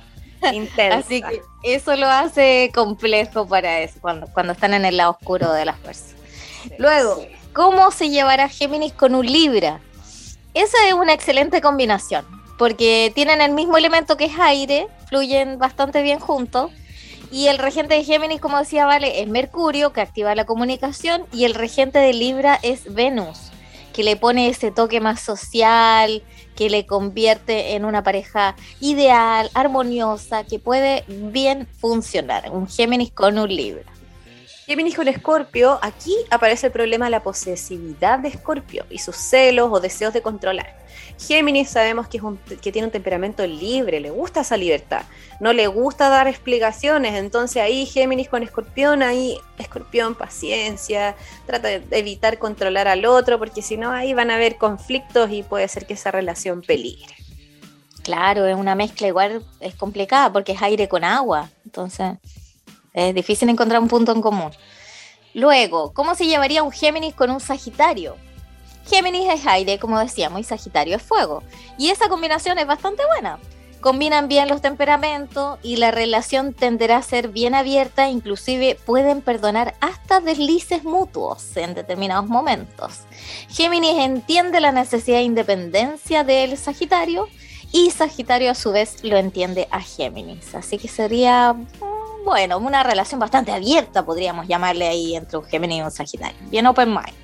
intensa. 0.54 0.98
Así 1.00 1.24
que 1.24 1.42
eso 1.64 1.96
lo 1.96 2.08
hace 2.08 2.70
complejo 2.72 3.48
para 3.48 3.80
eso, 3.80 3.98
cuando, 4.00 4.28
cuando 4.28 4.54
están 4.54 4.76
en 4.76 4.86
el 4.86 4.98
lado 4.98 5.18
oscuro 5.20 5.52
de 5.54 5.66
las 5.66 5.80
fuerzas. 5.80 6.14
Sí, 6.62 6.70
Luego, 6.78 7.16
sí. 7.16 7.30
¿cómo 7.52 7.90
se 7.90 8.12
llevará 8.12 8.48
Géminis 8.48 8.94
con 8.94 9.16
un 9.16 9.26
Libra? 9.26 9.80
Esa 10.54 10.78
es 10.88 10.94
una 10.94 11.14
excelente 11.14 11.62
combinación 11.62 12.28
porque 12.62 13.12
tienen 13.16 13.42
el 13.42 13.54
mismo 13.54 13.76
elemento 13.76 14.18
que 14.18 14.26
es 14.26 14.38
aire, 14.40 14.88
fluyen 15.10 15.58
bastante 15.58 16.04
bien 16.04 16.20
juntos. 16.20 16.70
Y 17.32 17.48
el 17.48 17.58
regente 17.58 17.96
de 17.96 18.04
Géminis, 18.04 18.42
como 18.42 18.60
decía 18.60 18.86
Vale, 18.86 19.22
es 19.22 19.28
Mercurio, 19.30 19.94
que 19.94 20.02
activa 20.02 20.36
la 20.36 20.46
comunicación, 20.46 21.26
y 21.32 21.46
el 21.46 21.54
regente 21.54 22.00
de 22.00 22.14
Libra 22.14 22.60
es 22.62 22.94
Venus, 22.94 23.52
que 23.94 24.04
le 24.04 24.18
pone 24.18 24.50
ese 24.50 24.70
toque 24.70 25.00
más 25.00 25.22
social, 25.22 26.24
que 26.58 26.70
le 26.70 26.86
convierte 26.86 27.76
en 27.76 27.86
una 27.86 28.04
pareja 28.04 28.58
ideal, 28.82 29.50
armoniosa, 29.54 30.44
que 30.44 30.60
puede 30.60 31.06
bien 31.08 31.68
funcionar. 31.80 32.52
Un 32.52 32.68
Géminis 32.68 33.12
con 33.12 33.40
un 33.40 33.48
Libra. 33.48 33.90
Géminis 34.66 34.96
con 34.96 35.08
Escorpio, 35.08 35.80
aquí 35.82 36.16
aparece 36.32 36.68
el 36.68 36.74
problema 36.74 37.06
de 37.06 37.12
la 37.12 37.24
posesividad 37.24 38.20
de 38.20 38.28
Escorpio 38.28 38.86
y 38.90 39.00
sus 39.00 39.16
celos 39.16 39.70
o 39.72 39.80
deseos 39.80 40.14
de 40.14 40.22
controlar. 40.22 40.81
Géminis 41.22 41.70
sabemos 41.70 42.08
que, 42.08 42.18
es 42.18 42.24
un, 42.24 42.38
que 42.38 42.72
tiene 42.72 42.88
un 42.88 42.92
temperamento 42.92 43.46
libre, 43.46 44.00
le 44.00 44.10
gusta 44.10 44.42
esa 44.42 44.58
libertad, 44.58 45.04
no 45.40 45.54
le 45.54 45.68
gusta 45.68 46.10
dar 46.10 46.28
explicaciones, 46.28 47.14
entonces 47.14 47.62
ahí 47.62 47.86
Géminis 47.86 48.28
con 48.28 48.42
Escorpión, 48.42 49.04
ahí 49.04 49.38
Escorpión, 49.60 50.16
paciencia, 50.16 51.16
trata 51.46 51.68
de 51.68 51.84
evitar 51.92 52.40
controlar 52.40 52.88
al 52.88 53.06
otro, 53.06 53.38
porque 53.38 53.62
si 53.62 53.78
no 53.78 53.92
ahí 53.92 54.14
van 54.14 54.32
a 54.32 54.36
haber 54.36 54.58
conflictos 54.58 55.30
y 55.32 55.44
puede 55.44 55.68
ser 55.68 55.86
que 55.86 55.94
esa 55.94 56.10
relación 56.10 56.62
peligre. 56.62 57.16
Claro, 58.04 58.48
es 58.48 58.56
una 58.56 58.74
mezcla 58.74 59.08
igual, 59.08 59.46
es 59.60 59.76
complicada 59.76 60.34
porque 60.34 60.54
es 60.54 60.62
aire 60.62 60.90
con 60.90 61.04
agua, 61.04 61.52
entonces 61.64 62.18
es 62.94 63.14
difícil 63.14 63.48
encontrar 63.50 63.80
un 63.80 63.88
punto 63.88 64.12
en 64.12 64.22
común. 64.22 64.52
Luego, 65.36 65.94
¿cómo 65.94 66.16
se 66.16 66.26
llevaría 66.26 66.64
un 66.64 66.72
Géminis 66.72 67.14
con 67.14 67.30
un 67.30 67.40
Sagitario? 67.40 68.16
Géminis 68.86 69.30
es 69.32 69.48
aire, 69.48 69.80
como 69.80 70.00
decíamos, 70.00 70.40
y 70.42 70.44
Sagitario 70.44 70.96
es 70.96 71.02
fuego. 71.02 71.44
Y 71.78 71.90
esa 71.90 72.10
combinación 72.10 72.58
es 72.58 72.68
bastante 72.68 73.04
buena. 73.06 73.40
Combinan 73.82 74.28
bien 74.28 74.48
los 74.48 74.62
temperamentos 74.62 75.58
y 75.64 75.78
la 75.78 75.90
relación 75.90 76.54
tenderá 76.54 76.98
a 76.98 77.02
ser 77.02 77.30
bien 77.30 77.56
abierta, 77.56 78.10
inclusive 78.10 78.78
pueden 78.86 79.22
perdonar 79.22 79.74
hasta 79.82 80.20
deslices 80.20 80.84
mutuos 80.84 81.58
en 81.58 81.74
determinados 81.74 82.28
momentos. 82.28 83.00
Géminis 83.50 83.98
entiende 83.98 84.60
la 84.60 84.72
necesidad 84.72 85.18
de 85.18 85.24
independencia 85.24 86.24
del 86.24 86.58
Sagitario 86.58 87.28
y 87.72 87.90
Sagitario 87.90 88.52
a 88.52 88.56
su 88.56 88.72
vez 88.72 89.04
lo 89.04 89.18
entiende 89.18 89.68
a 89.72 89.82
Géminis. 89.82 90.54
Así 90.54 90.78
que 90.78 90.88
sería, 90.88 91.54
mm, 91.54 92.24
bueno, 92.24 92.60
una 92.60 92.84
relación 92.84 93.20
bastante 93.20 93.52
abierta, 93.52 94.06
podríamos 94.06 94.48
llamarle 94.48 94.88
ahí 94.88 95.16
entre 95.16 95.40
un 95.40 95.46
Géminis 95.46 95.80
y 95.80 95.82
un 95.82 95.92
Sagitario. 95.92 96.38
Bien 96.52 96.68
open 96.68 96.90
mind. 96.90 97.21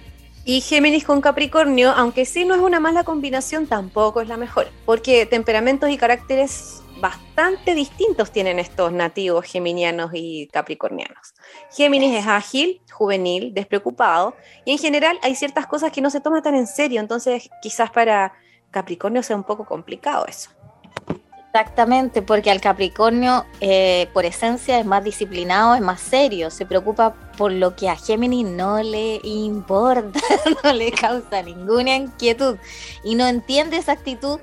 Y 0.50 0.62
Géminis 0.62 1.04
con 1.04 1.20
Capricornio, 1.20 1.91
aunque 1.91 2.24
sí 2.24 2.45
no 2.45 2.56
es 2.56 2.62
una 2.62 2.80
mala 2.80 3.04
combinación, 3.04 3.68
tampoco 3.68 4.22
es 4.22 4.30
la 4.30 4.38
mejor, 4.38 4.70
porque 4.86 5.26
temperamentos 5.26 5.89
y 5.89 5.98
caracteres 5.98 6.82
bastante 7.02 7.76
distintos 7.76 8.32
tienen 8.32 8.58
estos 8.58 8.93
nativos 8.93 9.43
geminianos 9.43 10.12
y 10.14 10.48
capricornianos. 10.48 11.34
Géminis 11.76 12.16
es 12.16 12.28
ágil, 12.28 12.82
juvenil, 12.93 13.54
despreocupado, 13.54 14.38
y 14.64 14.72
en 14.72 14.78
general 14.78 15.20
hay 15.22 15.36
ciertas 15.36 15.68
cosas 15.68 15.91
que 15.91 16.00
no 16.00 16.10
se 16.10 16.22
toma 16.22 16.41
tan 16.41 16.56
en 16.56 16.68
serio, 16.68 17.02
entonces 17.02 17.50
quizás 17.62 17.91
para 17.91 18.32
Capricornio 18.72 19.24
sea 19.24 19.36
un 19.36 19.43
poco 19.43 19.66
complicado 19.66 20.28
eso. 20.28 20.52
Exactamente, 21.60 22.22
porque 22.22 22.51
al 22.51 22.62
Capricornio, 22.62 23.47
eh, 23.62 24.10
por 24.14 24.26
esencia, 24.26 24.80
es 24.80 24.86
más 24.86 25.03
disciplinado, 25.03 25.74
es 25.74 25.82
más 25.82 25.99
serio, 25.99 26.51
se 26.51 26.68
preocupa 26.68 27.16
por 27.36 27.51
lo 27.51 27.76
que 27.76 27.89
a 27.89 27.95
Géminis 27.95 28.45
no 28.45 28.84
le 28.84 29.20
importa, 29.24 30.20
no 30.64 30.72
le 30.72 30.91
causa 30.91 31.41
ninguna 31.41 31.95
inquietud 31.95 32.58
y 33.03 33.16
no 33.16 33.26
entiende 33.26 33.78
esa 33.78 33.93
actitud 33.93 34.39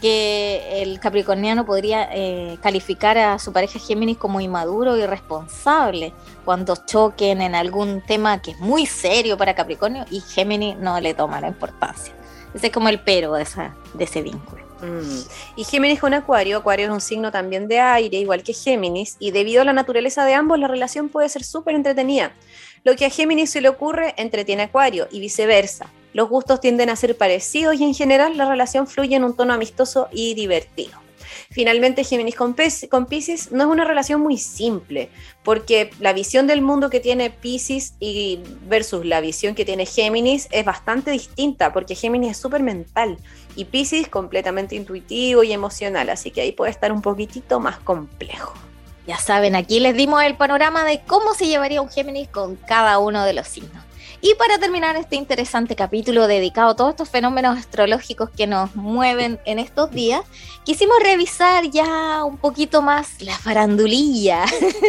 que 0.00 0.82
el 0.82 1.00
capricorniano 1.00 1.66
podría 1.66 2.08
eh, 2.12 2.56
calificar 2.62 3.18
a 3.18 3.40
su 3.40 3.52
pareja 3.52 3.80
Géminis 3.80 4.18
como 4.18 4.40
inmaduro 4.40 4.96
y 4.96 5.02
irresponsable 5.02 6.12
cuando 6.44 6.76
choquen 6.76 7.42
en 7.42 7.56
algún 7.56 8.02
tema 8.02 8.40
que 8.40 8.52
es 8.52 8.60
muy 8.60 8.86
serio 8.86 9.36
para 9.36 9.56
Capricornio 9.56 10.04
y 10.12 10.20
Géminis 10.20 10.76
no 10.76 11.00
le 11.00 11.12
toma 11.14 11.40
la 11.40 11.48
importancia. 11.48 12.14
Ese 12.54 12.68
es 12.68 12.72
como 12.72 12.88
el 12.88 13.00
pero 13.00 13.32
de 13.32 13.44
ese 13.98 14.22
vínculo. 14.22 14.71
Mm. 14.82 15.20
Y 15.56 15.64
Géminis 15.64 16.00
con 16.00 16.12
Acuario, 16.12 16.58
Acuario 16.58 16.86
es 16.86 16.92
un 16.92 17.00
signo 17.00 17.30
también 17.30 17.68
de 17.68 17.80
aire, 17.80 18.18
igual 18.18 18.42
que 18.42 18.52
Géminis, 18.52 19.16
y 19.18 19.30
debido 19.30 19.62
a 19.62 19.64
la 19.64 19.72
naturaleza 19.72 20.24
de 20.24 20.34
ambos, 20.34 20.58
la 20.58 20.68
relación 20.68 21.08
puede 21.08 21.28
ser 21.28 21.44
súper 21.44 21.74
entretenida. 21.74 22.32
Lo 22.84 22.96
que 22.96 23.06
a 23.06 23.10
Géminis 23.10 23.50
se 23.50 23.60
le 23.60 23.68
ocurre 23.68 24.14
entretiene 24.16 24.62
a 24.62 24.66
Acuario 24.66 25.06
y 25.10 25.20
viceversa. 25.20 25.86
Los 26.12 26.28
gustos 26.28 26.60
tienden 26.60 26.90
a 26.90 26.96
ser 26.96 27.16
parecidos 27.16 27.80
y 27.80 27.84
en 27.84 27.94
general 27.94 28.36
la 28.36 28.48
relación 28.48 28.86
fluye 28.86 29.16
en 29.16 29.24
un 29.24 29.36
tono 29.36 29.54
amistoso 29.54 30.08
y 30.12 30.34
divertido. 30.34 31.02
Finalmente, 31.50 32.04
Géminis 32.04 32.34
con, 32.34 32.54
Pisces 32.54 33.52
no 33.52 33.64
es 33.64 33.70
una 33.70 33.84
relación 33.84 34.20
muy 34.20 34.38
simple, 34.38 35.10
porque 35.42 35.90
la 36.00 36.12
visión 36.12 36.46
del 36.46 36.62
mundo 36.62 36.88
que 36.88 37.00
tiene 37.00 37.30
Pisces 37.30 37.94
y 38.00 38.40
versus 38.66 39.04
la 39.04 39.20
visión 39.20 39.54
que 39.54 39.64
tiene 39.64 39.86
Géminis 39.86 40.48
es 40.50 40.64
bastante 40.64 41.10
distinta, 41.10 41.72
porque 41.72 41.94
Géminis 41.94 42.32
es 42.32 42.36
súper 42.38 42.62
mental 42.62 43.18
y 43.56 43.66
Pisces 43.66 44.08
completamente 44.08 44.74
intuitivo 44.74 45.42
y 45.42 45.52
emocional, 45.52 46.10
así 46.10 46.30
que 46.30 46.40
ahí 46.40 46.52
puede 46.52 46.70
estar 46.70 46.92
un 46.92 47.02
poquitito 47.02 47.60
más 47.60 47.78
complejo. 47.78 48.54
Ya 49.06 49.18
saben, 49.18 49.56
aquí 49.56 49.80
les 49.80 49.96
dimos 49.96 50.22
el 50.22 50.36
panorama 50.36 50.84
de 50.84 51.00
cómo 51.06 51.34
se 51.34 51.46
llevaría 51.46 51.82
un 51.82 51.90
Géminis 51.90 52.28
con 52.28 52.56
cada 52.56 52.98
uno 52.98 53.24
de 53.24 53.32
los 53.32 53.48
signos. 53.48 53.84
Y 54.24 54.36
para 54.36 54.58
terminar 54.58 54.94
este 54.94 55.16
interesante 55.16 55.74
capítulo 55.74 56.28
dedicado 56.28 56.70
a 56.70 56.76
todos 56.76 56.90
estos 56.90 57.08
fenómenos 57.08 57.58
astrológicos 57.58 58.30
que 58.30 58.46
nos 58.46 58.76
mueven 58.76 59.40
en 59.44 59.58
estos 59.58 59.90
días, 59.90 60.20
quisimos 60.64 60.96
revisar 61.02 61.68
ya 61.70 62.22
un 62.22 62.38
poquito 62.38 62.82
más 62.82 63.20
la 63.20 63.36
farandulilla 63.36 64.44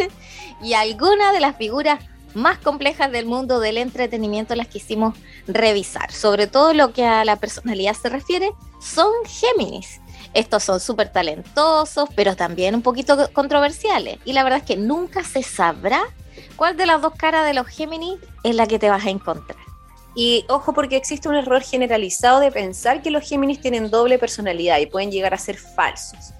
y 0.62 0.74
algunas 0.74 1.32
de 1.32 1.40
las 1.40 1.56
figuras 1.56 1.98
más 2.34 2.58
complejas 2.58 3.10
del 3.10 3.26
mundo 3.26 3.60
del 3.60 3.78
entretenimiento 3.78 4.54
las 4.54 4.68
quisimos 4.68 5.16
revisar. 5.46 6.12
Sobre 6.12 6.46
todo 6.46 6.74
lo 6.74 6.92
que 6.92 7.04
a 7.04 7.24
la 7.24 7.36
personalidad 7.36 7.94
se 7.94 8.08
refiere, 8.08 8.50
son 8.80 9.10
Géminis. 9.26 10.00
Estos 10.34 10.64
son 10.64 10.80
súper 10.80 11.12
talentosos, 11.12 12.08
pero 12.16 12.34
también 12.34 12.74
un 12.74 12.82
poquito 12.82 13.30
controversiales. 13.32 14.18
Y 14.24 14.32
la 14.32 14.42
verdad 14.42 14.60
es 14.60 14.64
que 14.64 14.76
nunca 14.76 15.22
se 15.22 15.42
sabrá 15.42 16.04
¿Cuál 16.56 16.76
de 16.76 16.86
las 16.86 17.02
dos 17.02 17.14
caras 17.14 17.46
de 17.46 17.54
los 17.54 17.66
Géminis 17.66 18.18
es 18.42 18.54
la 18.54 18.66
que 18.66 18.78
te 18.78 18.88
vas 18.88 19.04
a 19.04 19.10
encontrar? 19.10 19.58
Y 20.14 20.44
ojo 20.48 20.72
porque 20.72 20.96
existe 20.96 21.28
un 21.28 21.34
error 21.34 21.62
generalizado 21.62 22.38
de 22.38 22.52
pensar 22.52 23.02
que 23.02 23.10
los 23.10 23.28
Géminis 23.28 23.60
tienen 23.60 23.90
doble 23.90 24.18
personalidad 24.18 24.78
y 24.78 24.86
pueden 24.86 25.10
llegar 25.10 25.34
a 25.34 25.38
ser 25.38 25.56
falsos. 25.56 26.32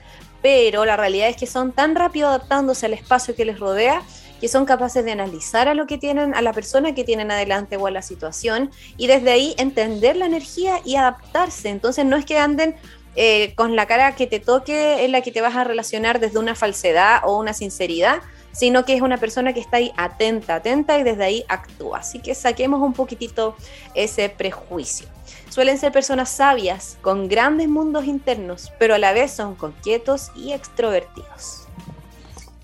Pero 0.44 0.84
la 0.84 0.98
realidad 0.98 1.30
es 1.30 1.38
que 1.38 1.46
son 1.46 1.72
tan 1.72 1.94
rápido 1.94 2.28
adaptándose 2.28 2.84
al 2.84 2.92
espacio 2.92 3.34
que 3.34 3.46
les 3.46 3.58
rodea 3.58 4.02
que 4.42 4.48
son 4.48 4.66
capaces 4.66 5.02
de 5.02 5.10
analizar 5.10 5.68
a 5.68 5.74
lo 5.74 5.86
que 5.86 5.96
tienen, 5.96 6.34
a 6.34 6.42
la 6.42 6.52
persona 6.52 6.94
que 6.94 7.02
tienen 7.02 7.30
adelante 7.30 7.78
o 7.78 7.86
a 7.86 7.90
la 7.90 8.02
situación 8.02 8.70
y 8.98 9.06
desde 9.06 9.30
ahí 9.30 9.54
entender 9.56 10.16
la 10.16 10.26
energía 10.26 10.82
y 10.84 10.96
adaptarse. 10.96 11.70
Entonces 11.70 12.04
no 12.04 12.14
es 12.16 12.26
que 12.26 12.36
anden 12.36 12.76
eh, 13.16 13.54
con 13.54 13.74
la 13.74 13.86
cara 13.86 14.14
que 14.16 14.26
te 14.26 14.40
toque 14.40 15.02
en 15.06 15.12
la 15.12 15.22
que 15.22 15.32
te 15.32 15.40
vas 15.40 15.56
a 15.56 15.64
relacionar 15.64 16.20
desde 16.20 16.38
una 16.38 16.54
falsedad 16.54 17.22
o 17.24 17.38
una 17.38 17.54
sinceridad, 17.54 18.20
sino 18.52 18.84
que 18.84 18.94
es 18.94 19.00
una 19.00 19.16
persona 19.16 19.54
que 19.54 19.60
está 19.60 19.78
ahí 19.78 19.92
atenta, 19.96 20.56
atenta 20.56 20.98
y 20.98 21.04
desde 21.04 21.24
ahí 21.24 21.44
actúa. 21.48 22.00
Así 22.00 22.18
que 22.18 22.34
saquemos 22.34 22.82
un 22.82 22.92
poquitito 22.92 23.56
ese 23.94 24.28
prejuicio. 24.28 25.13
Suelen 25.54 25.78
ser 25.78 25.92
personas 25.92 26.30
sabias, 26.30 26.98
con 27.00 27.28
grandes 27.28 27.68
mundos 27.68 28.06
internos, 28.06 28.72
pero 28.76 28.96
a 28.96 28.98
la 28.98 29.12
vez 29.12 29.30
son 29.30 29.54
coquetos 29.54 30.32
y 30.34 30.50
extrovertidos. 30.50 31.68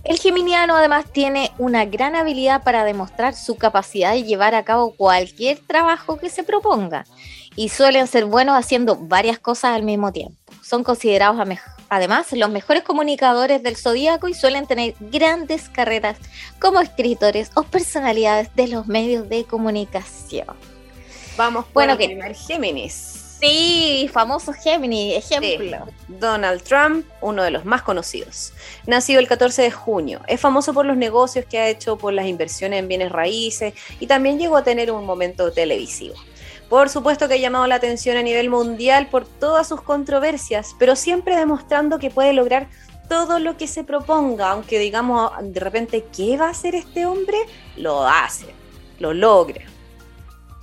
El 0.02 0.18
geminiano 0.18 0.74
además 0.74 1.04
tiene 1.12 1.52
una 1.56 1.84
gran 1.84 2.16
habilidad 2.16 2.64
para 2.64 2.82
demostrar 2.82 3.36
su 3.36 3.56
capacidad 3.56 4.10
de 4.14 4.24
llevar 4.24 4.56
a 4.56 4.64
cabo 4.64 4.96
cualquier 4.96 5.60
trabajo 5.64 6.16
que 6.16 6.30
se 6.30 6.42
proponga 6.42 7.04
y 7.54 7.68
suelen 7.68 8.08
ser 8.08 8.24
buenos 8.24 8.58
haciendo 8.58 8.96
varias 8.96 9.38
cosas 9.38 9.76
al 9.76 9.84
mismo 9.84 10.10
tiempo. 10.10 10.34
Son 10.60 10.82
considerados 10.82 11.38
además 11.90 12.32
los 12.32 12.50
mejores 12.50 12.82
comunicadores 12.82 13.62
del 13.62 13.76
zodíaco 13.76 14.26
y 14.26 14.34
suelen 14.34 14.66
tener 14.66 14.96
grandes 14.98 15.68
carreras 15.68 16.18
como 16.60 16.80
escritores 16.80 17.52
o 17.54 17.62
personalidades 17.62 18.52
de 18.56 18.66
los 18.66 18.88
medios 18.88 19.28
de 19.28 19.44
comunicación. 19.44 20.56
Vamos 21.40 21.64
por 21.64 21.72
bueno, 21.72 21.92
el 21.94 21.98
primer 21.98 22.34
Géminis. 22.34 23.38
Sí, 23.40 24.10
famoso 24.12 24.52
Géminis, 24.52 25.16
ejemplo. 25.16 25.86
Donald 26.06 26.62
Trump, 26.62 27.06
uno 27.22 27.42
de 27.42 27.50
los 27.50 27.64
más 27.64 27.80
conocidos. 27.80 28.52
Nacido 28.86 29.20
el 29.20 29.26
14 29.26 29.62
de 29.62 29.70
junio. 29.70 30.20
Es 30.26 30.38
famoso 30.38 30.74
por 30.74 30.84
los 30.84 30.98
negocios 30.98 31.46
que 31.46 31.58
ha 31.58 31.66
hecho, 31.70 31.96
por 31.96 32.12
las 32.12 32.26
inversiones 32.26 32.80
en 32.80 32.88
bienes 32.88 33.10
raíces 33.10 33.72
y 33.98 34.06
también 34.06 34.38
llegó 34.38 34.58
a 34.58 34.64
tener 34.64 34.92
un 34.92 35.06
momento 35.06 35.50
televisivo. 35.50 36.14
Por 36.68 36.90
supuesto 36.90 37.26
que 37.26 37.34
ha 37.34 37.38
llamado 37.38 37.66
la 37.66 37.76
atención 37.76 38.18
a 38.18 38.22
nivel 38.22 38.50
mundial 38.50 39.06
por 39.06 39.24
todas 39.24 39.66
sus 39.66 39.80
controversias, 39.80 40.76
pero 40.78 40.94
siempre 40.94 41.36
demostrando 41.36 41.98
que 41.98 42.10
puede 42.10 42.34
lograr 42.34 42.68
todo 43.08 43.38
lo 43.38 43.56
que 43.56 43.66
se 43.66 43.82
proponga, 43.82 44.50
aunque 44.50 44.78
digamos 44.78 45.32
de 45.40 45.60
repente, 45.60 46.04
¿qué 46.14 46.36
va 46.36 46.48
a 46.48 46.50
hacer 46.50 46.74
este 46.74 47.06
hombre? 47.06 47.38
Lo 47.78 48.06
hace, 48.06 48.44
lo 48.98 49.14
logra. 49.14 49.70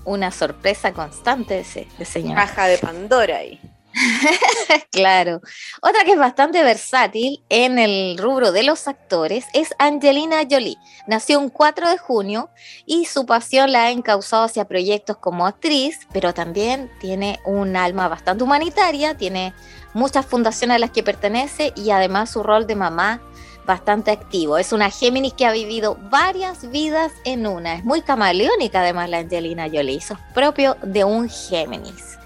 Una 0.07 0.31
sorpresa 0.31 0.93
constante 0.93 1.59
ese, 1.59 1.85
señor. 2.05 2.37
Caja 2.37 2.67
de 2.67 2.77
Pandora 2.77 3.39
ahí. 3.39 3.59
claro. 4.91 5.41
Otra 5.81 6.05
que 6.05 6.13
es 6.13 6.17
bastante 6.17 6.63
versátil 6.63 7.43
en 7.49 7.77
el 7.77 8.17
rubro 8.17 8.53
de 8.53 8.63
los 8.63 8.87
actores 8.87 9.47
es 9.51 9.75
Angelina 9.79 10.37
Jolie. 10.49 10.77
Nació 11.07 11.41
un 11.41 11.49
4 11.49 11.89
de 11.89 11.97
junio 11.97 12.49
y 12.85 13.03
su 13.03 13.25
pasión 13.25 13.73
la 13.73 13.83
ha 13.83 13.91
encauzado 13.91 14.45
hacia 14.45 14.63
proyectos 14.63 15.17
como 15.17 15.45
actriz, 15.45 16.07
pero 16.13 16.33
también 16.33 16.89
tiene 17.01 17.41
un 17.43 17.75
alma 17.75 18.07
bastante 18.07 18.45
humanitaria, 18.45 19.17
tiene 19.17 19.53
muchas 19.93 20.25
fundaciones 20.25 20.75
a 20.75 20.79
las 20.79 20.91
que 20.91 21.03
pertenece 21.03 21.73
y 21.75 21.91
además 21.91 22.29
su 22.29 22.43
rol 22.43 22.65
de 22.65 22.75
mamá 22.75 23.21
bastante 23.67 24.09
activo. 24.09 24.57
Es 24.57 24.71
una 24.71 24.89
Géminis 24.89 25.33
que 25.33 25.45
ha 25.45 25.51
vivido 25.51 25.97
varias 26.09 26.71
vidas 26.71 27.11
en 27.25 27.45
una. 27.45 27.75
Es 27.75 27.83
muy 27.83 28.01
camaleónica 28.01 28.79
además 28.79 29.09
la 29.09 29.19
Angelina 29.19 29.65
Jolie. 29.65 29.97
Eso 29.97 30.15
es 30.15 30.33
propio 30.33 30.77
de 30.81 31.03
un 31.03 31.29
Géminis. 31.29 32.17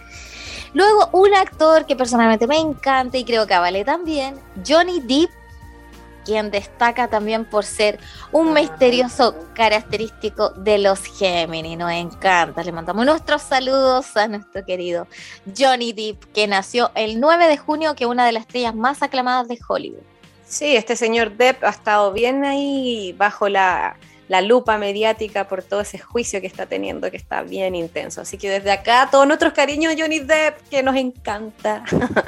Luego, 0.74 1.10
un 1.12 1.34
actor 1.34 1.86
que 1.86 1.98
personalmente 1.98 2.48
me 2.48 2.58
encanta 2.58 3.18
y 3.18 3.26
creo 3.26 3.46
que 3.46 3.58
Vale 3.58 3.84
también, 3.84 4.40
Johnny 4.66 5.02
Depp, 5.02 5.30
quien 6.24 6.50
destaca 6.52 7.10
también 7.10 7.44
por 7.44 7.66
ser 7.66 8.00
un 8.32 8.54
misterioso 8.54 9.36
característico 9.54 10.52
de 10.52 10.78
los 10.78 11.04
Géminis. 11.04 11.78
Nos 11.78 11.92
encanta. 11.92 12.64
Le 12.64 12.72
mandamos 12.72 13.06
nuestros 13.06 13.42
saludos 13.42 14.16
a 14.16 14.28
nuestro 14.28 14.64
querido 14.64 15.08
Johnny 15.58 15.92
Depp, 15.92 16.32
que 16.32 16.48
nació 16.48 16.92
el 16.96 17.20
9 17.20 17.48
de 17.48 17.58
junio, 17.58 17.96
que 17.96 18.06
es 18.06 18.10
una 18.10 18.26
de 18.26 18.32
las 18.32 18.44
estrellas 18.44 18.76
más 18.76 19.02
aclamadas 19.02 19.48
de 19.48 19.60
Hollywood. 19.68 20.04
Sí, 20.52 20.76
este 20.76 20.98
señor 20.98 21.38
Depp 21.38 21.64
ha 21.64 21.70
estado 21.70 22.12
bien 22.12 22.44
ahí 22.44 23.16
bajo 23.18 23.48
la, 23.48 23.96
la 24.28 24.42
lupa 24.42 24.78
mediática 24.78 25.48
por 25.48 25.64
todo 25.64 25.80
ese 25.80 25.98
juicio 25.98 26.42
que 26.42 26.48
está 26.48 26.66
teniendo, 26.66 27.10
que 27.10 27.16
está 27.16 27.42
bien 27.42 27.74
intenso. 27.74 28.20
Así 28.20 28.38
que 28.38 28.50
desde 28.50 28.70
acá, 28.70 29.08
todos 29.10 29.26
nuestros 29.26 29.54
cariños 29.54 29.96
Johnny 29.98 30.20
Depp, 30.20 30.58
que 30.70 30.84
nos 30.84 30.98
encanta. 30.98 31.86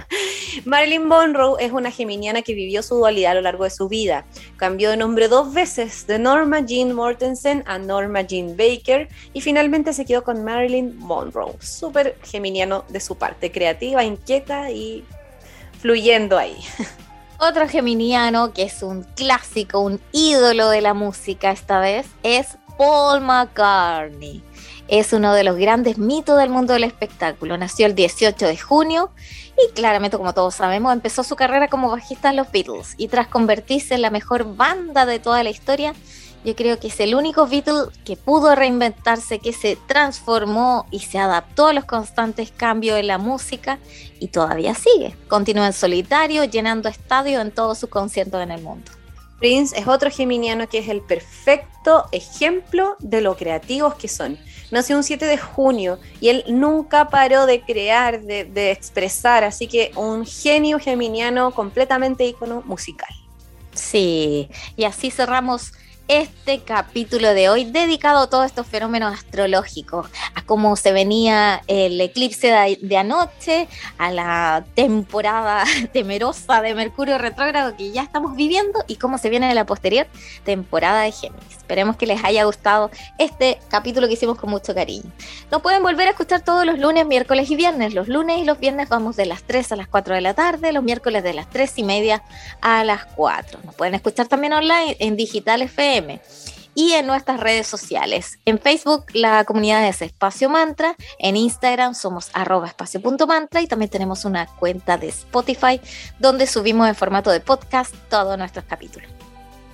Marilyn 0.63 1.05
Monroe 1.05 1.61
es 1.61 1.73
una 1.73 1.91
geminiana 1.91 2.43
que 2.43 2.53
vivió 2.53 2.81
su 2.81 2.95
dualidad 2.95 3.33
a 3.33 3.35
lo 3.35 3.41
largo 3.41 3.65
de 3.65 3.71
su 3.71 3.89
vida. 3.89 4.23
Cambió 4.55 4.91
de 4.91 4.95
nombre 4.95 5.27
dos 5.27 5.53
veces, 5.53 6.07
de 6.07 6.17
Norma 6.17 6.61
Jean 6.61 6.93
Mortensen 6.93 7.61
a 7.67 7.77
Norma 7.77 8.21
Jean 8.21 8.55
Baker, 8.55 9.09
y 9.33 9.41
finalmente 9.41 9.91
se 9.91 10.05
quedó 10.05 10.23
con 10.23 10.45
Marilyn 10.45 10.97
Monroe. 10.97 11.57
Súper 11.59 12.15
geminiano 12.23 12.85
de 12.87 13.01
su 13.01 13.17
parte, 13.17 13.51
creativa, 13.51 14.01
inquieta 14.01 14.71
y 14.71 15.03
fluyendo 15.81 16.37
ahí. 16.37 16.55
Otro 17.45 17.67
geminiano 17.67 18.53
que 18.53 18.63
es 18.63 18.83
un 18.83 19.03
clásico, 19.03 19.81
un 19.81 19.99
ídolo 20.13 20.69
de 20.69 20.79
la 20.79 20.93
música 20.93 21.51
esta 21.51 21.81
vez, 21.81 22.07
es 22.23 22.57
Paul 22.77 23.19
McCartney. 23.19 24.41
Es 24.87 25.11
uno 25.11 25.33
de 25.33 25.43
los 25.43 25.57
grandes 25.57 25.97
mitos 25.97 26.37
del 26.37 26.49
mundo 26.49 26.71
del 26.71 26.85
espectáculo. 26.85 27.57
Nació 27.57 27.85
el 27.85 27.95
18 27.95 28.47
de 28.47 28.57
junio 28.57 29.11
y 29.57 29.73
claramente, 29.73 30.15
como 30.15 30.33
todos 30.33 30.55
sabemos, 30.55 30.93
empezó 30.93 31.21
su 31.21 31.35
carrera 31.35 31.67
como 31.67 31.91
bajista 31.91 32.29
en 32.29 32.37
los 32.37 32.49
Beatles 32.49 32.95
y 32.95 33.09
tras 33.09 33.27
convertirse 33.27 33.95
en 33.95 34.03
la 34.03 34.09
mejor 34.09 34.55
banda 34.55 35.05
de 35.05 35.19
toda 35.19 35.43
la 35.43 35.49
historia, 35.49 35.95
yo 36.43 36.55
creo 36.55 36.79
que 36.79 36.87
es 36.87 36.99
el 36.99 37.15
único 37.15 37.47
Beatle 37.47 37.85
que 38.03 38.17
pudo 38.17 38.55
reinventarse, 38.55 39.39
que 39.39 39.53
se 39.53 39.77
transformó 39.87 40.85
y 40.91 40.99
se 40.99 41.17
adaptó 41.17 41.67
a 41.67 41.73
los 41.73 41.85
constantes 41.85 42.51
cambios 42.51 42.97
en 42.99 43.07
la 43.07 43.17
música 43.17 43.79
y 44.19 44.27
todavía 44.27 44.75
sigue. 44.75 45.15
Continúa 45.27 45.67
en 45.67 45.73
solitario, 45.73 46.43
llenando 46.43 46.89
estadios 46.89 47.41
en 47.41 47.51
todos 47.51 47.77
sus 47.77 47.89
conciertos 47.89 48.41
en 48.41 48.51
el 48.51 48.61
mundo. 48.61 48.91
Prince 49.39 49.77
es 49.77 49.87
otro 49.87 50.09
geminiano 50.09 50.69
que 50.69 50.77
es 50.79 50.87
el 50.87 51.01
perfecto 51.01 52.05
ejemplo 52.11 52.95
de 52.99 53.21
lo 53.21 53.35
creativos 53.35 53.95
que 53.95 54.07
son. 54.07 54.37
Nació 54.71 54.95
un 54.95 55.03
7 55.03 55.25
de 55.25 55.37
junio 55.37 55.99
y 56.19 56.29
él 56.29 56.43
nunca 56.47 57.09
paró 57.09 57.45
de 57.45 57.61
crear, 57.61 58.21
de, 58.21 58.45
de 58.45 58.71
expresar, 58.71 59.43
así 59.43 59.67
que 59.67 59.91
un 59.95 60.25
genio 60.25 60.79
geminiano 60.79 61.51
completamente 61.51 62.25
ícono 62.25 62.63
musical. 62.65 63.13
Sí, 63.73 64.49
y 64.77 64.85
así 64.85 65.11
cerramos 65.11 65.73
este 66.07 66.59
capítulo 66.59 67.33
de 67.33 67.47
hoy 67.47 67.63
dedicado 67.63 68.23
a 68.23 68.29
todos 68.29 68.45
estos 68.45 68.67
fenómenos 68.67 69.13
astrológicos, 69.13 70.07
a 70.35 70.41
cómo 70.45 70.75
se 70.75 70.91
venía 70.91 71.61
el 71.67 71.99
eclipse 72.01 72.77
de, 72.81 72.97
anoche, 72.97 73.67
a 73.97 74.11
la 74.11 74.65
temporada 74.75 75.63
temerosa 75.93 76.61
de 76.61 76.75
Mercurio 76.75 77.17
retrógrado 77.17 77.75
que 77.77 77.91
ya 77.91 78.03
estamos 78.03 78.35
viviendo 78.35 78.83
y 78.87 78.97
cómo 78.97 79.17
se 79.17 79.29
viene 79.29 79.53
la 79.55 79.65
posterior 79.65 80.07
temporada 80.43 81.03
de 81.03 81.11
Géminis. 81.11 81.57
Esperemos 81.57 81.95
que 81.95 82.05
les 82.05 82.23
haya 82.23 82.43
gustado 82.43 82.91
este 83.17 83.57
capítulo 83.69 84.07
que 84.07 84.13
hicimos 84.13 84.37
con 84.37 84.49
mucho 84.49 84.75
cariño. 84.75 85.09
Nos 85.49 85.61
pueden 85.61 85.81
volver 85.81 86.07
a 86.07 86.11
escuchar 86.11 86.41
todos 86.41 86.65
los 86.65 86.77
lunes, 86.77 87.05
miércoles 87.05 87.49
y 87.49 87.55
viernes. 87.55 87.93
Los 87.93 88.09
lunes 88.09 88.39
y 88.39 88.43
los 88.43 88.59
viernes 88.59 88.89
vamos 88.89 89.15
de 89.15 89.25
las 89.25 89.43
3 89.43 89.71
a 89.71 89.75
las 89.77 89.87
4 89.87 90.15
de 90.15 90.21
la 90.21 90.33
tarde, 90.33 90.73
los 90.73 90.83
miércoles 90.83 91.23
de 91.23 91.33
las 91.33 91.49
3 91.49 91.77
y 91.77 91.83
media 91.83 92.23
a 92.61 92.83
las 92.83 93.05
4. 93.15 93.61
Nos 93.63 93.75
pueden 93.75 93.95
escuchar 93.95 94.27
también 94.27 94.51
online 94.51 94.97
en 94.99 95.15
Digital 95.15 95.61
FM 95.61 95.92
y 96.75 96.93
en 96.93 97.05
nuestras 97.05 97.39
redes 97.39 97.67
sociales. 97.67 98.39
En 98.45 98.59
Facebook 98.59 99.05
la 99.13 99.43
comunidad 99.43 99.87
es 99.87 100.01
Espacio 100.01 100.49
Mantra, 100.49 100.95
en 101.19 101.35
Instagram 101.35 101.93
somos 101.93 102.29
arroba 102.33 102.67
espacio.mantra 102.67 103.61
y 103.61 103.67
también 103.67 103.89
tenemos 103.89 104.25
una 104.25 104.47
cuenta 104.47 104.97
de 104.97 105.09
Spotify 105.09 105.79
donde 106.19 106.47
subimos 106.47 106.87
en 106.87 106.95
formato 106.95 107.29
de 107.31 107.39
podcast 107.39 107.93
todos 108.09 108.37
nuestros 108.37 108.65
capítulos. 108.65 109.09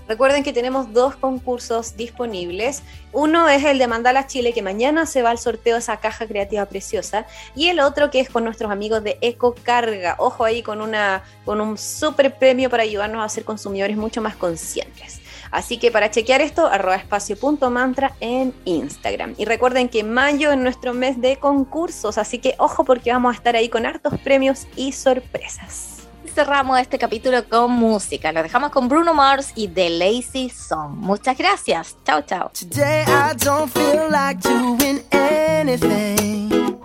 Recuerden 0.10 0.44
que 0.44 0.54
tenemos 0.54 0.92
dos 0.92 1.16
concursos 1.16 1.96
disponibles. 1.96 2.82
Uno 3.14 3.48
es 3.48 3.64
el 3.64 3.78
de 3.78 3.86
Mandala 3.86 4.26
Chile, 4.26 4.54
que 4.54 4.64
mañana 4.64 5.06
se 5.06 5.22
va 5.22 5.30
al 5.30 5.38
sorteo 5.38 5.78
esa 5.78 5.98
caja 5.98 6.26
creativa 6.26 6.66
preciosa. 6.66 7.28
Y 7.56 7.68
el 7.68 7.80
otro 7.80 8.10
que 8.10 8.20
es 8.20 8.28
con 8.28 8.44
nuestros 8.44 8.72
amigos 8.72 9.04
de 9.04 9.20
Ecocarga. 9.22 10.16
Ojo 10.18 10.46
ahí 10.46 10.64
con, 10.64 10.82
una, 10.82 11.22
con 11.46 11.62
un 11.62 11.78
super 11.78 12.34
premio 12.40 12.72
para 12.72 12.82
ayudarnos 12.82 13.24
a 13.24 13.30
ser 13.30 13.46
consumidores 13.46 13.98
mucho 13.98 14.20
más 14.20 14.36
conscientes. 14.36 15.19
Así 15.52 15.78
que 15.78 15.91
para 15.91 16.12
chequear 16.12 16.41
esto, 16.41 16.68
arroba 16.68 16.95
espacio.mantra 16.95 18.14
en 18.20 18.54
Instagram. 18.66 19.36
Y 19.38 19.45
recuerden 19.45 19.89
que 19.89 20.04
mayo 20.04 20.52
es 20.52 20.58
nuestro 20.58 20.93
mes 20.93 21.20
de 21.22 21.38
concursos, 21.38 22.18
así 22.18 22.39
que 22.39 22.56
ojo 22.58 22.84
porque 22.84 23.12
vamos 23.12 23.34
a 23.34 23.38
estar 23.38 23.56
ahí 23.56 23.70
con 23.70 23.86
hartos 23.86 24.20
premios 24.20 24.68
y 24.76 24.91
sorpresas. 24.91 26.00
Cerramos 26.34 26.80
este 26.80 26.97
capítulo 26.97 27.43
con 27.50 27.72
música. 27.72 28.32
Lo 28.32 28.43
dejamos 28.43 28.70
con 28.72 28.88
Bruno 28.88 29.14
Mars 29.14 29.52
y 29.56 29.68
The 29.68 29.89
Lazy 29.89 30.50
Song. 30.50 30.91
Muchas 30.95 31.38
gracias. 31.38 31.97
Chao, 32.06 32.22
chao. 32.22 32.52
Today 32.54 33.04
I 33.08 33.34
don't 33.36 33.72
feel 33.72 34.10
like 34.10 34.39
doing 34.41 35.02
anything. 35.12 36.78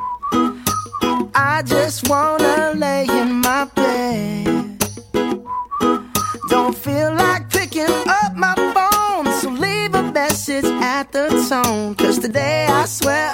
I 1.34 1.62
just 1.62 2.08
wanna 2.08 2.72
lay 2.74 3.06
in 3.06 3.40
my 3.40 3.66
bed. 3.74 4.78
Don't 6.48 6.76
feel 6.76 7.14
like 7.14 7.43
song. 11.44 11.94
Cause 11.96 12.18
today 12.18 12.66
I 12.70 12.86
swear 12.86 13.33